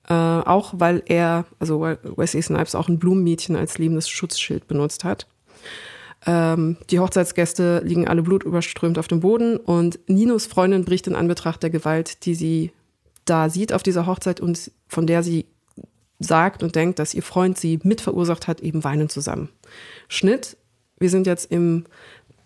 Äh, 0.09 0.15
auch 0.15 0.73
weil 0.79 1.03
er, 1.07 1.45
also 1.59 1.83
Wesley 1.83 2.43
Snipes 2.43 2.75
auch 2.75 2.89
ein 2.89 2.99
Blumenmädchen 2.99 3.57
als 3.57 3.77
lebendes 3.77 4.09
Schutzschild 4.09 4.67
benutzt 4.67 5.05
hat. 5.05 5.27
Ähm, 6.27 6.77
die 6.91 6.99
Hochzeitsgäste 6.99 7.83
liegen 7.85 8.09
alle 8.09 8.23
blutüberströmt 8.23 8.99
auf 8.99 9.09
dem 9.09 9.21
Boden 9.21 9.57
und 9.57 9.99
Ninos 10.09 10.47
Freundin 10.47 10.85
bricht 10.85 11.07
in 11.07 11.15
Anbetracht 11.15 11.63
der 11.63 11.71
Gewalt, 11.71 12.25
die 12.25 12.35
sie 12.35 12.73
da 13.25 13.49
sieht 13.49 13.73
auf 13.73 13.83
dieser 13.83 14.07
Hochzeit 14.07 14.41
und 14.41 14.71
von 14.89 15.07
der 15.07 15.23
sie 15.23 15.47
sagt 16.19 16.63
und 16.63 16.75
denkt, 16.75 16.99
dass 16.99 17.15
ihr 17.15 17.23
Freund 17.23 17.57
sie 17.57 17.79
mit 17.83 18.01
verursacht 18.01 18.49
hat, 18.49 18.61
eben 18.61 18.85
weinen 18.85 19.09
zusammen. 19.09 19.49
Schnitt, 20.09 20.57
wir 20.99 21.11
sind 21.11 21.27
jetzt 21.27 21.51
im 21.51 21.85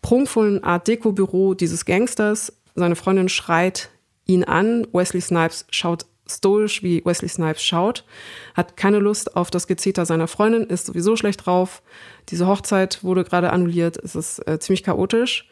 prunkvollen 0.03 0.63
Art 0.65 0.89
Deco-Büro 0.89 1.55
dieses 1.55 1.85
Gangsters. 1.85 2.53
Seine 2.75 2.97
Freundin 2.97 3.29
schreit 3.29 3.91
ihn 4.27 4.45
an. 4.45 4.87
Wesley 4.93 5.21
Snipes 5.21 5.67
schaut 5.71 6.07
stoisch, 6.29 6.83
wie 6.83 7.05
Wesley 7.05 7.29
Snipes 7.29 7.63
schaut, 7.63 8.05
hat 8.55 8.77
keine 8.77 8.99
Lust 8.99 9.37
auf 9.37 9.51
das 9.51 9.67
Gezeter 9.67 10.07
seiner 10.07 10.29
Freundin, 10.29 10.65
ist 10.65 10.87
sowieso 10.87 11.17
schlecht 11.17 11.47
drauf. 11.47 11.83
Diese 12.29 12.47
Hochzeit 12.47 13.03
wurde 13.03 13.25
gerade 13.25 13.53
annulliert, 13.53 13.97
es 13.97 14.15
ist 14.15 14.47
äh, 14.47 14.59
ziemlich 14.59 14.83
chaotisch. 14.83 15.49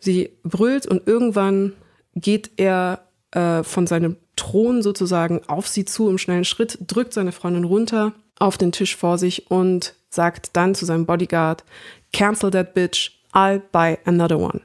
Sie 0.00 0.30
brüllt 0.42 0.86
und 0.86 1.06
irgendwann 1.06 1.72
geht 2.14 2.50
er 2.56 3.06
äh, 3.30 3.62
von 3.62 3.86
seinem 3.86 4.16
Thron 4.36 4.82
sozusagen 4.82 5.42
auf 5.46 5.68
sie 5.68 5.84
zu 5.84 6.08
im 6.08 6.18
schnellen 6.18 6.44
Schritt, 6.44 6.78
drückt 6.86 7.14
seine 7.14 7.32
Freundin 7.32 7.64
runter 7.64 8.12
auf 8.38 8.58
den 8.58 8.72
Tisch 8.72 8.96
vor 8.96 9.18
sich 9.18 9.50
und 9.50 9.94
sagt 10.10 10.50
dann 10.54 10.74
zu 10.74 10.84
seinem 10.84 11.06
Bodyguard, 11.06 11.64
cancel 12.12 12.50
that 12.50 12.74
bitch, 12.74 13.10
I'll 13.32 13.62
buy 13.72 13.98
another 14.04 14.38
one. 14.38 14.60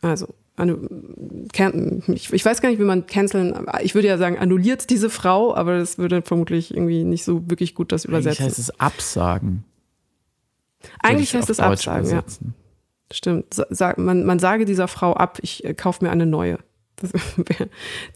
Also, 0.00 0.34
ich, 0.58 2.44
weiß 2.44 2.60
gar 2.60 2.68
nicht, 2.68 2.80
wie 2.80 2.84
man 2.84 3.06
canceln, 3.06 3.66
ich 3.82 3.94
würde 3.94 4.08
ja 4.08 4.18
sagen, 4.18 4.38
annulliert 4.38 4.90
diese 4.90 5.08
Frau, 5.08 5.54
aber 5.54 5.78
das 5.78 5.98
würde 5.98 6.22
vermutlich 6.22 6.74
irgendwie 6.74 7.04
nicht 7.04 7.24
so 7.24 7.48
wirklich 7.48 7.74
gut 7.74 7.92
das 7.92 8.04
übersetzen. 8.04 8.44
Eigentlich 8.44 8.58
heißt 8.58 8.58
es 8.58 8.80
absagen. 8.80 9.64
Eigentlich 11.00 11.34
heißt 11.34 11.50
es 11.50 11.60
absagen, 11.60 12.10
ja. 12.10 12.24
Stimmt. 13.10 13.56
man, 13.96 14.24
man 14.24 14.38
sage 14.38 14.64
dieser 14.64 14.88
Frau 14.88 15.14
ab, 15.14 15.38
ich 15.42 15.64
äh, 15.64 15.74
kaufe 15.74 16.04
mir 16.04 16.10
eine 16.10 16.26
neue. 16.26 16.58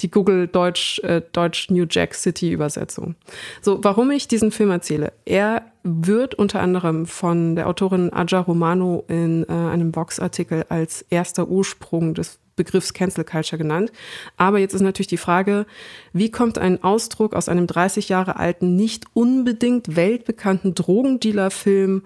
Die 0.00 0.10
Google 0.10 0.48
Deutsch, 0.48 0.98
äh, 1.00 1.22
Deutsch 1.32 1.70
New 1.70 1.86
Jack 1.88 2.14
City 2.14 2.52
Übersetzung. 2.52 3.14
So, 3.60 3.82
warum 3.82 4.10
ich 4.10 4.28
diesen 4.28 4.50
Film 4.50 4.70
erzähle? 4.70 5.12
Er 5.24 5.62
wird 5.82 6.34
unter 6.34 6.60
anderem 6.60 7.06
von 7.06 7.56
der 7.56 7.68
Autorin 7.68 8.12
Aja 8.12 8.40
Romano 8.40 9.04
in 9.08 9.44
äh, 9.48 9.52
einem 9.52 9.92
Box-Artikel 9.92 10.64
als 10.68 11.04
erster 11.10 11.48
Ursprung 11.48 12.14
des 12.14 12.38
Begriffs 12.56 12.92
Cancel 12.92 13.24
Culture 13.24 13.58
genannt. 13.58 13.92
Aber 14.36 14.58
jetzt 14.58 14.74
ist 14.74 14.82
natürlich 14.82 15.06
die 15.06 15.16
Frage, 15.16 15.66
wie 16.12 16.30
kommt 16.30 16.58
ein 16.58 16.82
Ausdruck 16.84 17.34
aus 17.34 17.48
einem 17.48 17.66
30 17.66 18.08
Jahre 18.08 18.36
alten, 18.36 18.76
nicht 18.76 19.06
unbedingt 19.14 19.96
weltbekannten 19.96 20.74
Drogendealer-Film 20.74 22.02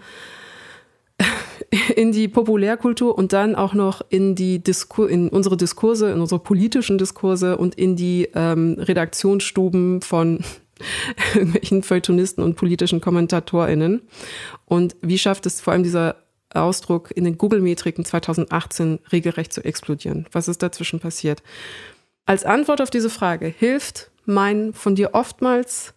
in 1.96 2.12
die 2.12 2.28
Populärkultur 2.28 3.16
und 3.16 3.32
dann 3.32 3.54
auch 3.54 3.74
noch 3.74 4.02
in 4.08 4.34
die 4.34 4.62
Diskur 4.62 5.08
in 5.08 5.28
unsere 5.28 5.56
Diskurse, 5.56 6.10
in 6.10 6.20
unsere 6.20 6.40
politischen 6.40 6.98
Diskurse 6.98 7.56
und 7.56 7.74
in 7.74 7.96
die 7.96 8.28
ähm, 8.34 8.76
Redaktionsstuben 8.78 10.02
von 10.02 10.44
irgendwelchen 11.34 11.82
Feuilletonisten 11.82 12.44
und 12.44 12.56
politischen 12.56 13.00
KommentatorInnen. 13.00 14.02
Und 14.66 14.96
wie 15.00 15.18
schafft 15.18 15.46
es 15.46 15.60
vor 15.60 15.72
allem 15.72 15.82
dieser 15.82 16.16
Ausdruck 16.52 17.10
in 17.14 17.24
den 17.24 17.38
Google-Metriken 17.38 18.04
2018 18.04 19.00
regelrecht 19.12 19.52
zu 19.52 19.64
explodieren? 19.64 20.26
Was 20.32 20.48
ist 20.48 20.62
dazwischen 20.62 21.00
passiert? 21.00 21.42
Als 22.24 22.44
Antwort 22.44 22.80
auf 22.80 22.90
diese 22.90 23.10
Frage 23.10 23.46
hilft 23.46 24.10
mein 24.24 24.72
von 24.72 24.94
dir 24.94 25.14
oftmals 25.14 25.94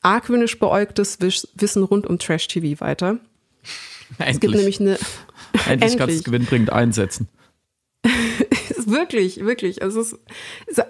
argwöhnisch 0.00 0.58
beäugtes 0.58 1.18
Wissen 1.20 1.82
rund 1.82 2.06
um 2.06 2.18
Trash-TV 2.18 2.80
weiter. 2.80 3.18
Endlich. 4.18 4.28
Es 4.28 4.40
gibt 4.40 4.54
nämlich 4.54 4.80
eine. 4.80 4.98
Endlich, 5.68 5.96
kannst 5.96 6.14
du 6.14 6.18
es 6.18 6.24
gewinnbringend 6.24 6.70
einsetzen. 6.70 7.28
wirklich, 8.86 9.44
wirklich. 9.44 9.82
Also 9.82 10.00
ist, 10.00 10.16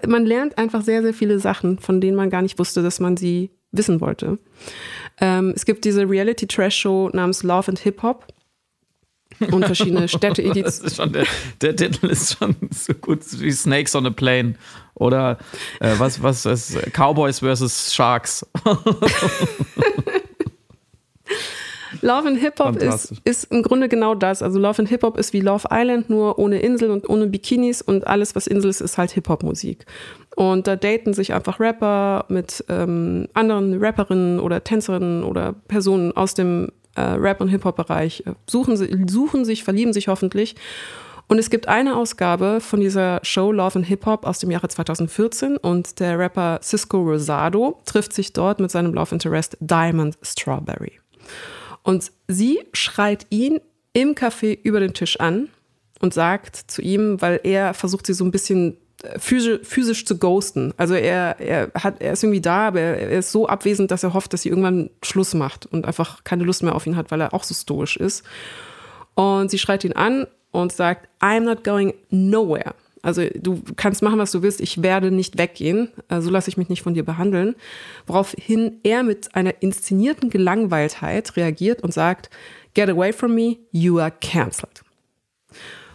man 0.07 0.25
lernt 0.25 0.59
einfach 0.59 0.83
sehr, 0.83 1.03
sehr 1.03 1.15
viele 1.15 1.39
Sachen, 1.39 1.79
von 1.79 2.01
denen 2.01 2.17
man 2.17 2.31
gar 2.31 2.43
nicht 2.43 2.59
wusste, 2.59 2.83
dass 2.83 3.01
man 3.01 3.17
sie 3.17 3.51
wissen 3.71 4.01
wollte. 4.01 4.39
Ähm, 5.21 5.53
es 5.55 5.65
gibt 5.65 5.85
diese 5.85 6.09
Reality-Trash-Show 6.09 7.11
namens 7.13 7.43
Love 7.43 7.69
and 7.69 7.79
Hip 7.81 8.03
Hop 8.03 8.27
und 9.51 9.65
verschiedene 9.65 10.09
Städte. 10.09 10.43
der, 10.43 11.27
der 11.61 11.77
Titel 11.77 12.07
ist 12.07 12.39
schon 12.39 12.55
so 12.71 12.95
gut 12.95 13.21
wie 13.41 13.51
Snakes 13.51 13.95
on 13.95 14.07
a 14.07 14.11
Plane 14.11 14.55
oder 14.95 15.39
äh, 15.81 15.95
was, 15.99 16.23
was 16.23 16.47
ist 16.47 16.79
Cowboys 16.93 17.41
versus 17.41 17.95
Sharks. 17.95 18.47
Love 22.01 22.29
and 22.29 22.39
Hip 22.39 22.59
Hop 22.59 22.77
ist, 22.77 23.13
ist 23.25 23.45
im 23.53 23.63
Grunde 23.63 23.89
genau 23.89 24.15
das. 24.15 24.43
Also 24.43 24.59
Love 24.59 24.81
and 24.81 24.89
Hip 24.89 25.03
Hop 25.03 25.19
ist 25.19 25.33
wie 25.33 25.41
Love 25.41 25.69
Island, 25.71 26.09
nur 26.11 26.39
ohne 26.39 26.61
Insel 26.61 26.91
und 26.91 27.09
ohne 27.09 27.27
Bikinis 27.27 27.83
und 27.83 28.07
alles, 28.07 28.35
was 28.35 28.47
Insel 28.47 28.71
ist, 28.71 28.81
ist 28.81 28.99
halt 28.99 29.11
Hip 29.13 29.29
Hop 29.29 29.43
Musik. 29.43 29.85
Und 30.35 30.67
da 30.67 30.77
daten 30.77 31.13
sich 31.13 31.35
einfach 31.35 31.61
Rapper 31.61 32.25
mit 32.29 32.65
ähm, 32.69 33.29
anderen 33.35 33.83
Rapperinnen 33.83 34.41
oder 34.41 34.65
Tänzerinnen 34.65 35.25
oder 35.25 35.55
Personen 35.69 36.13
aus 36.17 36.35
dem 36.35 36.71
äh, 36.95 37.03
Rap- 37.03 37.41
und 37.41 37.49
Hip 37.49 37.65
Hop 37.65 37.77
Bereich, 37.77 38.25
suchen, 38.47 39.09
suchen 39.09 39.45
sich, 39.45 39.65
verlieben 39.65 39.93
sich 39.93 40.09
hoffentlich. 40.09 40.57
Und 41.29 41.39
es 41.39 41.49
gibt 41.49 41.69
eine 41.69 41.97
Ausgabe 41.97 42.61
von 42.61 42.81
dieser 42.81 43.21
Show 43.23 43.53
Love 43.53 43.77
and 43.77 43.87
Hip 43.87 44.05
Hop 44.07 44.27
aus 44.27 44.39
dem 44.39 44.51
Jahre 44.51 44.69
2014 44.69 45.57
und 45.57 45.99
der 46.01 46.19
Rapper 46.19 46.61
Cisco 46.63 46.99
Rosado 46.99 47.81
trifft 47.87 48.13
sich 48.13 48.33
dort 48.33 48.61
mit 48.61 48.71
seinem 48.71 48.93
Love 48.93 49.15
Interest 49.15 49.57
Diamond 49.61 50.19
Strawberry. 50.23 51.02
Und 51.83 52.13
sie 52.29 52.61
schreit 52.73 53.27
ihn 53.31 53.61
im 53.93 54.15
Café 54.15 54.59
über 54.63 54.81
den 54.81 54.95
Tisch 54.95 55.19
an 55.21 55.49
und 56.01 56.15
sagt 56.15 56.57
zu 56.57 56.83
ihm, 56.83 57.21
weil 57.21 57.41
er 57.43 57.75
versucht, 57.75 58.07
sie 58.07 58.15
so 58.15 58.25
ein 58.25 58.31
bisschen 58.31 58.77
äh, 59.03 59.19
physisch, 59.19 59.61
physisch 59.67 60.05
zu 60.07 60.19
ghosten. 60.19 60.73
Also 60.77 60.95
er, 60.95 61.39
er, 61.41 61.71
hat, 61.75 62.01
er 62.01 62.13
ist 62.13 62.23
irgendwie 62.23 62.41
da, 62.41 62.69
aber 62.69 62.81
er 62.81 63.19
ist 63.19 63.33
so 63.33 63.47
abwesend, 63.47 63.91
dass 63.91 64.03
er 64.03 64.15
hofft, 64.15 64.33
dass 64.33 64.43
sie 64.43 64.49
irgendwann 64.49 64.91
Schluss 65.03 65.35
macht 65.35 65.67
und 65.67 65.87
einfach 65.87 66.25
keine 66.25 66.45
Lust 66.45 66.63
mehr 66.63 66.75
auf 66.75 66.87
ihn 66.87 66.97
hat, 66.97 67.11
weil 67.11 67.21
er 67.21 67.35
auch 67.35 67.45
so 67.45 67.55
stoisch 67.55 67.97
ist. 67.97 68.25
Und 69.15 69.51
sie 69.51 69.59
schreit 69.59 69.85
ihn 69.85 69.93
an 69.93 70.27
und 70.51 70.73
sagt, 70.73 71.09
I'm 71.21 71.41
not 71.41 71.65
going 71.65 71.95
nowhere. 72.11 72.75
Also 73.03 73.23
du 73.35 73.63
kannst 73.77 74.03
machen, 74.03 74.19
was 74.19 74.31
du 74.31 74.43
willst, 74.43 74.61
ich 74.61 74.83
werde 74.83 75.11
nicht 75.11 75.37
weggehen, 75.37 75.89
äh, 76.09 76.21
so 76.21 76.31
lasse 76.31 76.49
ich 76.49 76.57
mich 76.57 76.69
nicht 76.69 76.83
von 76.83 76.95
dir 76.95 77.05
behandeln. 77.05 77.57
Woraufhin 78.07 78.79
er 78.85 79.03
mit 79.03 79.35
einer 79.35 79.61
inszenierten 79.61 80.31
Gelangweiltheit 80.31 81.37
reagiert 81.37 81.83
und 81.83 81.93
sagt, 81.93 82.31
Get 82.75 82.89
away 82.89 83.13
from 83.13 83.35
me, 83.35 83.59
you 83.71 83.99
are 83.99 84.13
cancelled. 84.21 84.83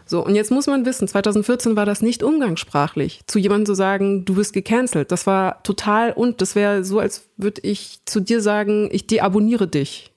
So, 0.05 0.24
und 0.24 0.36
jetzt 0.36 0.51
muss 0.51 0.68
man 0.68 0.86
wissen, 0.86 1.08
2014 1.08 1.76
war 1.76 1.86
das 1.86 2.01
nicht 2.01 2.24
umgangssprachlich, 2.24 3.22
zu 3.28 3.39
jemandem 3.39 3.66
zu 3.66 3.74
sagen, 3.74 4.24
du 4.24 4.36
bist 4.36 4.53
gecancelt. 4.53 5.12
Das 5.12 5.28
war 5.28 5.62
total 5.64 6.14
und 6.14 6.41
das 6.41 6.55
wäre 6.55 6.86
so, 6.86 6.99
als 6.99 7.28
würde 7.36 7.62
ich 7.64 7.99
zu 8.05 8.22
dir 8.22 8.41
sagen, 8.41 8.89
ich 8.91 9.08
deabonniere 9.08 9.68
dich 9.68 10.12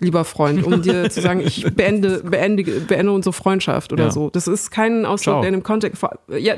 lieber 0.00 0.24
Freund, 0.24 0.64
um 0.64 0.82
dir 0.82 1.08
zu 1.10 1.20
sagen, 1.22 1.40
ich 1.40 1.64
beende, 1.74 2.22
beende, 2.22 2.62
beende 2.62 3.12
unsere 3.12 3.32
Freundschaft 3.32 3.92
oder 3.92 4.04
ja. 4.04 4.10
so. 4.10 4.28
Das 4.28 4.46
ist 4.46 4.70
kein 4.70 5.06
Ausdruck, 5.06 5.40
der 5.40 5.48
in 5.48 5.54
dem 5.54 5.62
Kontext, 5.62 6.02
ja, 6.28 6.54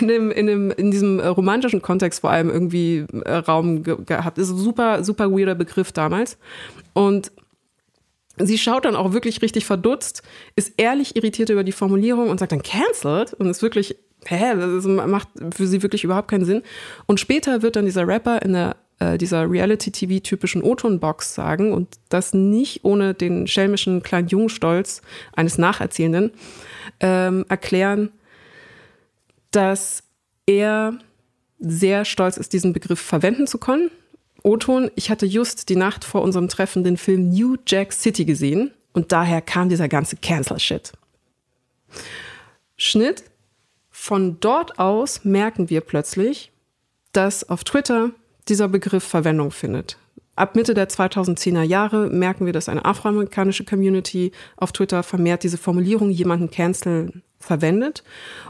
in, 0.00 0.08
dem, 0.08 0.30
in, 0.30 0.46
dem, 0.46 0.70
in 0.70 0.90
diesem 0.90 1.18
äh, 1.18 1.26
romantischen 1.26 1.82
Kontext 1.82 2.20
vor 2.20 2.30
allem 2.30 2.48
irgendwie 2.48 3.04
äh, 3.24 3.34
Raum 3.34 3.82
ge 3.82 3.96
gehabt. 4.06 4.38
Das 4.38 4.46
ist 4.46 4.54
ein 4.54 4.58
super, 4.58 5.02
super 5.02 5.30
weirder 5.32 5.56
Begriff 5.56 5.90
damals. 5.90 6.38
Und 6.92 7.32
sie 8.38 8.58
schaut 8.58 8.84
dann 8.84 8.94
auch 8.94 9.12
wirklich 9.12 9.42
richtig 9.42 9.64
verdutzt, 9.64 10.22
ist 10.54 10.74
ehrlich 10.76 11.16
irritiert 11.16 11.50
über 11.50 11.64
die 11.64 11.72
Formulierung 11.72 12.30
und 12.30 12.38
sagt 12.38 12.52
dann 12.52 12.62
cancelled 12.62 13.34
und 13.34 13.48
ist 13.48 13.62
wirklich, 13.62 13.96
hä, 14.24 14.54
das 14.54 14.84
macht 14.84 15.28
für 15.52 15.66
sie 15.66 15.82
wirklich 15.82 16.04
überhaupt 16.04 16.28
keinen 16.28 16.44
Sinn. 16.44 16.62
Und 17.06 17.18
später 17.18 17.62
wird 17.62 17.74
dann 17.74 17.86
dieser 17.86 18.06
Rapper 18.06 18.40
in 18.42 18.52
der 18.52 18.76
äh, 19.00 19.18
dieser 19.18 19.50
Reality-TV-typischen 19.50 20.62
O-Ton-Box 20.62 21.34
sagen 21.34 21.72
und 21.72 21.98
das 22.08 22.32
nicht 22.32 22.84
ohne 22.84 23.14
den 23.14 23.46
schelmischen 23.46 24.02
kleinen 24.02 24.28
Jungstolz 24.28 25.02
eines 25.32 25.58
Nacherzählenden 25.58 26.30
ähm, 27.00 27.44
erklären, 27.48 28.10
dass 29.50 30.04
er 30.46 30.98
sehr 31.58 32.04
stolz 32.04 32.36
ist, 32.36 32.52
diesen 32.52 32.72
Begriff 32.72 33.00
verwenden 33.00 33.46
zu 33.46 33.58
können. 33.58 33.90
O-Ton, 34.42 34.90
ich 34.94 35.10
hatte 35.10 35.26
just 35.26 35.68
die 35.68 35.76
Nacht 35.76 36.04
vor 36.04 36.22
unserem 36.22 36.48
Treffen 36.48 36.84
den 36.84 36.96
Film 36.96 37.30
New 37.30 37.56
Jack 37.66 37.92
City 37.92 38.24
gesehen 38.24 38.70
und 38.92 39.12
daher 39.12 39.42
kam 39.42 39.68
dieser 39.68 39.88
ganze 39.88 40.16
Cancel-Shit. 40.16 40.92
Schnitt. 42.76 43.24
Von 43.90 44.40
dort 44.40 44.78
aus 44.78 45.24
merken 45.24 45.68
wir 45.68 45.82
plötzlich, 45.82 46.52
dass 47.12 47.48
auf 47.48 47.64
Twitter 47.64 48.12
dieser 48.48 48.68
Begriff 48.68 49.04
Verwendung 49.04 49.50
findet. 49.50 49.98
Ab 50.36 50.56
Mitte 50.56 50.74
der 50.74 50.88
2010er 50.88 51.62
Jahre 51.62 52.08
merken 52.08 52.46
wir, 52.46 52.52
dass 52.52 52.68
eine 52.68 52.84
afroamerikanische 52.84 53.64
Community 53.64 54.32
auf 54.56 54.72
Twitter 54.72 55.02
vermehrt 55.02 55.42
diese 55.42 55.58
Formulierung 55.58 56.10
jemanden 56.10 56.50
canceln 56.50 57.22
verwendet 57.38 58.04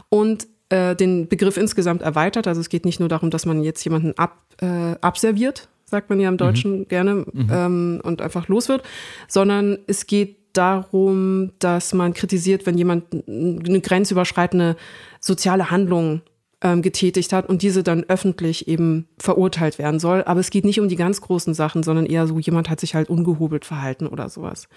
und 0.09 0.47
äh, 0.69 0.95
den 0.95 1.27
Begriff 1.27 1.57
insgesamt 1.57 2.01
erweitert. 2.01 2.47
Also 2.47 2.61
es 2.61 2.69
geht 2.69 2.85
nicht 2.85 2.99
nur 2.99 3.09
darum, 3.09 3.29
dass 3.29 3.45
man 3.45 3.61
jetzt 3.61 3.83
jemanden 3.83 4.13
ab, 4.17 4.37
äh, 4.61 4.95
abserviert, 5.01 5.67
sagt 5.85 6.09
man 6.09 6.19
ja 6.19 6.29
im 6.29 6.37
Deutschen 6.37 6.79
mhm. 6.79 6.87
gerne, 6.87 7.15
mhm. 7.15 7.49
Ähm, 7.51 8.01
und 8.03 8.21
einfach 8.21 8.47
los 8.47 8.69
wird, 8.69 8.83
sondern 9.27 9.79
es 9.87 10.07
geht 10.07 10.37
darum, 10.53 11.51
dass 11.59 11.93
man 11.93 12.13
kritisiert, 12.13 12.65
wenn 12.65 12.77
jemand 12.77 13.05
eine 13.13 13.81
grenzüberschreitende 13.81 14.75
soziale 15.19 15.71
Handlung 15.71 16.21
ähm, 16.61 16.81
getätigt 16.81 17.33
hat 17.33 17.47
und 17.49 17.61
diese 17.61 17.83
dann 17.83 18.03
öffentlich 18.03 18.67
eben 18.67 19.07
verurteilt 19.17 19.79
werden 19.79 19.99
soll. 19.99 20.23
Aber 20.23 20.39
es 20.39 20.49
geht 20.49 20.65
nicht 20.65 20.79
um 20.79 20.89
die 20.89 20.95
ganz 20.95 21.21
großen 21.21 21.53
Sachen, 21.53 21.83
sondern 21.83 22.05
eher 22.05 22.27
so, 22.27 22.39
jemand 22.39 22.69
hat 22.69 22.79
sich 22.79 22.95
halt 22.95 23.09
ungehobelt 23.09 23.65
verhalten 23.65 24.07
oder 24.07 24.29
sowas. 24.29 24.67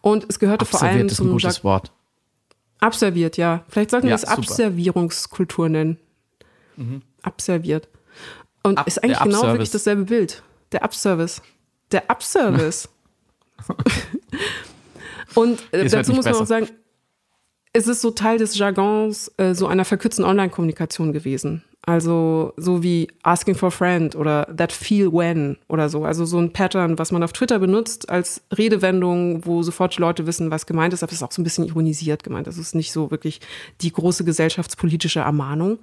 Und 0.00 0.26
es 0.28 0.38
gehörte 0.38 0.64
vor 0.64 0.82
allem 0.82 1.06
ist 1.06 1.20
ein 1.20 1.30
gutes 1.30 1.64
Wort. 1.64 1.92
Abserviert, 2.80 3.36
ja. 3.36 3.64
Vielleicht 3.68 3.90
sollten 3.90 4.06
wir 4.06 4.10
ja, 4.10 4.16
es 4.16 4.24
Abservierungskultur 4.24 5.68
nennen. 5.68 5.98
Mhm. 6.76 7.02
Abserviert. 7.22 7.88
Und 8.62 8.78
Ab, 8.78 8.86
ist 8.86 9.02
eigentlich 9.02 9.20
genau 9.20 9.42
wirklich 9.42 9.70
dasselbe 9.70 10.04
Bild. 10.04 10.42
Der 10.72 10.82
Abservice. 10.84 11.42
Der 11.92 12.10
Abservice. 12.10 12.88
Und 15.34 15.60
äh, 15.72 15.84
dazu 15.84 15.96
halt 15.96 16.08
muss 16.08 16.24
man 16.24 16.34
auch 16.34 16.46
sagen, 16.46 16.68
es 17.76 17.88
ist 17.88 18.00
so 18.00 18.12
Teil 18.12 18.38
des 18.38 18.56
Jargons 18.56 19.32
äh, 19.36 19.52
so 19.52 19.66
einer 19.66 19.84
verkürzten 19.84 20.24
Online-Kommunikation 20.24 21.12
gewesen. 21.12 21.62
Also 21.82 22.54
so 22.56 22.82
wie 22.82 23.08
asking 23.24 23.56
for 23.56 23.66
a 23.66 23.70
friend 23.70 24.16
oder 24.16 24.46
that 24.56 24.72
feel 24.72 25.12
when 25.12 25.58
oder 25.68 25.88
so. 25.90 26.04
Also 26.04 26.24
so 26.24 26.38
ein 26.38 26.52
Pattern, 26.52 26.98
was 26.98 27.12
man 27.12 27.22
auf 27.22 27.32
Twitter 27.32 27.58
benutzt 27.58 28.08
als 28.08 28.42
Redewendung, 28.56 29.44
wo 29.44 29.62
sofort 29.62 29.96
die 29.96 30.00
Leute 30.00 30.26
wissen, 30.26 30.50
was 30.50 30.66
gemeint 30.66 30.94
ist. 30.94 31.02
Aber 31.02 31.10
es 31.10 31.18
ist 31.18 31.22
auch 31.24 31.32
so 31.32 31.42
ein 31.42 31.44
bisschen 31.44 31.66
ironisiert 31.66 32.22
gemeint. 32.22 32.46
Das 32.46 32.56
ist 32.56 32.74
nicht 32.74 32.92
so 32.92 33.10
wirklich 33.10 33.40
die 33.82 33.92
große 33.92 34.24
gesellschaftspolitische 34.24 35.20
Ermahnung. 35.20 35.78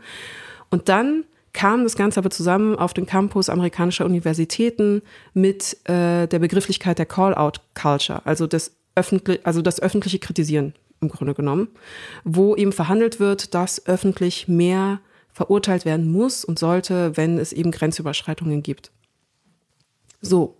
Und 0.69 0.87
dann 0.89 1.25
kam 1.53 1.83
das 1.83 1.97
Ganze 1.97 2.21
aber 2.21 2.29
zusammen 2.29 2.77
auf 2.77 2.93
den 2.93 3.05
Campus 3.05 3.49
amerikanischer 3.49 4.05
Universitäten 4.05 5.01
mit 5.33 5.77
äh, 5.89 6.25
der 6.25 6.39
Begrifflichkeit 6.39 6.97
der 6.97 7.05
Call-out-Culture, 7.05 8.21
also 8.25 8.47
also 9.43 9.61
das 9.61 9.81
öffentliche 9.81 10.19
Kritisieren 10.19 10.73
im 11.01 11.09
Grunde 11.09 11.33
genommen, 11.33 11.67
wo 12.23 12.55
eben 12.55 12.71
verhandelt 12.71 13.19
wird, 13.19 13.53
dass 13.53 13.85
öffentlich 13.87 14.47
mehr 14.47 14.99
verurteilt 15.33 15.85
werden 15.85 16.11
muss 16.11 16.45
und 16.45 16.59
sollte, 16.59 17.17
wenn 17.17 17.39
es 17.39 17.53
eben 17.53 17.71
Grenzüberschreitungen 17.71 18.61
gibt. 18.61 18.91
So, 20.21 20.57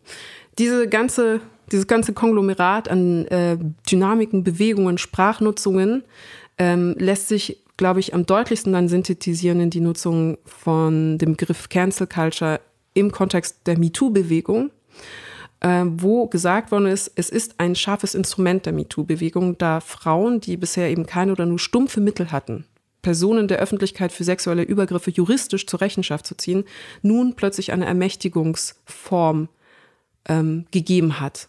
diese 0.57 0.87
ganze, 0.87 1.41
dieses 1.71 1.87
ganze 1.87 2.13
Konglomerat 2.13 2.89
an 2.89 3.25
äh, 3.27 3.57
Dynamiken, 3.89 4.43
Bewegungen, 4.43 4.97
Sprachnutzungen 4.97 6.03
ähm, 6.57 6.95
lässt 6.97 7.27
sich 7.27 7.61
glaube 7.81 7.99
ich, 7.99 8.13
am 8.13 8.27
deutlichsten 8.27 8.73
dann 8.73 8.87
synthetisieren 8.87 9.59
in 9.59 9.71
die 9.71 9.79
Nutzung 9.79 10.37
von 10.45 11.17
dem 11.17 11.35
Begriff 11.35 11.67
Cancel 11.67 12.05
Culture 12.05 12.59
im 12.93 13.11
Kontext 13.11 13.65
der 13.65 13.79
MeToo-Bewegung, 13.79 14.69
äh, 15.61 15.83
wo 15.85 16.27
gesagt 16.27 16.71
worden 16.71 16.87
ist, 16.87 17.11
es 17.15 17.29
ist 17.29 17.59
ein 17.59 17.75
scharfes 17.75 18.15
Instrument 18.15 18.65
der 18.65 18.73
MeToo-Bewegung, 18.73 19.57
da 19.57 19.79
Frauen, 19.79 20.41
die 20.41 20.57
bisher 20.57 20.89
eben 20.89 21.05
keine 21.05 21.31
oder 21.31 21.45
nur 21.45 21.59
stumpfe 21.59 22.01
Mittel 22.01 22.31
hatten, 22.31 22.65
Personen 23.01 23.47
der 23.47 23.59
Öffentlichkeit 23.59 24.11
für 24.11 24.23
sexuelle 24.23 24.63
Übergriffe 24.63 25.11
juristisch 25.11 25.65
zur 25.65 25.81
Rechenschaft 25.81 26.25
zu 26.25 26.35
ziehen, 26.35 26.65
nun 27.01 27.35
plötzlich 27.35 27.71
eine 27.71 27.85
Ermächtigungsform 27.85 29.49
ähm, 30.27 30.65
gegeben 30.71 31.19
hat. 31.19 31.47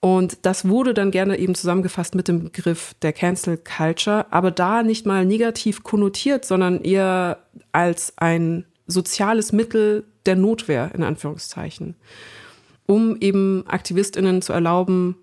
Und 0.00 0.38
das 0.42 0.68
wurde 0.68 0.94
dann 0.94 1.10
gerne 1.10 1.38
eben 1.38 1.54
zusammengefasst 1.54 2.14
mit 2.14 2.28
dem 2.28 2.44
Begriff 2.44 2.94
der 3.02 3.12
Cancel 3.12 3.56
Culture, 3.56 4.26
aber 4.30 4.52
da 4.52 4.82
nicht 4.82 5.04
mal 5.04 5.24
negativ 5.24 5.82
konnotiert, 5.82 6.44
sondern 6.44 6.82
eher 6.82 7.38
als 7.72 8.12
ein 8.16 8.66
soziales 8.86 9.52
Mittel 9.52 10.04
der 10.26 10.36
Notwehr, 10.36 10.92
in 10.94 11.02
Anführungszeichen, 11.02 11.96
um 12.86 13.16
eben 13.20 13.64
AktivistInnen 13.66 14.42
zu 14.42 14.52
erlauben, 14.52 15.16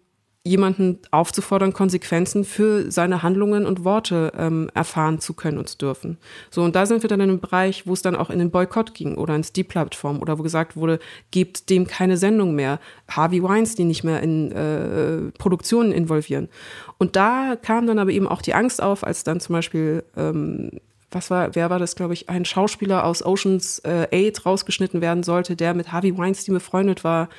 jemanden 0.46 1.00
aufzufordern, 1.12 1.72
Konsequenzen 1.72 2.44
für 2.44 2.92
seine 2.92 3.24
Handlungen 3.24 3.66
und 3.66 3.86
Worte 3.86 4.34
ähm, 4.38 4.70
erfahren 4.74 5.20
zu 5.20 5.34
können 5.34 5.58
und 5.58 5.70
zu 5.70 5.78
dürfen. 5.78 6.18
So, 6.52 6.64
und 6.64 6.76
da 6.76 6.86
sind 6.86 7.02
wir 7.02 7.08
dann 7.08 7.22
in 7.22 7.30
einem 7.30 7.40
Bereich, 7.40 7.88
wo 7.88 7.94
es 7.94 8.02
dann 8.02 8.18
auch 8.18 8.30
in 8.30 8.40
den 8.40 8.52
Boykott 8.52 8.94
ging 8.94 9.16
oder 9.16 9.36
ins 9.36 9.54
Deplatform 9.54 10.22
oder 10.22 10.38
wo 10.38 10.44
gesagt 10.44 10.76
wurde, 10.76 11.00
gebt 11.32 11.70
dem 11.70 11.88
keine 11.88 12.18
Sendung 12.18 12.56
mehr, 12.56 12.80
Harvey 13.10 13.42
Weinstein 13.42 13.88
nicht 13.88 14.04
mehr 14.04 14.22
in 14.22 14.52
äh, 14.52 15.32
Produktionen 15.38 15.94
involvieren. 15.94 16.50
Und 16.98 17.16
da 17.16 17.56
kam 17.56 17.88
dann 17.88 18.00
aber 18.00 18.12
eben 18.12 18.28
auch 18.28 18.42
die 18.42 18.54
Angst 18.54 18.84
auf, 18.84 19.06
als 19.06 19.24
dann 19.24 19.40
zum 19.40 19.54
Beispiel 19.54 20.04
ähm, 20.18 20.72
was 21.14 21.30
war, 21.30 21.56
wer 21.56 21.70
war 21.70 21.80
das, 21.80 21.96
glaube 21.96 22.14
ich, 22.14 22.30
ein 22.30 22.46
Schauspieler 22.46 23.06
aus 23.06 23.26
Oceans 23.26 23.80
äh, 23.80 24.30
8 24.32 24.46
rausgeschnitten 24.46 25.02
werden 25.02 25.24
sollte, 25.24 25.56
der 25.56 25.74
mit 25.74 25.92
Harvey 25.92 26.18
Weinstein 26.18 26.56
befreundet 26.56 27.04
war 27.04 27.30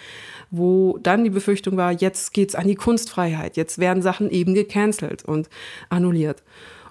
wo 0.56 0.98
dann 1.02 1.24
die 1.24 1.30
Befürchtung 1.30 1.76
war, 1.76 1.92
jetzt 1.92 2.32
geht's 2.32 2.54
an 2.54 2.68
die 2.68 2.74
Kunstfreiheit, 2.74 3.56
jetzt 3.56 3.78
werden 3.78 4.02
Sachen 4.02 4.30
eben 4.30 4.54
gecancelt 4.54 5.24
und 5.24 5.48
annulliert. 5.88 6.42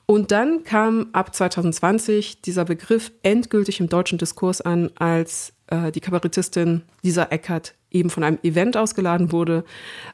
Und 0.06 0.32
dann 0.32 0.64
kam 0.64 1.08
ab 1.14 1.34
2020 1.34 2.42
dieser 2.42 2.66
Begriff 2.66 3.12
endgültig 3.24 3.80
im 3.80 3.88
deutschen 3.88 4.18
Diskurs 4.18 4.60
an, 4.60 4.92
als 4.96 5.54
äh, 5.68 5.92
die 5.92 6.02
Kabarettistin 6.02 6.82
Lisa 7.02 7.24
Eckert 7.30 7.74
eben 7.94 8.10
von 8.10 8.24
einem 8.24 8.40
Event 8.44 8.76
ausgeladen 8.76 9.32
wurde, 9.32 9.64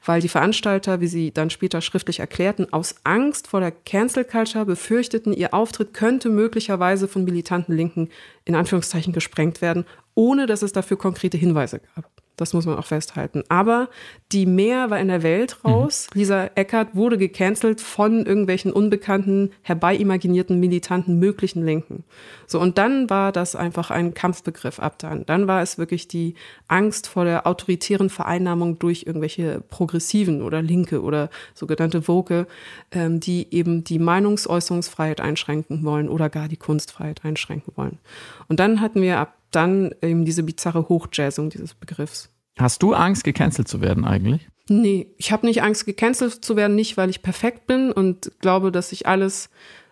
weil 0.06 0.22
die 0.22 0.30
Veranstalter, 0.30 1.02
wie 1.02 1.08
sie 1.08 1.32
dann 1.32 1.50
später 1.50 1.82
schriftlich 1.82 2.20
erklärten, 2.20 2.72
aus 2.72 2.96
Angst 3.04 3.48
vor 3.48 3.62
der 3.62 3.72
Cancel 3.72 4.26
Culture 4.26 4.66
befürchteten, 4.66 5.34
ihr 5.34 5.54
Auftritt 5.54 5.94
könnte 5.94 6.30
möglicherweise 6.30 7.08
von 7.08 7.24
militanten 7.24 7.76
Linken 7.76 8.10
in 8.46 8.56
Anführungszeichen 8.56 9.14
gesprengt 9.14 9.62
werden, 9.62 9.86
ohne 10.14 10.46
dass 10.46 10.62
es 10.62 10.74
dafür 10.74 10.98
konkrete 10.98 11.38
Hinweise 11.38 11.82
gab. 11.96 12.19
Das 12.40 12.54
muss 12.54 12.66
man 12.66 12.78
auch 12.78 12.86
festhalten. 12.86 13.44
Aber 13.50 13.90
die 14.32 14.46
Mehr 14.46 14.90
war 14.90 15.00
in 15.00 15.10
der 15.10 15.24
Welt 15.24 15.58
mhm. 15.64 15.70
raus. 15.70 16.08
Mhm. 16.14 16.20
Lisa 16.20 16.50
Eckert 16.56 16.96
wurde 16.96 17.18
gecancelt 17.18 17.82
von 17.82 18.26
irgendwelchen 18.26 18.72
unbekannten, 18.72 19.52
herbeimimaginierten, 19.62 20.60
militanten, 20.60 21.20
möglichen 21.20 21.66
Linken. 21.66 22.06
So, 22.48 22.60
und 22.60 22.78
dann 22.78 23.10
war 23.10 23.34
das 23.34 23.56
einfach 23.56 23.92
ein 23.92 24.14
Kampfbegriff 24.14 24.80
ab 24.80 25.00
dann. 25.00 25.26
Dann 25.26 25.48
war 25.48 25.62
es 25.62 25.78
wirklich 25.78 26.08
die 26.08 26.36
Angst 26.70 27.08
vor 27.08 27.26
der 27.26 27.46
autoritären 27.46 28.10
Vereinnahmung 28.10 28.80
durch 28.80 29.04
irgendwelche 29.06 29.62
Progressiven 29.70 30.42
oder 30.42 30.62
Linke 30.62 31.02
oder 31.02 31.30
sogenannte 31.54 32.08
Woke, 32.08 32.48
ähm, 32.92 33.20
die 33.20 33.48
eben 33.52 33.84
die 33.84 34.00
Meinungsäußerungsfreiheit 34.00 35.20
einschränken 35.20 35.84
wollen 35.84 36.08
oder 36.08 36.30
gar 36.30 36.48
die 36.48 36.58
Kunstfreiheit 36.58 37.26
einschränken 37.26 37.74
wollen. 37.76 38.00
Und 38.48 38.62
dann 38.62 38.80
hatten 38.80 39.02
wir 39.02 39.20
ab 39.20 39.39
dann 39.52 39.94
eben 40.02 40.26
diese 40.26 40.44
bizarre 40.44 40.90
Hochjazzung 40.90 41.50
dieses 41.50 41.74
Begriffs. 41.74 42.30
Hast 42.58 42.84
du 42.84 42.94
Angst, 42.94 43.24
gecancelt 43.24 43.68
zu 43.68 43.82
werden 43.82 44.06
eigentlich? 44.06 44.48
Nee, 44.68 45.08
ich 45.18 45.32
habe 45.32 45.48
nicht 45.48 45.64
Angst, 45.64 45.86
gecancelt 45.86 46.44
zu 46.46 46.56
werden, 46.56 46.76
nicht 46.76 46.98
weil 46.98 47.10
ich 47.10 47.22
perfekt 47.22 47.66
bin 47.66 47.92
und 47.92 48.32
glaube, 48.40 48.72
dass 48.72 48.92
ich 48.92 49.08
alles, 49.08 49.50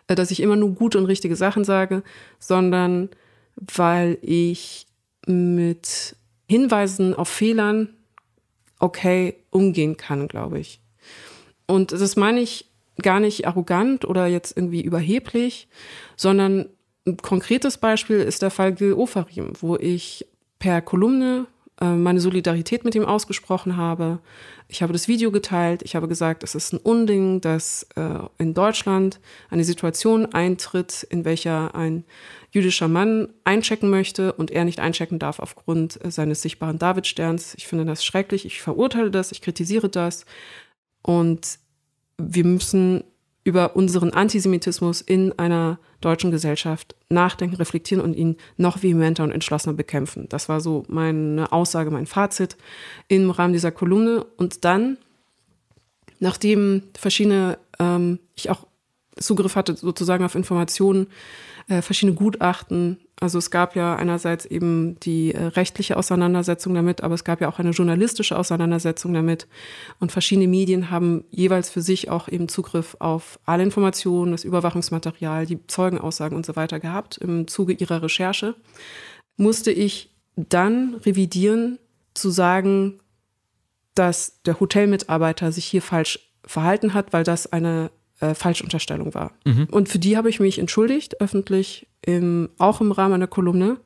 äh, 0.07 0.15
dass 0.15 0.31
ich 0.31 0.41
immer 0.41 0.55
nur 0.55 0.75
gute 0.75 0.97
und 0.97 1.05
richtige 1.05 1.35
Sachen 1.35 1.63
sage, 1.63 2.03
sondern 2.39 3.09
weil 3.55 4.19
ich 4.21 4.85
mit 5.25 6.15
Hinweisen 6.47 7.13
auf 7.13 7.27
Fehlern 7.27 7.89
okay 8.79 9.35
umgehen 9.49 9.97
kann, 9.97 10.27
glaube 10.27 10.59
ich. 10.59 10.79
Und 11.65 11.91
das 11.91 12.15
meine 12.15 12.39
ich 12.39 12.69
gar 13.01 13.19
nicht 13.19 13.47
arrogant 13.47 14.05
oder 14.05 14.27
jetzt 14.27 14.55
irgendwie 14.55 14.81
überheblich, 14.81 15.67
sondern 16.15 16.69
ein 17.07 17.17
konkretes 17.17 17.77
Beispiel 17.77 18.17
ist 18.17 18.41
der 18.41 18.51
Fall 18.51 18.73
Gil 18.73 18.93
Ofarim, 18.93 19.53
wo 19.59 19.75
ich 19.77 20.27
per 20.59 20.81
Kolumne 20.81 21.47
äh, 21.79 21.85
meine 21.85 22.19
Solidarität 22.19 22.83
mit 22.83 22.95
ihm 22.95 23.05
ausgesprochen 23.05 23.77
habe. 23.77 24.19
Ich 24.67 24.81
habe 24.81 24.93
das 24.93 25.07
Video 25.07 25.31
geteilt. 25.31 25.83
Ich 25.83 25.95
habe 25.95 26.07
gesagt, 26.07 26.43
es 26.43 26.55
ist 26.55 26.73
ein 26.73 26.79
Unding, 26.79 27.39
dass 27.39 27.87
äh, 27.95 28.19
in 28.37 28.53
Deutschland 28.53 29.19
eine 29.49 29.63
Situation 29.63 30.25
eintritt, 30.33 31.03
in 31.09 31.23
welcher 31.23 31.73
ein 31.75 32.03
jüdischer 32.51 32.87
Mann 32.87 33.29
einchecken 33.45 33.89
möchte 33.89 34.33
und 34.33 34.51
er 34.51 34.65
nicht 34.65 34.79
einchecken 34.79 35.19
darf 35.19 35.39
aufgrund 35.39 36.03
äh, 36.03 36.11
seines 36.11 36.41
sichtbaren 36.41 36.79
Davidsterns. 36.79 37.53
Ich 37.55 37.67
finde 37.67 37.85
das 37.85 38.03
schrecklich. 38.03 38.45
Ich 38.45 38.61
verurteile 38.61 39.11
das. 39.11 39.31
Ich 39.31 39.41
kritisiere 39.41 39.87
das. 39.87 40.25
Und 41.03 41.59
wir 42.17 42.43
müssen 42.43 43.03
über 43.47 43.77
unseren 43.77 44.11
Antisemitismus 44.11 44.99
in 44.99 45.31
einer 45.39 45.79
deutschen 46.01 46.31
Gesellschaft 46.31 46.95
nachdenken, 47.07 47.55
reflektieren 47.55 48.03
und 48.03 48.13
ihn 48.13 48.35
noch 48.57 48.83
vehementer 48.83 49.23
und 49.23 49.31
entschlossener 49.31 49.73
bekämpfen. 49.73 50.27
Das 50.27 50.49
war 50.49 50.59
so 50.59 50.83
meine 50.89 51.49
Aussage, 51.53 51.89
mein 51.89 52.07
Fazit 52.07 52.57
im 53.07 53.29
Rahmen 53.29 53.53
dieser 53.53 53.71
Kolumne. 53.71 54.25
Und 54.35 54.65
dann, 54.65 54.97
nachdem 56.19 56.83
verschiedene, 56.99 57.57
ähm, 57.79 58.19
ich 58.35 58.49
auch 58.49 58.67
Zugriff 59.19 59.55
hatte 59.55 59.75
sozusagen 59.75 60.23
auf 60.23 60.35
Informationen, 60.35 61.07
äh, 61.67 61.81
verschiedene 61.81 62.15
Gutachten 62.15 62.97
also 63.19 63.39
es 63.39 63.49
gab 63.49 63.75
ja 63.75 63.95
einerseits 63.95 64.45
eben 64.45 64.99
die 64.99 65.33
äh, 65.33 65.45
rechtliche 65.45 65.97
Auseinandersetzung 65.97 66.75
damit, 66.75 67.01
aber 67.01 67.15
es 67.15 67.23
gab 67.23 67.41
ja 67.41 67.49
auch 67.49 67.57
eine 67.57 67.71
journalistische 67.71 68.37
Auseinandersetzung 68.37 69.11
damit. 69.13 69.47
Und 69.99 70.11
verschiedene 70.11 70.47
Medien 70.47 70.91
haben 70.91 71.23
jeweils 71.31 71.71
für 71.71 71.81
sich 71.81 72.11
auch 72.11 72.27
eben 72.27 72.47
Zugriff 72.47 72.95
auf 72.99 73.39
alle 73.43 73.63
Informationen, 73.63 74.33
das 74.33 74.43
Überwachungsmaterial, 74.43 75.47
die 75.47 75.65
Zeugenaussagen 75.65 76.37
und 76.37 76.45
so 76.45 76.55
weiter 76.55 76.79
gehabt 76.79 77.17
im 77.17 77.47
Zuge 77.47 77.73
ihrer 77.73 78.03
Recherche. 78.03 78.53
Musste 79.35 79.71
ich 79.71 80.15
dann 80.35 80.95
revidieren, 81.03 81.79
zu 82.13 82.29
sagen, 82.29 82.99
dass 83.95 84.43
der 84.43 84.59
Hotelmitarbeiter 84.59 85.51
sich 85.51 85.65
hier 85.65 85.81
falsch 85.81 86.19
verhalten 86.45 86.93
hat, 86.93 87.13
weil 87.13 87.23
das 87.23 87.51
eine 87.51 87.89
äh, 88.19 88.33
Falschunterstellung 88.33 89.13
war. 89.13 89.31
Mhm. 89.45 89.67
Und 89.71 89.89
für 89.89 89.99
die 89.99 90.17
habe 90.17 90.29
ich 90.29 90.39
mich 90.39 90.59
entschuldigt, 90.59 91.21
öffentlich, 91.21 91.87
im, 92.05 92.49
auch 92.57 92.81
im 92.81 92.91
Rahmen 92.91 93.15
einer 93.15 93.27
Kolumne. 93.27 93.77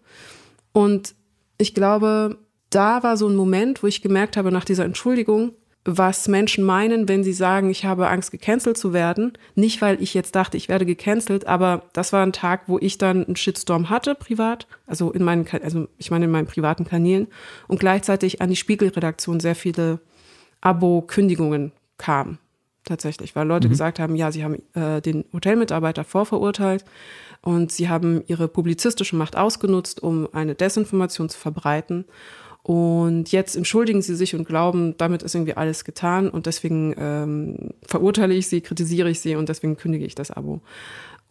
Und 0.74 1.16
ich 1.58 1.74
glaube, 1.74 2.38
da 2.70 3.04
war 3.04 3.18
so 3.18 3.28
ein 3.28 3.36
Moment, 3.36 3.84
wo 3.84 3.88
ich 3.88 4.02
gemerkt 4.02 4.38
habe, 4.38 4.52
nach 4.52 4.66
dieser 4.66 4.86
Entschuldigung, 4.86 5.54
was 5.84 6.28
Menschen 6.28 6.64
meinen, 6.64 7.10
wenn 7.10 7.24
sie 7.24 7.34
sagen, 7.34 7.72
ich 7.72 7.86
habe 7.86 8.08
Angst, 8.08 8.32
gecancelt 8.32 8.78
zu 8.78 8.94
werden. 8.94 9.34
Nicht, 9.56 9.82
weil 9.82 10.02
ich 10.02 10.14
jetzt 10.14 10.36
dachte, 10.36 10.56
ich 10.56 10.70
werde 10.70 10.86
gecancelt, 10.86 11.48
aber 11.48 11.84
das 11.94 12.14
war 12.14 12.24
ein 12.24 12.34
Tag, 12.34 12.64
wo 12.68 12.78
ich 12.78 13.00
dann 13.00 13.26
einen 13.26 13.36
Shitstorm 13.36 13.90
hatte, 13.90 14.14
privat, 14.14 14.68
also 14.86 15.12
in 15.12 15.24
meinen, 15.24 15.48
also 15.64 15.88
ich 15.98 16.12
meine 16.12 16.26
in 16.26 16.32
meinen 16.32 16.46
privaten 16.46 16.86
Kanälen 16.86 17.28
und 17.68 17.80
gleichzeitig 17.80 18.42
an 18.42 18.50
die 18.50 18.56
Spiegelredaktion 18.56 19.40
sehr 19.40 19.56
viele 19.56 20.00
Abo-Kündigungen 20.62 21.72
kamen 21.98 22.38
tatsächlich, 22.86 23.36
weil 23.36 23.48
Leute 23.48 23.68
mhm. 23.68 23.72
gesagt 23.72 24.00
haben, 24.00 24.16
ja, 24.16 24.32
sie 24.32 24.44
haben 24.44 24.62
äh, 24.74 25.02
den 25.02 25.26
Hotelmitarbeiter 25.34 26.04
vorverurteilt 26.04 26.86
und 27.42 27.72
sie 27.72 27.90
haben 27.90 28.24
ihre 28.28 28.48
publizistische 28.48 29.16
Macht 29.16 29.36
ausgenutzt, 29.36 30.02
um 30.02 30.28
eine 30.34 30.56
Desinformation 30.56 31.30
zu 31.30 31.40
verbreiten. 31.40 32.06
Und 32.64 33.32
jetzt 33.32 33.56
entschuldigen 33.56 34.04
sie 34.04 34.16
sich 34.16 34.36
und 34.36 34.48
glauben, 34.48 34.96
damit 34.98 35.24
ist 35.24 35.34
irgendwie 35.34 35.56
alles 35.56 35.84
getan 35.84 36.30
und 36.30 36.46
deswegen 36.46 36.94
ähm, 36.98 37.72
verurteile 37.88 38.36
ich 38.36 38.48
sie, 38.48 38.62
kritisiere 38.62 39.10
ich 39.10 39.20
sie 39.20 39.36
und 39.36 39.50
deswegen 39.50 39.78
kündige 39.78 40.06
ich 40.06 40.14
das 40.14 40.30
Abo. 40.30 40.62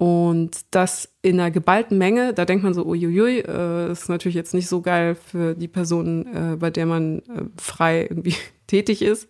Und 0.00 0.60
das 0.70 1.10
in 1.20 1.38
einer 1.38 1.50
geballten 1.50 1.98
Menge, 1.98 2.32
da 2.32 2.46
denkt 2.46 2.64
man 2.64 2.72
so, 2.72 2.86
uiuiui, 2.86 3.40
äh, 3.40 3.92
ist 3.92 4.08
natürlich 4.08 4.34
jetzt 4.34 4.54
nicht 4.54 4.66
so 4.66 4.80
geil 4.80 5.14
für 5.14 5.54
die 5.54 5.68
Person, 5.68 6.26
äh, 6.26 6.56
bei 6.56 6.70
der 6.70 6.86
man 6.86 7.18
äh, 7.18 7.42
frei 7.58 8.06
irgendwie 8.08 8.34
tätig 8.66 9.02
ist. 9.02 9.28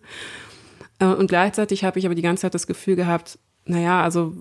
Äh, 1.01 1.05
und 1.05 1.27
gleichzeitig 1.27 1.83
habe 1.83 1.99
ich 1.99 2.05
aber 2.05 2.15
die 2.15 2.21
ganze 2.21 2.43
Zeit 2.43 2.53
das 2.53 2.67
Gefühl 2.67 2.95
gehabt, 2.95 3.37
naja, 3.65 4.01
also 4.01 4.33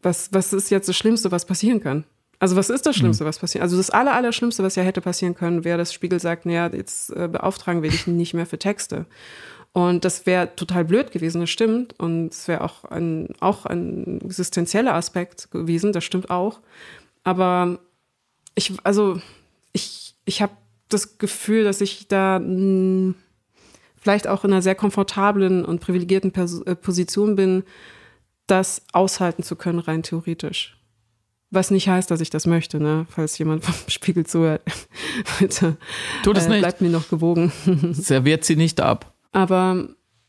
was, 0.00 0.32
was 0.32 0.52
ist 0.52 0.70
jetzt 0.70 0.88
das 0.88 0.96
Schlimmste, 0.96 1.30
was 1.30 1.44
passieren 1.44 1.80
kann? 1.80 2.04
Also 2.38 2.54
was 2.54 2.70
ist 2.70 2.86
das 2.86 2.96
Schlimmste, 2.96 3.24
mhm. 3.24 3.28
was 3.28 3.38
passiert? 3.38 3.62
Also 3.62 3.76
das 3.76 3.90
Aller, 3.90 4.12
was 4.12 4.76
ja 4.76 4.82
hätte 4.82 5.00
passieren 5.00 5.34
können, 5.34 5.64
wäre, 5.64 5.78
dass 5.78 5.92
Spiegel 5.92 6.20
sagt, 6.20 6.46
naja, 6.46 6.70
jetzt 6.72 7.10
äh, 7.10 7.28
beauftragen 7.28 7.82
wir 7.82 7.90
dich 7.90 8.06
nicht 8.06 8.34
mehr 8.34 8.46
für 8.46 8.58
Texte. 8.58 9.06
Und 9.72 10.04
das 10.04 10.26
wäre 10.26 10.54
total 10.54 10.84
blöd 10.84 11.12
gewesen, 11.12 11.40
das 11.40 11.50
stimmt. 11.50 11.98
Und 11.98 12.32
es 12.32 12.46
wäre 12.48 12.62
auch 12.62 12.84
ein, 12.84 13.28
auch 13.40 13.66
ein 13.66 14.20
existenzieller 14.22 14.94
Aspekt 14.94 15.50
gewesen, 15.50 15.92
das 15.92 16.04
stimmt 16.04 16.30
auch. 16.30 16.60
Aber 17.24 17.78
ich, 18.54 18.72
also 18.84 19.20
ich, 19.72 20.14
ich 20.24 20.40
habe 20.42 20.52
das 20.88 21.18
Gefühl, 21.18 21.64
dass 21.64 21.80
ich 21.80 22.06
da 22.08 22.38
mh, 22.38 23.14
vielleicht 24.06 24.28
auch 24.28 24.44
in 24.44 24.52
einer 24.52 24.62
sehr 24.62 24.76
komfortablen 24.76 25.64
und 25.64 25.80
privilegierten 25.80 26.30
Pers 26.30 26.62
äh, 26.62 26.76
Position 26.76 27.34
bin, 27.34 27.64
das 28.46 28.82
aushalten 28.92 29.42
zu 29.42 29.56
können, 29.56 29.80
rein 29.80 30.04
theoretisch. 30.04 30.78
Was 31.50 31.72
nicht 31.72 31.88
heißt, 31.88 32.08
dass 32.08 32.20
ich 32.20 32.30
das 32.30 32.46
möchte, 32.46 32.78
ne? 32.78 33.06
falls 33.10 33.36
jemand 33.36 33.64
vom 33.64 33.74
Spiegel 33.88 34.24
zuhört. 34.24 34.62
Bitte. 35.40 35.76
Tut 36.22 36.38
es 36.38 36.46
äh, 36.46 36.50
nicht. 36.50 36.60
Bleibt 36.60 36.82
mir 36.82 36.90
noch 36.90 37.08
gewogen. 37.08 37.50
Serviert 37.90 38.44
sie 38.44 38.54
nicht 38.54 38.80
ab. 38.80 39.12
Aber 39.32 39.88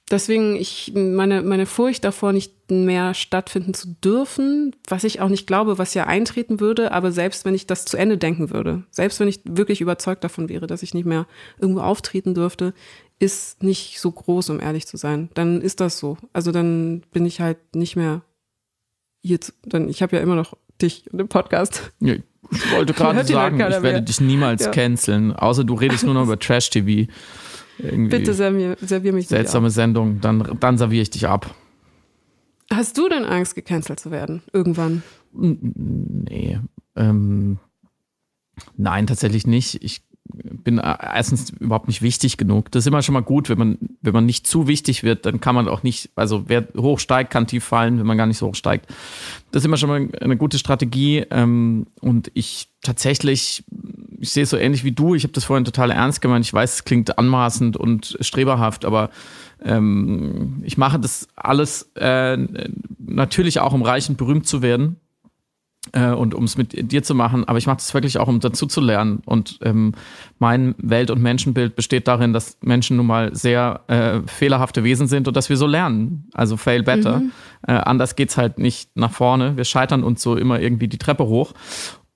deswegen, 0.09 0.55
ich, 0.55 0.93
meine, 0.95 1.43
meine 1.43 1.67
Furcht 1.67 2.03
davor, 2.03 2.34
nicht 2.34 2.71
mehr 2.71 3.13
stattfinden 3.13 3.75
zu 3.75 3.89
dürfen, 4.03 4.75
was 4.88 5.03
ich 5.03 5.21
auch 5.21 5.30
nicht 5.30 5.45
glaube, 5.45 5.78
was 5.78 5.93
ja 5.93 6.07
eintreten 6.07 6.59
würde, 6.59 6.91
aber 6.91 7.11
selbst 7.11 7.45
wenn 7.45 7.53
ich 7.53 7.67
das 7.67 7.86
zu 7.86 7.95
Ende 7.95 8.17
denken 8.17 8.49
würde, 8.49 8.84
selbst 8.89 9.19
wenn 9.19 9.28
ich 9.28 9.41
wirklich 9.45 9.82
überzeugt 9.82 10.23
davon 10.23 10.49
wäre, 10.49 10.65
dass 10.65 10.82
ich 10.82 10.95
nicht 10.95 11.05
mehr 11.05 11.28
irgendwo 11.59 11.82
auftreten 11.82 12.34
dürfte, 12.34 12.73
ist 13.20 13.63
nicht 13.63 13.99
so 13.99 14.11
groß, 14.11 14.49
um 14.49 14.59
ehrlich 14.59 14.88
zu 14.88 14.97
sein. 14.97 15.30
Dann 15.34 15.61
ist 15.61 15.80
das 15.80 15.97
so. 15.97 16.18
Also 16.34 16.51
dann 16.51 17.01
bin 17.11 17.26
ich 17.26 17.41
halt 17.41 17.57
nicht 17.76 17.95
mehr 17.95 18.22
jetzt, 19.22 19.53
dann, 19.65 19.89
ich 19.89 20.01
habe 20.01 20.15
ja 20.15 20.22
immer 20.22 20.36
noch 20.36 20.55
dich 20.82 21.11
und 21.11 21.18
den 21.18 21.28
Podcast. 21.28 21.91
Ja, 21.99 22.13
ich 22.13 22.72
wollte 22.72 22.93
gerade 22.93 23.24
sagen, 23.26 23.59
ich 23.59 23.82
werde 23.82 24.01
dich 24.01 24.22
niemals 24.22 24.65
ja. 24.65 24.72
canceln, 24.72 25.34
außer 25.34 25.63
du 25.63 25.74
redest 25.74 26.05
nur 26.05 26.13
noch 26.13 26.24
über 26.24 26.39
Trash-TV. 26.39 27.11
Bitte 27.80 28.34
servier, 28.34 28.76
servier 28.82 29.13
mich 29.13 29.28
Seltsame 29.28 29.70
Sendung, 29.70 30.20
dann, 30.22 30.57
dann 30.59 30.78
serviere 30.78 31.03
ich 31.03 31.09
dich 31.09 31.28
ab. 31.28 31.53
Hast 32.72 32.97
du 32.97 33.07
denn 33.07 33.24
Angst, 33.24 33.55
gecancelt 33.55 33.99
zu 33.99 34.11
werden? 34.11 34.41
Irgendwann? 34.51 35.03
Nee. 35.32 36.59
Ähm, 36.95 37.59
nein, 38.76 39.07
tatsächlich 39.07 39.47
nicht. 39.47 39.84
Ich 39.84 40.01
bin 40.67 40.80
erstens 40.80 41.49
überhaupt 41.51 41.88
nicht 41.88 42.01
wichtig 42.01 42.38
genug. 42.38 42.71
Das 42.71 42.84
ist 42.84 42.88
immer 42.88 43.01
schon 43.01 43.13
mal 43.13 43.21
gut, 43.21 43.49
wenn 43.49 43.57
man, 43.57 43.78
wenn 44.01 44.13
man 44.13 44.25
nicht 44.25 44.47
zu 44.47 44.67
wichtig 44.67 45.03
wird, 45.03 45.25
dann 45.25 45.39
kann 45.39 45.55
man 45.55 45.67
auch 45.67 45.84
nicht, 45.84 46.09
also 46.15 46.43
wer 46.47 46.67
hoch 46.75 46.99
steigt, 46.99 47.32
kann 47.32 47.47
tief 47.47 47.63
fallen, 47.63 47.99
wenn 47.99 48.05
man 48.05 48.17
gar 48.17 48.25
nicht 48.28 48.38
so 48.38 48.47
hoch 48.47 48.55
steigt. 48.55 48.88
Das 49.51 49.61
ist 49.61 49.65
immer 49.65 49.78
schon 49.78 49.89
mal 49.89 50.09
eine 50.19 50.38
gute 50.38 50.57
Strategie. 50.57 51.25
Ähm, 51.32 51.88
und 52.01 52.32
ich 52.34 52.69
tatsächlich, 52.82 53.63
ich 54.19 54.32
sehe 54.32 54.43
es 54.43 54.49
so 54.49 54.57
ähnlich 54.57 54.84
wie 54.84 54.91
du. 54.91 55.15
Ich 55.15 55.23
habe 55.23 55.34
das 55.34 55.45
vorhin 55.45 55.65
total 55.65 55.91
ernst 55.91 56.21
gemeint. 56.21 56.45
Ich 56.45 56.53
weiß, 56.53 56.75
es 56.75 56.84
klingt 56.84 57.17
anmaßend 57.17 57.78
und 57.78 58.17
streberhaft, 58.19 58.84
aber 58.84 59.09
ähm, 59.63 60.61
ich 60.63 60.78
mache 60.78 60.99
das 60.99 61.28
alles 61.36 61.91
äh, 61.95 62.38
natürlich 62.99 63.59
auch, 63.59 63.73
um 63.73 63.82
reich 63.82 64.09
und 64.09 64.17
berühmt 64.17 64.47
zu 64.47 64.61
werden 64.61 64.97
äh, 65.91 66.09
und 66.09 66.33
um 66.33 66.43
es 66.43 66.57
mit 66.57 66.91
dir 66.91 67.03
zu 67.03 67.15
machen, 67.15 67.47
aber 67.47 67.57
ich 67.57 67.67
mache 67.67 67.77
das 67.77 67.93
wirklich 67.93 68.17
auch, 68.17 68.27
um 68.27 68.39
dazu 68.39 68.65
zu 68.65 68.81
lernen. 68.81 69.21
Und 69.25 69.59
ähm, 69.63 69.93
mein 70.39 70.75
Welt- 70.77 71.11
und 71.11 71.21
Menschenbild 71.21 71.75
besteht 71.75 72.07
darin, 72.07 72.33
dass 72.33 72.57
Menschen 72.61 72.97
nun 72.97 73.07
mal 73.07 73.33
sehr 73.35 73.81
äh, 73.88 74.19
fehlerhafte 74.27 74.83
Wesen 74.83 75.07
sind 75.07 75.27
und 75.27 75.38
dass 75.38 75.49
wir 75.49 75.57
so 75.57 75.67
lernen. 75.67 76.29
Also 76.33 76.57
fail 76.57 76.83
better. 76.83 77.19
Mhm. 77.19 77.31
Äh, 77.67 77.73
anders 77.73 78.15
geht's 78.15 78.38
halt 78.38 78.59
nicht 78.59 78.95
nach 78.95 79.11
vorne. 79.11 79.57
Wir 79.57 79.65
scheitern 79.65 80.03
uns 80.03 80.21
so 80.21 80.35
immer 80.35 80.59
irgendwie 80.59 80.88
die 80.88 80.97
Treppe 80.97 81.25
hoch. 81.25 81.53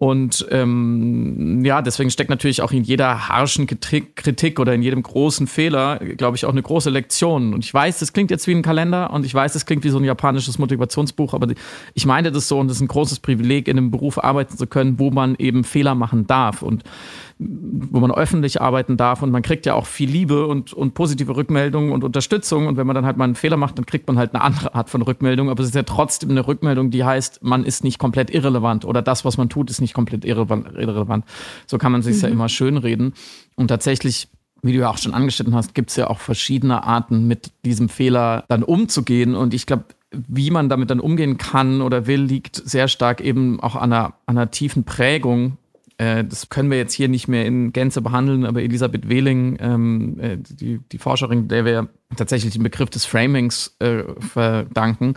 Und 0.02 0.48
ähm, 0.50 1.64
ja, 1.64 1.84
deswegen 1.84 2.10
steckt 2.10 2.32
natürlich 2.32 2.64
auch 2.64 2.72
in 2.72 2.82
jeder 2.82 3.30
harschen 3.30 3.68
Kritik 3.68 4.60
oder 4.60 4.74
in 4.74 4.82
jedem 4.82 5.04
großen 5.04 5.46
Fehler, 5.46 6.00
glaube 6.18 6.36
ich, 6.36 6.46
auch 6.46 6.52
eine 6.52 6.64
große 6.64 6.90
Lektion. 6.90 7.54
Und 7.54 7.64
ich 7.64 7.72
weiß, 7.72 8.00
das 8.00 8.12
klingt 8.12 8.32
jetzt 8.32 8.48
wie 8.48 8.56
ein 8.56 8.64
Kalender 8.64 9.12
und 9.12 9.28
ich 9.28 9.34
weiß, 9.36 9.54
das 9.54 9.68
klingt 9.68 9.84
wie 9.84 9.90
so 9.90 10.00
ein 10.00 10.04
japanisches 10.04 10.58
Motivationsbuch, 10.58 11.36
aber 11.36 11.54
ich 11.94 12.08
meine 12.08 12.32
das 12.32 12.48
so 12.48 12.58
und 12.58 12.72
es 12.72 12.78
ist 12.78 12.82
ein 12.82 12.88
großes 12.88 13.20
Privileg, 13.20 13.68
in 13.68 13.78
einem 13.78 13.92
Beruf 13.92 14.18
arbeiten 14.18 14.58
zu 14.58 14.66
können, 14.66 14.98
wo 14.98 15.12
man 15.12 15.36
eben 15.36 15.64
Fehler 15.64 15.94
machen 15.94 16.26
darf. 16.26 16.64
Und 16.64 16.84
wo 17.44 18.00
man 18.00 18.12
öffentlich 18.12 18.62
arbeiten 18.62 18.98
darf 18.98 19.24
und 19.24 19.32
man 19.32 19.42
kriegt 19.42 19.66
ja 19.66 19.74
auch 19.74 19.88
viel 19.88 20.10
Liebe 20.10 20.46
und, 20.46 20.74
und 20.74 20.94
positive 20.94 21.36
Rückmeldungen 21.36 21.92
und 21.92 22.04
Unterstützung 22.04 22.68
und 22.68 22.78
wenn 22.78 22.86
man 22.86 22.96
dann 22.96 23.06
halt 23.06 23.18
mal 23.18 23.24
einen 23.24 23.36
Fehler 23.36 23.58
macht, 23.58 23.80
dann 23.80 23.88
kriegt 23.88 24.08
man 24.08 24.20
halt 24.20 24.36
eine 24.36 24.44
andere 24.44 24.76
Art 24.76 24.92
von 24.92 25.02
Rückmeldung, 25.02 25.50
aber 25.50 25.62
es 25.64 25.70
ist 25.70 25.76
ja 25.76 25.82
trotzdem 25.82 26.30
eine 26.30 26.46
Rückmeldung, 26.46 26.92
die 26.92 27.04
heißt, 27.04 27.44
man 27.44 27.64
ist 27.64 27.84
nicht 27.84 27.98
komplett 27.98 28.30
irrelevant 28.30 28.86
oder 28.86 29.02
das, 29.02 29.26
was 29.26 29.38
man 29.38 29.50
tut, 29.50 29.72
ist 29.72 29.82
nicht 29.82 29.91
komplett 29.94 30.26
irrelevant. 30.26 31.26
So 31.68 31.78
kann 31.78 31.92
man 31.92 32.02
sich 32.02 32.18
mhm. 32.18 32.22
ja 32.22 32.30
immer 32.30 32.50
schön 32.50 32.78
reden 32.78 33.14
und 33.56 33.68
tatsächlich 33.68 34.28
wie 34.64 34.74
du 34.74 34.80
ja 34.80 34.92
auch 34.92 35.00
schon 35.00 35.16
angeschnitten 35.16 35.56
hast, 35.56 35.74
gibt 35.74 35.90
es 35.90 35.96
ja 35.96 36.08
auch 36.08 36.20
verschiedene 36.20 36.84
Arten, 36.84 37.28
mit 37.28 37.52
diesem 37.66 37.90
Fehler 37.90 38.46
dann 38.48 38.62
umzugehen. 38.62 39.34
Und 39.34 39.56
ich 39.56 39.66
glaube, 39.66 39.86
wie 40.12 40.52
man 40.52 40.70
damit 40.70 40.92
dann 40.92 41.00
umgehen 41.00 41.40
kann 41.40 41.82
oder 41.82 42.06
will, 42.06 42.22
liegt 42.22 42.58
sehr 42.58 42.88
stark 42.88 43.22
eben 43.22 43.60
auch 43.60 43.76
an 43.76 43.92
einer, 43.92 44.14
an 44.28 44.38
einer 44.38 44.52
tiefen 44.52 44.84
Prägung 44.84 45.58
äh, 46.02 46.24
das 46.24 46.50
können 46.50 46.72
wir 46.72 46.80
jetzt 46.80 46.94
hier 46.94 47.08
nicht 47.08 47.28
mehr 47.28 47.46
in 47.46 47.74
Gänze 47.74 48.02
behandeln, 48.02 48.46
aber 48.46 48.64
Elisabeth 48.64 49.08
Wehling, 49.08 49.58
ähm, 49.60 50.20
äh, 50.20 50.38
die, 50.38 50.80
die 50.92 50.98
Forscherin, 50.98 51.48
der 51.48 51.64
wir 51.64 51.90
tatsächlich 52.16 52.54
den 52.54 52.64
Begriff 52.64 52.90
des 52.90 53.06
Framings 53.06 53.76
äh, 53.78 54.04
verdanken, 54.20 55.14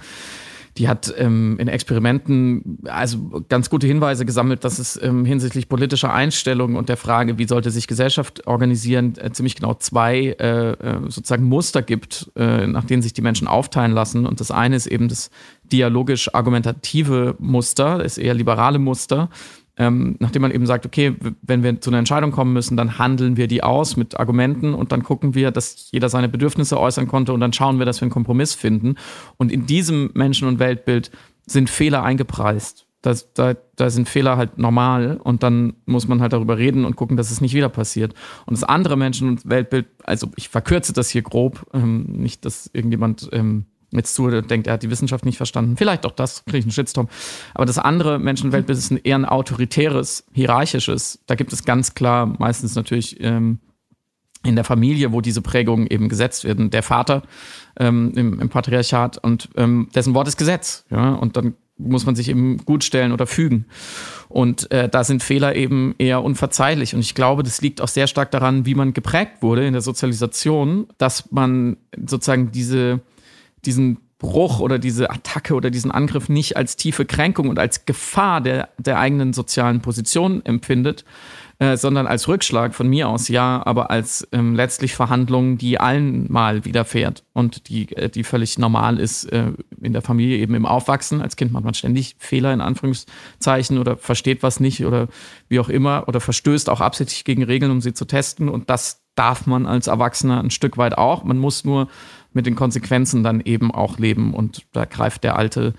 die 0.77 0.89
hat 0.89 1.14
ähm, 1.16 1.57
in 1.61 1.68
Experimenten 1.68 2.79
also 2.85 3.45
ganz 3.49 3.70
gute 3.70 3.87
Hinweise 3.87 4.25
gesammelt, 4.27 4.64
dass 4.64 4.79
es 4.79 5.01
ähm, 5.01 5.25
hinsichtlich 5.25 5.68
politischer 5.68 6.12
Einstellungen 6.12 6.77
und 6.77 6.89
der 6.89 6.97
Frage, 6.97 7.39
wie 7.39 7.47
sollte 7.47 7.70
sich 7.70 7.87
Gesellschaft 7.87 8.47
organisieren, 8.47 9.14
äh, 9.18 9.31
ziemlich 9.31 9.55
genau 9.55 9.75
zwei 9.75 10.37
äh, 10.41 10.72
äh 10.72 11.01
sozusagen 11.05 11.45
Muster 11.45 11.83
gibt, 11.83 12.31
äh, 12.35 12.66
nach 12.66 12.85
denen 12.85 13.03
sich 13.03 13.12
die 13.12 13.22
Menschen 13.22 13.47
aufteilen 13.47 13.93
lassen. 13.93 14.27
Und 14.27 14.41
das 14.41 14.51
eine 14.51 14.75
ist 14.75 14.87
eben 14.87 15.09
das 15.09 15.31
dialogisch-argumentative 15.72 17.37
Muster, 17.39 17.99
das 17.99 18.18
eher 18.18 18.35
liberale 18.35 18.79
Muster 18.79 19.31
ähm, 19.77 20.16
nachdem 20.20 20.43
man 20.43 20.53
eben 20.53 20.66
sagt, 20.66 20.87
okay, 20.87 21.16
wenn 21.43 21.62
wir 21.62 21.81
zu 21.81 21.91
einer 21.91 21.99
Entscheidung 21.99 22.31
kommen 22.31 22.53
müssen, 22.53 22.77
dann 22.77 22.99
handeln 22.99 23.37
wir 23.37 23.49
die 23.49 23.62
aus 23.62 23.97
mit 23.97 24.18
Argumenten 24.18 24.72
und 24.72 24.93
dann 24.93 25.03
gucken 25.03 25.35
wir, 25.35 25.51
dass 25.51 25.91
jeder 25.91 26.09
seine 26.09 26.29
Bedürfnisse 26.29 26.79
äußern 26.79 27.09
konnte 27.09 27.33
und 27.33 27.41
dann 27.41 27.53
schauen 27.53 27.79
wir, 27.79 27.87
dass 27.87 28.01
wir 28.01 28.05
einen 28.05 28.12
Kompromiss 28.12 28.55
finden. 28.55 28.95
Und 29.37 29.51
in 29.51 29.66
diesem 29.66 30.11
Menschen- 30.14 30.47
und 30.47 30.59
Weltbild 30.61 31.11
sind 31.47 31.70
Fehler 31.70 32.05
eingepreist. 32.05 32.87
Das, 33.03 33.35
da, 33.35 33.55
da 33.77 33.91
sind 33.91 34.09
Fehler 34.09 34.39
halt 34.39 34.57
normal 34.57 35.20
und 35.22 35.43
dann 35.43 35.75
muss 35.85 36.09
man 36.09 36.22
halt 36.22 36.33
darüber 36.33 36.57
reden 36.57 36.87
und 36.87 36.97
gucken, 36.97 37.18
dass 37.18 37.31
es 37.31 37.43
nicht 37.43 37.53
wieder 37.53 37.68
passiert. 37.68 38.14
Und 38.47 38.57
das 38.57 38.64
andere 38.64 38.97
Menschen- 38.97 39.29
und 39.29 39.47
Weltbild, 39.47 39.87
also 40.05 40.29
ich 40.37 40.49
verkürze 40.49 40.95
das 40.95 41.11
hier 41.11 41.20
grob, 41.20 41.66
ähm, 41.75 42.05
nicht, 42.05 42.47
dass 42.47 42.70
irgendjemand 42.72 43.29
ähm, 43.33 43.66
jetzt 43.97 44.14
zu 44.14 44.28
denkt, 44.40 44.66
er 44.66 44.74
hat 44.74 44.82
die 44.82 44.90
Wissenschaft 44.90 45.24
nicht 45.24 45.36
verstanden. 45.36 45.76
Vielleicht 45.76 46.07
auch 46.07 46.12
das, 46.12 46.45
kriege 46.45 46.59
ich 46.59 46.64
einen 46.64 46.72
Shitstorm. 46.72 47.09
Aber 47.55 47.66
das 47.66 47.78
andere 47.78 48.18
Menschenweltbild 48.18 48.78
ist 48.78 48.90
eher 48.90 49.16
ein 49.16 49.24
autoritäres, 49.24 50.24
hierarchisches. 50.32 51.20
Da 51.26 51.34
gibt 51.34 51.53
es 51.53 51.64
ganz 51.64 51.95
klar 51.95 52.26
meistens 52.38 52.74
natürlich 52.74 53.20
ähm, 53.20 53.59
in 54.45 54.57
der 54.57 54.64
Familie, 54.64 55.12
wo 55.12 55.20
diese 55.20 55.42
Prägungen 55.42 55.86
eben 55.86 56.09
gesetzt 56.09 56.45
werden. 56.45 56.70
Der 56.70 56.82
Vater 56.82 57.22
ähm, 57.78 58.12
im, 58.14 58.40
im, 58.40 58.49
Patriarchat 58.49 59.18
und 59.18 59.49
ähm, 59.57 59.88
dessen 59.95 60.14
Wort 60.14 60.28
ist 60.28 60.36
Gesetz. 60.36 60.84
Ja? 60.90 61.14
Und 61.14 61.36
dann 61.36 61.55
muss 61.76 62.07
man 62.07 62.14
sich 62.14 62.28
eben 62.28 62.59
gut 62.59 62.84
stellen 62.84 63.12
oder 63.12 63.26
fügen. 63.26 63.66
Und 64.28 64.70
äh, 64.70 64.88
da 64.88 65.03
sind 65.03 65.22
Fehler 65.22 65.57
eben 65.57 65.95
eher 65.99 66.22
unverzeihlich. 66.22 66.95
Und 66.95 67.01
ich 67.01 67.14
glaube, 67.14 67.42
das 67.42 67.62
liegt 67.62 67.80
auch 67.80 67.88
sehr 67.88 68.07
stark 68.07 68.30
daran, 68.30 68.64
wie 68.66 68.74
man 68.74 68.95
geprägt 68.95 69.42
wurde 69.42 69.66
in 69.66 69.72
der 69.72 69.82
Sozialisation, 69.82 70.86
dass 70.99 71.30
man 71.32 71.76
sozusagen 72.07 72.53
diese 72.53 73.01
diesen 73.67 73.99
Bruch 74.19 74.61
oder 74.61 74.79
diese 74.79 75.11
Attacke 75.11 75.55
oder 75.55 75.71
diesen 75.71 75.91
Angriff 75.91 76.29
nicht 76.29 76.57
als 76.57 76.77
tiefe 76.77 77.05
Kränkung 77.05 77.49
und 77.49 77.59
als 77.59 77.85
Gefahr 77.85 78.41
der, 78.41 78.71
der 78.79 78.99
eigenen 78.99 79.33
sozialen 79.33 79.81
Position 79.81 80.45
empfindet, 80.47 81.05
äh, 81.59 81.77
sondern 81.77 82.07
als 82.07 82.27
Rückschlag 82.27 82.75
von 82.75 82.89
mir 82.89 83.09
aus, 83.09 83.29
ja, 83.29 83.62
aber 83.65 83.91
als 83.91 84.27
ähm, 84.33 84.55
letztlich 84.55 84.95
Verhandlung, 84.95 85.59
die 85.59 85.79
allen 85.79 86.31
mal 86.33 86.65
widerfährt 86.65 87.25
und 87.33 87.69
die, 87.69 87.95
äh, 87.97 88.09
die 88.09 88.25
völlig 88.25 88.59
normal 88.59 88.99
ist 88.99 89.25
äh, 89.27 89.53
in 89.81 89.93
der 89.93 90.03
Familie, 90.03 90.39
eben 90.39 90.55
im 90.55 90.67
Aufwachsen. 90.67 91.21
Als 91.21 91.37
Kind 91.37 91.53
macht 91.53 91.65
man 91.65 91.75
ständig 91.75 92.17
Fehler 92.19 92.53
in 92.53 92.61
Anführungszeichen 92.61 93.79
oder 93.79 93.97
versteht 93.97 94.43
was 94.43 94.59
nicht 94.59 94.85
oder 94.85 95.09
wie 95.49 95.61
auch 95.61 95.69
immer 95.69 96.05
oder 96.09 96.21
verstößt 96.21 96.71
auch 96.71 96.81
absichtlich 96.81 97.25
gegen 97.25 97.43
Regeln, 97.43 97.71
um 97.71 97.81
sie 97.81 97.95
zu 97.95 98.05
testen 98.05 98.49
und 98.49 98.71
das 98.71 99.05
darf 99.15 99.47
man 99.47 99.67
als 99.67 99.87
Erwachsener 99.87 100.41
ein 100.41 100.51
Stück 100.51 100.77
weit 100.77 100.99
auch. 100.99 101.25
Man 101.25 101.39
muss 101.39 101.65
nur 101.65 101.89
mit 102.35 102.47
den 102.47 102.55
Konsequenzen 102.55 103.22
dann 103.22 103.41
eben 103.41 103.70
auch 103.70 103.99
leben. 103.99 104.35
Und 104.35 104.66
da 104.72 104.85
greift 104.85 105.24
der 105.24 105.37
alte 105.37 105.74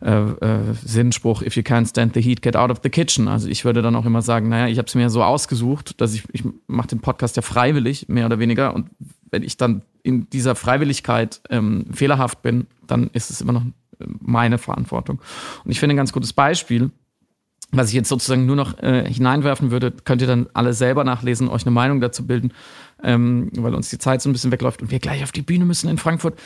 äh, 0.00 0.10
äh, 0.10 0.74
Sinnspruch, 0.84 1.42
if 1.42 1.56
you 1.56 1.62
can't 1.62 1.88
stand 1.88 2.14
the 2.14 2.20
heat, 2.20 2.40
get 2.40 2.54
out 2.54 2.70
of 2.70 2.78
the 2.82 2.90
kitchen. 2.90 3.26
Also 3.26 3.48
ich 3.48 3.64
würde 3.64 3.82
dann 3.82 3.96
auch 3.96 4.04
immer 4.04 4.22
sagen, 4.22 4.48
naja, 4.48 4.68
ich 4.68 4.78
habe 4.78 4.86
es 4.86 4.94
mir 4.94 5.10
so 5.10 5.24
ausgesucht, 5.24 6.00
dass 6.00 6.14
ich, 6.14 6.22
ich 6.32 6.44
mache 6.68 6.88
den 6.88 7.00
Podcast 7.00 7.34
ja 7.34 7.42
freiwillig, 7.42 8.08
mehr 8.08 8.26
oder 8.26 8.38
weniger. 8.38 8.74
Und 8.74 8.90
wenn 9.30 9.42
ich 9.42 9.56
dann 9.56 9.82
in 10.04 10.30
dieser 10.30 10.54
Freiwilligkeit 10.54 11.40
ähm, 11.50 11.86
fehlerhaft 11.92 12.42
bin, 12.42 12.68
dann 12.86 13.10
ist 13.12 13.30
es 13.30 13.40
immer 13.40 13.52
noch 13.52 13.62
äh, 13.62 14.04
meine 14.20 14.58
Verantwortung. 14.58 15.20
Und 15.64 15.70
ich 15.70 15.80
finde 15.80 15.94
ein 15.94 15.98
ganz 15.98 16.12
gutes 16.12 16.32
Beispiel, 16.32 16.92
was 17.70 17.88
ich 17.88 17.94
jetzt 17.94 18.08
sozusagen 18.08 18.46
nur 18.46 18.56
noch 18.56 18.78
äh, 18.78 19.04
hineinwerfen 19.06 19.70
würde, 19.70 19.92
könnt 20.04 20.22
ihr 20.22 20.26
dann 20.26 20.48
alle 20.54 20.72
selber 20.72 21.04
nachlesen, 21.04 21.48
euch 21.48 21.66
eine 21.66 21.70
Meinung 21.70 22.00
dazu 22.00 22.26
bilden, 22.26 22.52
ähm, 23.02 23.50
weil 23.56 23.74
uns 23.74 23.90
die 23.90 23.98
Zeit 23.98 24.22
so 24.22 24.30
ein 24.30 24.32
bisschen 24.32 24.50
wegläuft 24.52 24.80
und 24.80 24.90
wir 24.90 24.98
gleich 24.98 25.22
auf 25.22 25.32
die 25.32 25.42
Bühne 25.42 25.66
müssen 25.66 25.90
in 25.90 25.98
Frankfurt. 25.98 26.38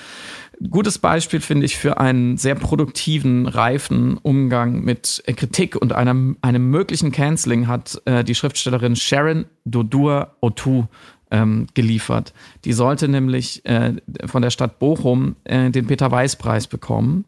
Gutes 0.68 0.99
Beispiel 0.99 1.41
finde 1.41 1.66
ich 1.66 1.77
für 1.77 1.99
einen 1.99 2.37
sehr 2.39 2.57
produktiven, 2.57 3.47
reifen 3.47 4.18
Umgang 4.18 4.83
mit 4.83 5.23
äh, 5.27 5.33
Kritik 5.33 5.77
und 5.77 5.93
einem, 5.93 6.39
einem 6.43 6.70
möglichen 6.70 7.12
Canceling 7.12 7.68
hat 7.68 8.03
äh, 8.05 8.25
die 8.25 8.35
Schriftstellerin 8.35 8.97
Sharon 8.97 9.47
Dodur 9.64 10.35
Otu 10.41 10.87
ähm, 11.31 11.68
geliefert. 11.75 12.35
Die 12.64 12.73
sollte 12.73 13.07
nämlich 13.07 13.64
äh, 13.64 13.95
von 14.27 14.43
der 14.43 14.51
Stadt 14.51 14.81
Bochum 14.81 15.37
äh, 15.45 15.70
den 15.70 15.87
Peter-Weiß-Preis 15.87 16.66
bekommen 16.66 17.25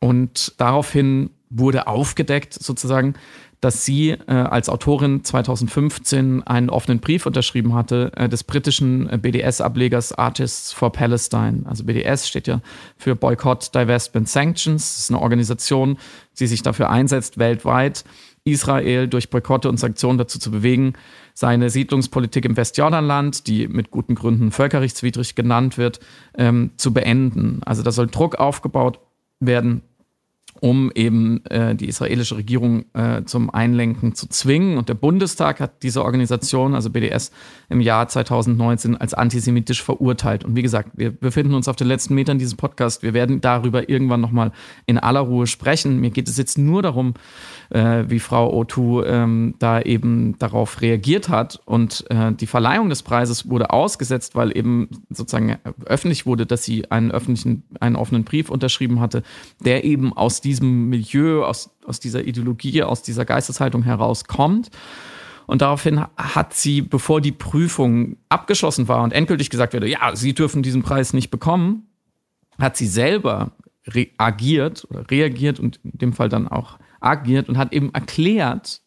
und 0.00 0.54
daraufhin 0.58 1.30
wurde 1.50 1.86
aufgedeckt 1.86 2.54
sozusagen, 2.54 3.14
dass 3.60 3.84
sie 3.84 4.10
äh, 4.10 4.32
als 4.32 4.68
Autorin 4.68 5.24
2015 5.24 6.46
einen 6.46 6.70
offenen 6.70 7.00
Brief 7.00 7.26
unterschrieben 7.26 7.74
hatte 7.74 8.12
äh, 8.14 8.28
des 8.28 8.44
britischen 8.44 9.10
äh, 9.10 9.18
BDS-Ablegers 9.18 10.12
Artists 10.12 10.72
for 10.72 10.92
Palestine. 10.92 11.62
Also 11.64 11.84
BDS 11.84 12.28
steht 12.28 12.46
ja 12.46 12.60
für 12.96 13.16
Boycott, 13.16 13.74
Divestment, 13.74 14.28
Sanctions. 14.28 14.94
Das 14.94 15.00
ist 15.00 15.10
eine 15.10 15.20
Organisation, 15.20 15.98
die 16.38 16.46
sich 16.46 16.62
dafür 16.62 16.90
einsetzt, 16.90 17.38
weltweit 17.38 18.04
Israel 18.44 19.08
durch 19.08 19.28
Boykotte 19.28 19.68
und 19.68 19.78
Sanktionen 19.78 20.18
dazu 20.18 20.38
zu 20.38 20.50
bewegen, 20.50 20.94
seine 21.34 21.70
Siedlungspolitik 21.70 22.44
im 22.44 22.56
Westjordanland, 22.56 23.46
die 23.46 23.68
mit 23.68 23.90
guten 23.90 24.14
Gründen 24.14 24.50
völkerrechtswidrig 24.52 25.34
genannt 25.34 25.78
wird, 25.78 26.00
ähm, 26.36 26.70
zu 26.76 26.92
beenden. 26.92 27.60
Also 27.64 27.82
da 27.82 27.90
soll 27.90 28.06
Druck 28.06 28.36
aufgebaut 28.36 29.00
werden 29.40 29.82
um 30.60 30.90
eben 30.94 31.44
äh, 31.46 31.74
die 31.74 31.88
israelische 31.88 32.36
Regierung 32.36 32.84
äh, 32.94 33.24
zum 33.24 33.50
Einlenken 33.50 34.14
zu 34.14 34.28
zwingen. 34.28 34.78
Und 34.78 34.88
der 34.88 34.94
Bundestag 34.94 35.60
hat 35.60 35.82
diese 35.82 36.04
Organisation, 36.04 36.74
also 36.74 36.90
BDS, 36.90 37.30
im 37.68 37.80
Jahr 37.80 38.08
2019 38.08 38.96
als 38.96 39.14
antisemitisch 39.14 39.82
verurteilt. 39.82 40.44
Und 40.44 40.56
wie 40.56 40.62
gesagt, 40.62 40.90
wir 40.94 41.10
befinden 41.10 41.54
uns 41.54 41.68
auf 41.68 41.76
den 41.76 41.86
letzten 41.86 42.14
Metern 42.14 42.38
dieses 42.38 42.54
Podcasts. 42.54 43.02
Wir 43.02 43.14
werden 43.14 43.40
darüber 43.40 43.88
irgendwann 43.88 44.20
nochmal 44.20 44.52
in 44.86 44.98
aller 44.98 45.20
Ruhe 45.20 45.46
sprechen. 45.46 46.00
Mir 46.00 46.10
geht 46.10 46.28
es 46.28 46.36
jetzt 46.36 46.58
nur 46.58 46.82
darum, 46.82 47.14
äh, 47.70 48.04
wie 48.08 48.18
Frau 48.18 48.52
Otu 48.52 49.02
ähm, 49.02 49.54
da 49.58 49.80
eben 49.80 50.38
darauf 50.38 50.80
reagiert 50.80 51.28
hat. 51.28 51.60
Und 51.64 52.04
äh, 52.10 52.32
die 52.32 52.46
Verleihung 52.46 52.88
des 52.88 53.02
Preises 53.02 53.48
wurde 53.48 53.70
ausgesetzt, 53.70 54.34
weil 54.34 54.56
eben 54.56 54.88
sozusagen 55.10 55.58
öffentlich 55.84 56.26
wurde, 56.26 56.46
dass 56.46 56.64
sie 56.64 56.90
einen 56.90 57.10
öffentlichen, 57.10 57.64
einen 57.80 57.96
offenen 57.96 58.24
Brief 58.24 58.50
unterschrieben 58.50 59.00
hatte, 59.00 59.22
der 59.64 59.84
eben 59.84 60.12
aus 60.12 60.40
diesem 60.40 60.88
Milieu, 60.88 61.44
aus, 61.44 61.70
aus 61.84 62.00
dieser 62.00 62.24
Ideologie, 62.24 62.82
aus 62.82 63.02
dieser 63.02 63.24
Geisteshaltung 63.24 63.82
herauskommt. 63.82 64.70
Und 65.46 65.62
daraufhin 65.62 66.04
hat 66.16 66.52
sie, 66.52 66.82
bevor 66.82 67.22
die 67.22 67.32
Prüfung 67.32 68.18
abgeschlossen 68.28 68.86
war 68.86 69.02
und 69.02 69.14
endgültig 69.14 69.48
gesagt 69.48 69.72
wurde, 69.72 69.88
ja, 69.88 70.14
Sie 70.14 70.34
dürfen 70.34 70.62
diesen 70.62 70.82
Preis 70.82 71.14
nicht 71.14 71.30
bekommen, 71.30 71.86
hat 72.58 72.76
sie 72.76 72.86
selber 72.86 73.52
reagiert 73.86 74.86
oder 74.90 75.10
reagiert 75.10 75.58
und 75.58 75.80
in 75.84 75.98
dem 75.98 76.12
Fall 76.12 76.28
dann 76.28 76.48
auch 76.48 76.78
agiert 77.00 77.48
und 77.48 77.58
hat 77.58 77.72
eben 77.72 77.92
erklärt, 77.94 78.80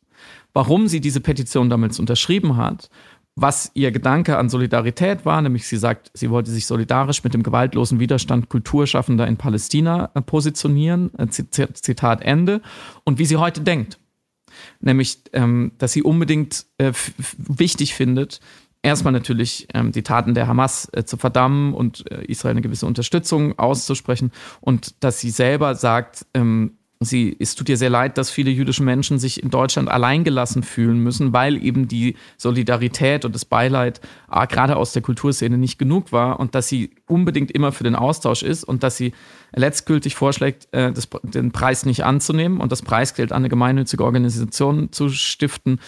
warum 0.53 0.87
sie 0.87 1.01
diese 1.01 1.21
Petition 1.21 1.69
damals 1.69 1.99
unterschrieben 1.99 2.57
hat, 2.57 2.89
was 3.35 3.71
ihr 3.73 3.91
Gedanke 3.91 4.37
an 4.37 4.49
Solidarität 4.49 5.25
war, 5.25 5.41
nämlich 5.41 5.65
sie 5.65 5.77
sagt, 5.77 6.11
sie 6.13 6.29
wollte 6.29 6.51
sich 6.51 6.65
solidarisch 6.65 7.23
mit 7.23 7.33
dem 7.33 7.43
gewaltlosen 7.43 7.99
Widerstand 7.99 8.49
Kulturschaffender 8.49 9.25
in 9.25 9.37
Palästina 9.37 10.11
äh, 10.13 10.21
positionieren, 10.21 11.11
äh, 11.17 11.27
Zitat 11.27 12.21
Ende, 12.21 12.61
und 13.03 13.19
wie 13.19 13.25
sie 13.25 13.37
heute 13.37 13.61
denkt. 13.61 13.97
Nämlich, 14.81 15.19
ähm, 15.31 15.71
dass 15.77 15.93
sie 15.93 16.03
unbedingt 16.03 16.65
äh, 16.77 16.91
wichtig 17.37 17.93
findet, 17.93 18.41
erstmal 18.83 19.13
natürlich 19.13 19.67
ähm, 19.73 19.93
die 19.93 20.03
Taten 20.03 20.33
der 20.33 20.47
Hamas 20.47 20.89
äh, 20.91 21.05
zu 21.05 21.15
verdammen 21.15 21.73
und 21.73 22.11
äh, 22.11 22.25
Israel 22.25 22.51
eine 22.51 22.61
gewisse 22.61 22.85
Unterstützung 22.85 23.57
auszusprechen 23.57 24.31
und 24.59 25.03
dass 25.03 25.19
sie 25.19 25.29
selber 25.29 25.75
sagt, 25.75 26.25
ähm, 26.33 26.77
Sie, 27.03 27.35
es 27.39 27.55
tut 27.55 27.67
ihr 27.67 27.77
sehr 27.77 27.89
leid, 27.89 28.19
dass 28.19 28.29
viele 28.29 28.51
jüdische 28.51 28.83
Menschen 28.83 29.17
sich 29.17 29.41
in 29.41 29.49
Deutschland 29.49 29.89
alleingelassen 29.89 30.61
fühlen 30.61 30.99
müssen, 30.99 31.33
weil 31.33 31.63
eben 31.63 31.87
die 31.87 32.15
Solidarität 32.37 33.25
und 33.25 33.33
das 33.33 33.43
Beileid 33.43 34.01
ah, 34.27 34.45
gerade 34.45 34.77
aus 34.77 34.93
der 34.93 35.01
Kulturszene 35.01 35.57
nicht 35.57 35.79
genug 35.79 36.11
war 36.11 36.39
und 36.39 36.53
dass 36.53 36.67
sie 36.67 36.91
unbedingt 37.07 37.49
immer 37.51 37.71
für 37.71 37.83
den 37.83 37.95
Austausch 37.95 38.43
ist 38.43 38.63
und 38.63 38.83
dass 38.83 38.97
sie 38.97 39.13
letztgültig 39.53 40.13
vorschlägt, 40.13 40.67
äh, 40.73 40.91
das, 40.91 41.09
den 41.23 41.51
Preis 41.51 41.87
nicht 41.87 42.05
anzunehmen 42.05 42.59
und 42.59 42.71
das 42.71 42.83
Preisgeld 42.83 43.31
an 43.31 43.37
eine 43.37 43.49
gemeinnützige 43.49 44.03
Organisation 44.03 44.91
zu 44.91 45.09
stiften, 45.09 45.79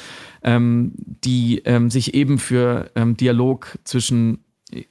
ähm, 0.44 0.94
die 0.96 1.62
ähm, 1.66 1.92
sich 1.92 2.16
eben 2.16 2.40
für 2.40 2.90
ähm, 2.96 3.16
Dialog 3.18 3.78
zwischen 3.84 4.43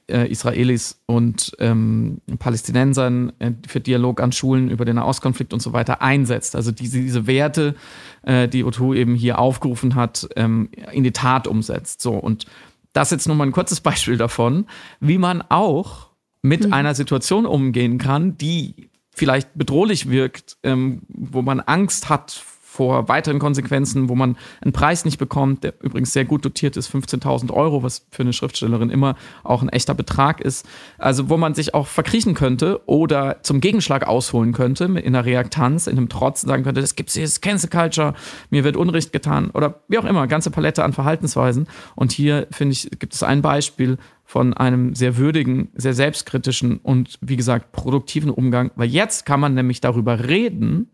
äh, 0.07 0.29
Israelis 0.29 1.01
und 1.05 1.55
ähm, 1.59 2.21
Palästinensern 2.39 3.33
äh, 3.39 3.51
für 3.67 3.79
Dialog 3.79 4.21
an 4.21 4.31
Schulen 4.31 4.69
über 4.69 4.85
den 4.85 4.95
Nahostkonflikt 4.95 5.53
und 5.53 5.61
so 5.61 5.73
weiter 5.73 6.01
einsetzt. 6.01 6.55
Also 6.55 6.71
diese, 6.71 6.99
diese 6.99 7.27
Werte, 7.27 7.75
äh, 8.23 8.47
die 8.47 8.63
Otu 8.63 8.93
eben 8.93 9.15
hier 9.15 9.39
aufgerufen 9.39 9.95
hat, 9.95 10.27
ähm, 10.35 10.69
in 10.91 11.03
die 11.03 11.11
Tat 11.11 11.47
umsetzt. 11.47 12.01
So 12.01 12.13
und 12.13 12.45
das 12.93 13.11
jetzt 13.11 13.27
nur 13.27 13.35
mal 13.35 13.45
ein 13.45 13.51
kurzes 13.51 13.81
Beispiel 13.81 14.17
davon, 14.17 14.67
wie 14.99 15.17
man 15.17 15.41
auch 15.41 16.09
mit 16.41 16.67
mhm. 16.67 16.73
einer 16.73 16.95
Situation 16.95 17.45
umgehen 17.45 17.97
kann, 17.97 18.37
die 18.37 18.89
vielleicht 19.15 19.49
bedrohlich 19.55 20.09
wirkt, 20.09 20.57
ähm, 20.63 21.01
wo 21.07 21.41
man 21.41 21.59
Angst 21.59 22.09
hat 22.09 22.43
vor 22.73 23.07
weiteren 23.07 23.37
Konsequenzen, 23.37 24.09
wo 24.09 24.15
man 24.15 24.35
einen 24.59 24.73
Preis 24.73 25.05
nicht 25.05 25.19
bekommt, 25.19 25.63
der 25.63 25.75
übrigens 25.83 26.11
sehr 26.11 26.25
gut 26.25 26.43
dotiert 26.43 26.75
ist, 26.75 26.89
15.000 26.91 27.53
Euro, 27.53 27.83
was 27.83 28.07
für 28.09 28.23
eine 28.23 28.33
Schriftstellerin 28.33 28.89
immer 28.89 29.15
auch 29.43 29.61
ein 29.61 29.69
echter 29.69 29.93
Betrag 29.93 30.41
ist. 30.41 30.65
Also 30.97 31.29
wo 31.29 31.37
man 31.37 31.53
sich 31.53 31.75
auch 31.75 31.85
verkriechen 31.85 32.33
könnte 32.33 32.81
oder 32.87 33.43
zum 33.43 33.61
Gegenschlag 33.61 34.07
ausholen 34.07 34.53
könnte 34.53 34.85
in 34.85 35.15
einer 35.15 35.23
Reaktanz, 35.23 35.85
in 35.85 35.97
einem 35.97 36.09
Trotz 36.09 36.41
sagen 36.41 36.63
könnte, 36.63 36.81
das 36.81 36.95
gibt's 36.95 37.13
hier, 37.13 37.21
das 37.21 37.41
Cancel 37.41 37.69
Culture, 37.69 38.15
mir 38.49 38.63
wird 38.63 38.75
Unrecht 38.75 39.13
getan 39.13 39.51
oder 39.51 39.81
wie 39.87 39.99
auch 39.99 40.05
immer, 40.05 40.25
ganze 40.25 40.49
Palette 40.49 40.83
an 40.83 40.93
Verhaltensweisen. 40.93 41.67
Und 41.93 42.11
hier 42.11 42.47
finde 42.49 42.73
ich, 42.73 42.89
gibt 42.97 43.13
es 43.13 43.21
ein 43.21 43.43
Beispiel, 43.43 43.99
von 44.25 44.55
einem 44.55 44.95
sehr 44.95 45.17
würdigen, 45.17 45.69
sehr 45.75 45.93
selbstkritischen 45.93 46.77
und 46.77 47.19
wie 47.21 47.35
gesagt 47.35 47.71
produktiven 47.71 48.31
Umgang, 48.31 48.71
weil 48.75 48.89
jetzt 48.89 49.27
kann 49.27 49.39
man 49.39 49.53
nämlich 49.53 49.79
darüber 49.79 50.27
reden, 50.27 50.89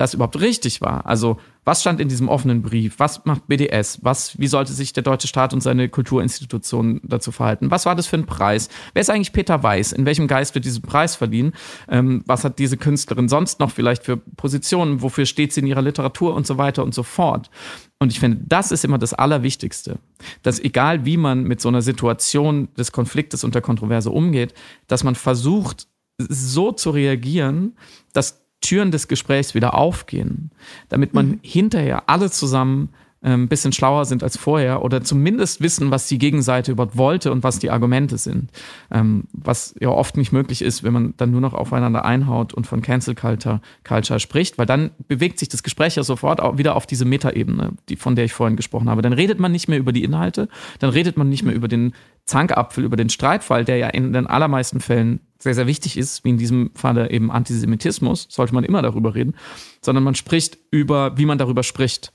das 0.00 0.14
überhaupt 0.14 0.40
richtig 0.40 0.80
war. 0.80 1.04
Also, 1.04 1.36
was 1.64 1.82
stand 1.82 2.00
in 2.00 2.08
diesem 2.08 2.30
offenen 2.30 2.62
Brief? 2.62 2.94
Was 2.96 3.26
macht 3.26 3.48
BDS? 3.48 3.98
Was, 4.00 4.38
wie 4.38 4.46
sollte 4.46 4.72
sich 4.72 4.94
der 4.94 5.02
deutsche 5.02 5.28
Staat 5.28 5.52
und 5.52 5.60
seine 5.60 5.90
Kulturinstitutionen 5.90 7.02
dazu 7.04 7.32
verhalten? 7.32 7.70
Was 7.70 7.84
war 7.84 7.94
das 7.94 8.06
für 8.06 8.16
ein 8.16 8.24
Preis? 8.24 8.70
Wer 8.94 9.02
ist 9.02 9.10
eigentlich 9.10 9.32
Peter 9.32 9.62
Weiß? 9.62 9.92
In 9.92 10.06
welchem 10.06 10.26
Geist 10.26 10.54
wird 10.54 10.64
dieser 10.64 10.80
Preis 10.80 11.16
verliehen? 11.16 11.52
Ähm, 11.86 12.24
was 12.24 12.44
hat 12.44 12.58
diese 12.58 12.78
Künstlerin 12.78 13.28
sonst 13.28 13.60
noch 13.60 13.70
vielleicht 13.70 14.02
für 14.02 14.16
Positionen? 14.16 15.02
Wofür 15.02 15.26
steht 15.26 15.52
sie 15.52 15.60
in 15.60 15.66
ihrer 15.66 15.82
Literatur 15.82 16.34
und 16.34 16.46
so 16.46 16.56
weiter 16.56 16.82
und 16.82 16.94
so 16.94 17.02
fort? 17.02 17.50
Und 17.98 18.10
ich 18.10 18.20
finde, 18.20 18.38
das 18.48 18.72
ist 18.72 18.86
immer 18.86 18.96
das 18.96 19.12
Allerwichtigste, 19.12 19.98
dass 20.42 20.60
egal 20.60 21.04
wie 21.04 21.18
man 21.18 21.42
mit 21.42 21.60
so 21.60 21.68
einer 21.68 21.82
Situation 21.82 22.68
des 22.78 22.90
Konfliktes 22.90 23.44
und 23.44 23.54
der 23.54 23.60
Kontroverse 23.60 24.08
umgeht, 24.08 24.54
dass 24.86 25.04
man 25.04 25.14
versucht, 25.14 25.88
so 26.28 26.72
zu 26.72 26.90
reagieren, 26.90 27.76
dass 28.12 28.39
Türen 28.60 28.90
des 28.90 29.08
Gesprächs 29.08 29.54
wieder 29.54 29.74
aufgehen, 29.74 30.50
damit 30.88 31.14
man 31.14 31.26
mhm. 31.28 31.40
hinterher 31.42 32.08
alle 32.08 32.30
zusammen 32.30 32.90
ein 33.22 33.32
ähm, 33.32 33.48
bisschen 33.48 33.72
schlauer 33.72 34.06
sind 34.06 34.22
als 34.22 34.38
vorher 34.38 34.82
oder 34.82 35.02
zumindest 35.02 35.60
wissen, 35.60 35.90
was 35.90 36.08
die 36.08 36.16
Gegenseite 36.16 36.72
überhaupt 36.72 36.96
wollte 36.96 37.30
und 37.32 37.42
was 37.42 37.58
die 37.58 37.70
Argumente 37.70 38.16
sind. 38.16 38.50
Ähm, 38.90 39.24
was 39.32 39.74
ja 39.78 39.90
oft 39.90 40.16
nicht 40.16 40.32
möglich 40.32 40.62
ist, 40.62 40.82
wenn 40.84 40.94
man 40.94 41.14
dann 41.18 41.30
nur 41.30 41.42
noch 41.42 41.52
aufeinander 41.52 42.06
einhaut 42.06 42.54
und 42.54 42.66
von 42.66 42.80
Cancel 42.80 43.14
Culture, 43.14 43.60
Culture 43.84 44.20
spricht, 44.20 44.56
weil 44.56 44.64
dann 44.64 44.92
bewegt 45.06 45.38
sich 45.38 45.50
das 45.50 45.62
Gespräch 45.62 45.96
ja 45.96 46.02
sofort 46.02 46.40
wieder 46.56 46.74
auf 46.76 46.86
diese 46.86 47.04
Metaebene, 47.04 47.72
die, 47.90 47.96
von 47.96 48.16
der 48.16 48.24
ich 48.24 48.32
vorhin 48.32 48.56
gesprochen 48.56 48.88
habe. 48.88 49.02
Dann 49.02 49.12
redet 49.12 49.38
man 49.38 49.52
nicht 49.52 49.68
mehr 49.68 49.78
über 49.78 49.92
die 49.92 50.02
Inhalte, 50.02 50.48
dann 50.78 50.88
redet 50.88 51.18
man 51.18 51.28
nicht 51.28 51.42
mehr 51.42 51.54
über 51.54 51.68
den 51.68 51.92
Zankapfel, 52.24 52.84
über 52.84 52.96
den 52.96 53.10
Streitfall, 53.10 53.66
der 53.66 53.76
ja 53.76 53.88
in 53.88 54.14
den 54.14 54.26
allermeisten 54.28 54.80
Fällen 54.80 55.20
sehr, 55.38 55.54
sehr 55.54 55.66
wichtig 55.66 55.98
ist, 55.98 56.24
wie 56.24 56.30
in 56.30 56.38
diesem 56.38 56.70
Falle 56.74 57.10
eben 57.10 57.30
Antisemitismus, 57.30 58.28
sollte 58.30 58.54
man 58.54 58.64
immer 58.64 58.80
darüber 58.80 59.14
reden, 59.14 59.34
sondern 59.82 60.04
man 60.04 60.14
spricht 60.14 60.58
über, 60.70 61.18
wie 61.18 61.26
man 61.26 61.36
darüber 61.36 61.62
spricht. 61.62 62.12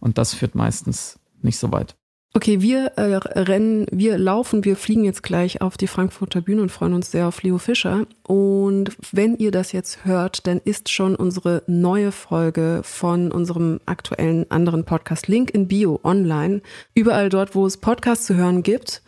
Und 0.00 0.18
das 0.18 0.34
führt 0.34 0.54
meistens 0.54 1.18
nicht 1.42 1.58
so 1.58 1.72
weit. 1.72 1.96
Okay, 2.34 2.60
wir 2.60 2.92
äh, 2.96 3.16
rennen, 3.16 3.86
wir 3.90 4.18
laufen, 4.18 4.64
wir 4.64 4.76
fliegen 4.76 5.04
jetzt 5.04 5.22
gleich 5.22 5.62
auf 5.62 5.78
die 5.78 5.86
Frankfurter 5.86 6.42
Bühne 6.42 6.60
und 6.60 6.70
freuen 6.70 6.92
uns 6.92 7.10
sehr 7.10 7.26
auf 7.26 7.42
Leo 7.42 7.56
Fischer. 7.56 8.06
Und 8.22 8.96
wenn 9.12 9.36
ihr 9.38 9.50
das 9.50 9.72
jetzt 9.72 10.04
hört, 10.04 10.46
dann 10.46 10.60
ist 10.62 10.90
schon 10.90 11.16
unsere 11.16 11.62
neue 11.66 12.12
Folge 12.12 12.82
von 12.84 13.32
unserem 13.32 13.80
aktuellen 13.86 14.48
anderen 14.50 14.84
Podcast 14.84 15.26
Link 15.26 15.50
in 15.50 15.68
Bio 15.68 16.00
online. 16.04 16.60
Überall 16.94 17.30
dort, 17.30 17.54
wo 17.54 17.66
es 17.66 17.78
Podcasts 17.78 18.26
zu 18.26 18.34
hören 18.34 18.62
gibt. 18.62 19.02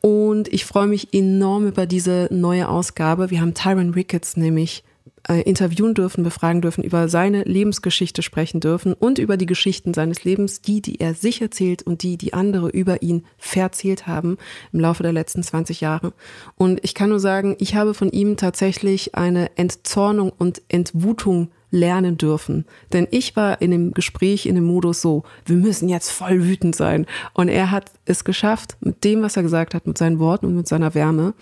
Und 0.00 0.52
ich 0.52 0.64
freue 0.64 0.86
mich 0.86 1.14
enorm 1.14 1.66
über 1.66 1.86
diese 1.86 2.28
neue 2.30 2.68
Ausgabe. 2.68 3.30
Wir 3.30 3.40
haben 3.40 3.54
Tyron 3.54 3.90
Ricketts 3.90 4.36
nämlich 4.36 4.84
äh, 5.28 5.40
interviewen 5.42 5.94
dürfen, 5.94 6.24
befragen 6.24 6.60
dürfen, 6.60 6.84
über 6.84 7.08
seine 7.08 7.42
Lebensgeschichte 7.44 8.22
sprechen 8.22 8.60
dürfen 8.60 8.92
und 8.92 9.18
über 9.18 9.36
die 9.36 9.46
Geschichten 9.46 9.94
seines 9.94 10.24
Lebens, 10.24 10.60
die, 10.60 10.80
die 10.80 11.00
er 11.00 11.14
sich 11.14 11.40
erzählt 11.40 11.82
und 11.82 12.02
die, 12.02 12.16
die 12.16 12.34
andere 12.34 12.68
über 12.68 13.02
ihn 13.02 13.24
verzählt 13.38 14.06
haben 14.06 14.38
im 14.72 14.80
Laufe 14.80 15.02
der 15.02 15.12
letzten 15.12 15.42
20 15.42 15.80
Jahre. 15.80 16.12
Und 16.56 16.82
ich 16.84 16.94
kann 16.94 17.10
nur 17.10 17.20
sagen, 17.20 17.56
ich 17.58 17.74
habe 17.74 17.94
von 17.94 18.10
ihm 18.10 18.36
tatsächlich 18.36 19.14
eine 19.14 19.56
Entzornung 19.56 20.32
und 20.36 20.62
Entwutung 20.68 21.50
lernen 21.74 22.16
dürfen. 22.16 22.64
Denn 22.92 23.08
ich 23.10 23.34
war 23.34 23.60
in 23.60 23.72
dem 23.72 23.92
Gespräch 23.92 24.46
in 24.46 24.54
dem 24.54 24.64
Modus 24.64 25.02
so, 25.02 25.24
wir 25.44 25.56
müssen 25.56 25.88
jetzt 25.88 26.10
voll 26.10 26.44
wütend 26.44 26.76
sein. 26.76 27.04
Und 27.32 27.48
er 27.48 27.72
hat 27.72 27.90
es 28.04 28.24
geschafft, 28.24 28.76
mit 28.80 29.02
dem, 29.02 29.22
was 29.22 29.36
er 29.36 29.42
gesagt 29.42 29.74
hat, 29.74 29.86
mit 29.86 29.98
seinen 29.98 30.20
Worten 30.20 30.46
und 30.46 30.54
mit 30.54 30.68
seiner 30.68 30.94
Wärme, 30.94 31.34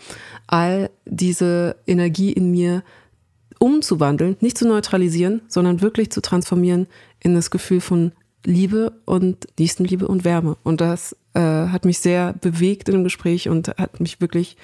all 0.46 0.90
diese 1.04 1.76
Energie 1.86 2.32
in 2.32 2.50
mir 2.50 2.82
umzuwandeln, 3.62 4.36
nicht 4.40 4.58
zu 4.58 4.66
neutralisieren, 4.66 5.40
sondern 5.46 5.82
wirklich 5.82 6.10
zu 6.10 6.20
transformieren 6.20 6.88
in 7.20 7.34
das 7.34 7.52
Gefühl 7.52 7.80
von 7.80 8.10
Liebe 8.44 8.92
und 9.04 9.46
Nächstenliebe 9.56 10.08
und 10.08 10.24
Wärme. 10.24 10.56
Und 10.64 10.80
das 10.80 11.16
äh, 11.34 11.40
hat 11.40 11.84
mich 11.84 12.00
sehr 12.00 12.32
bewegt 12.32 12.88
in 12.88 12.96
dem 12.96 13.04
Gespräch 13.04 13.48
und 13.48 13.68
hat 13.68 14.00
mich 14.00 14.20
wirklich 14.20 14.56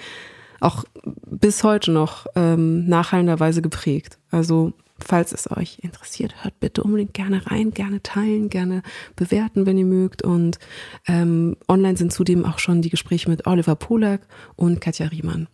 auch 0.58 0.84
bis 1.26 1.62
heute 1.62 1.92
noch 1.92 2.26
ähm, 2.34 2.86
nachhallenderweise 2.86 3.62
geprägt. 3.62 4.18
Also 4.32 4.72
falls 4.98 5.30
es 5.30 5.48
euch 5.48 5.78
interessiert, 5.82 6.42
hört 6.42 6.58
bitte 6.58 6.82
unbedingt 6.82 7.14
gerne 7.14 7.46
rein, 7.46 7.70
gerne 7.70 8.02
teilen, 8.02 8.48
gerne 8.48 8.82
bewerten, 9.14 9.64
wenn 9.64 9.78
ihr 9.78 9.84
mögt. 9.84 10.22
Und 10.22 10.58
ähm, 11.06 11.56
online 11.68 11.96
sind 11.96 12.12
zudem 12.12 12.44
auch 12.44 12.58
schon 12.58 12.82
die 12.82 12.90
Gespräche 12.90 13.30
mit 13.30 13.46
Oliver 13.46 13.76
Polak 13.76 14.22
und 14.56 14.80
Katja 14.80 15.06
Riemann. 15.06 15.46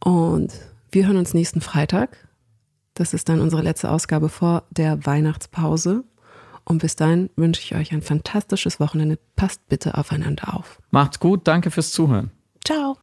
Und 0.00 0.52
wir 0.90 1.06
hören 1.06 1.18
uns 1.18 1.32
nächsten 1.32 1.60
Freitag 1.60 2.26
das 3.00 3.14
ist 3.14 3.30
dann 3.30 3.40
unsere 3.40 3.62
letzte 3.62 3.90
Ausgabe 3.90 4.28
vor 4.28 4.64
der 4.68 5.06
Weihnachtspause. 5.06 6.04
Und 6.64 6.82
bis 6.82 6.96
dahin 6.96 7.30
wünsche 7.34 7.62
ich 7.62 7.74
euch 7.74 7.92
ein 7.92 8.02
fantastisches 8.02 8.78
Wochenende. 8.78 9.18
Passt 9.36 9.66
bitte 9.70 9.96
aufeinander 9.96 10.54
auf. 10.54 10.78
Macht's 10.90 11.18
gut, 11.18 11.48
danke 11.48 11.70
fürs 11.70 11.92
Zuhören. 11.92 12.30
Ciao. 12.62 12.98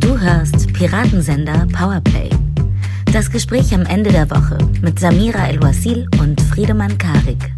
Du 0.00 0.18
hörst 0.18 0.72
Piratensender 0.72 1.66
Powerplay. 1.74 2.30
Das 3.12 3.30
Gespräch 3.30 3.74
am 3.74 3.82
Ende 3.82 4.10
der 4.10 4.30
Woche 4.30 4.56
mit 4.80 4.98
Samira 4.98 5.46
El-Wasil 5.48 6.08
und 6.20 6.40
Friedemann 6.40 6.96
Karik. 6.96 7.57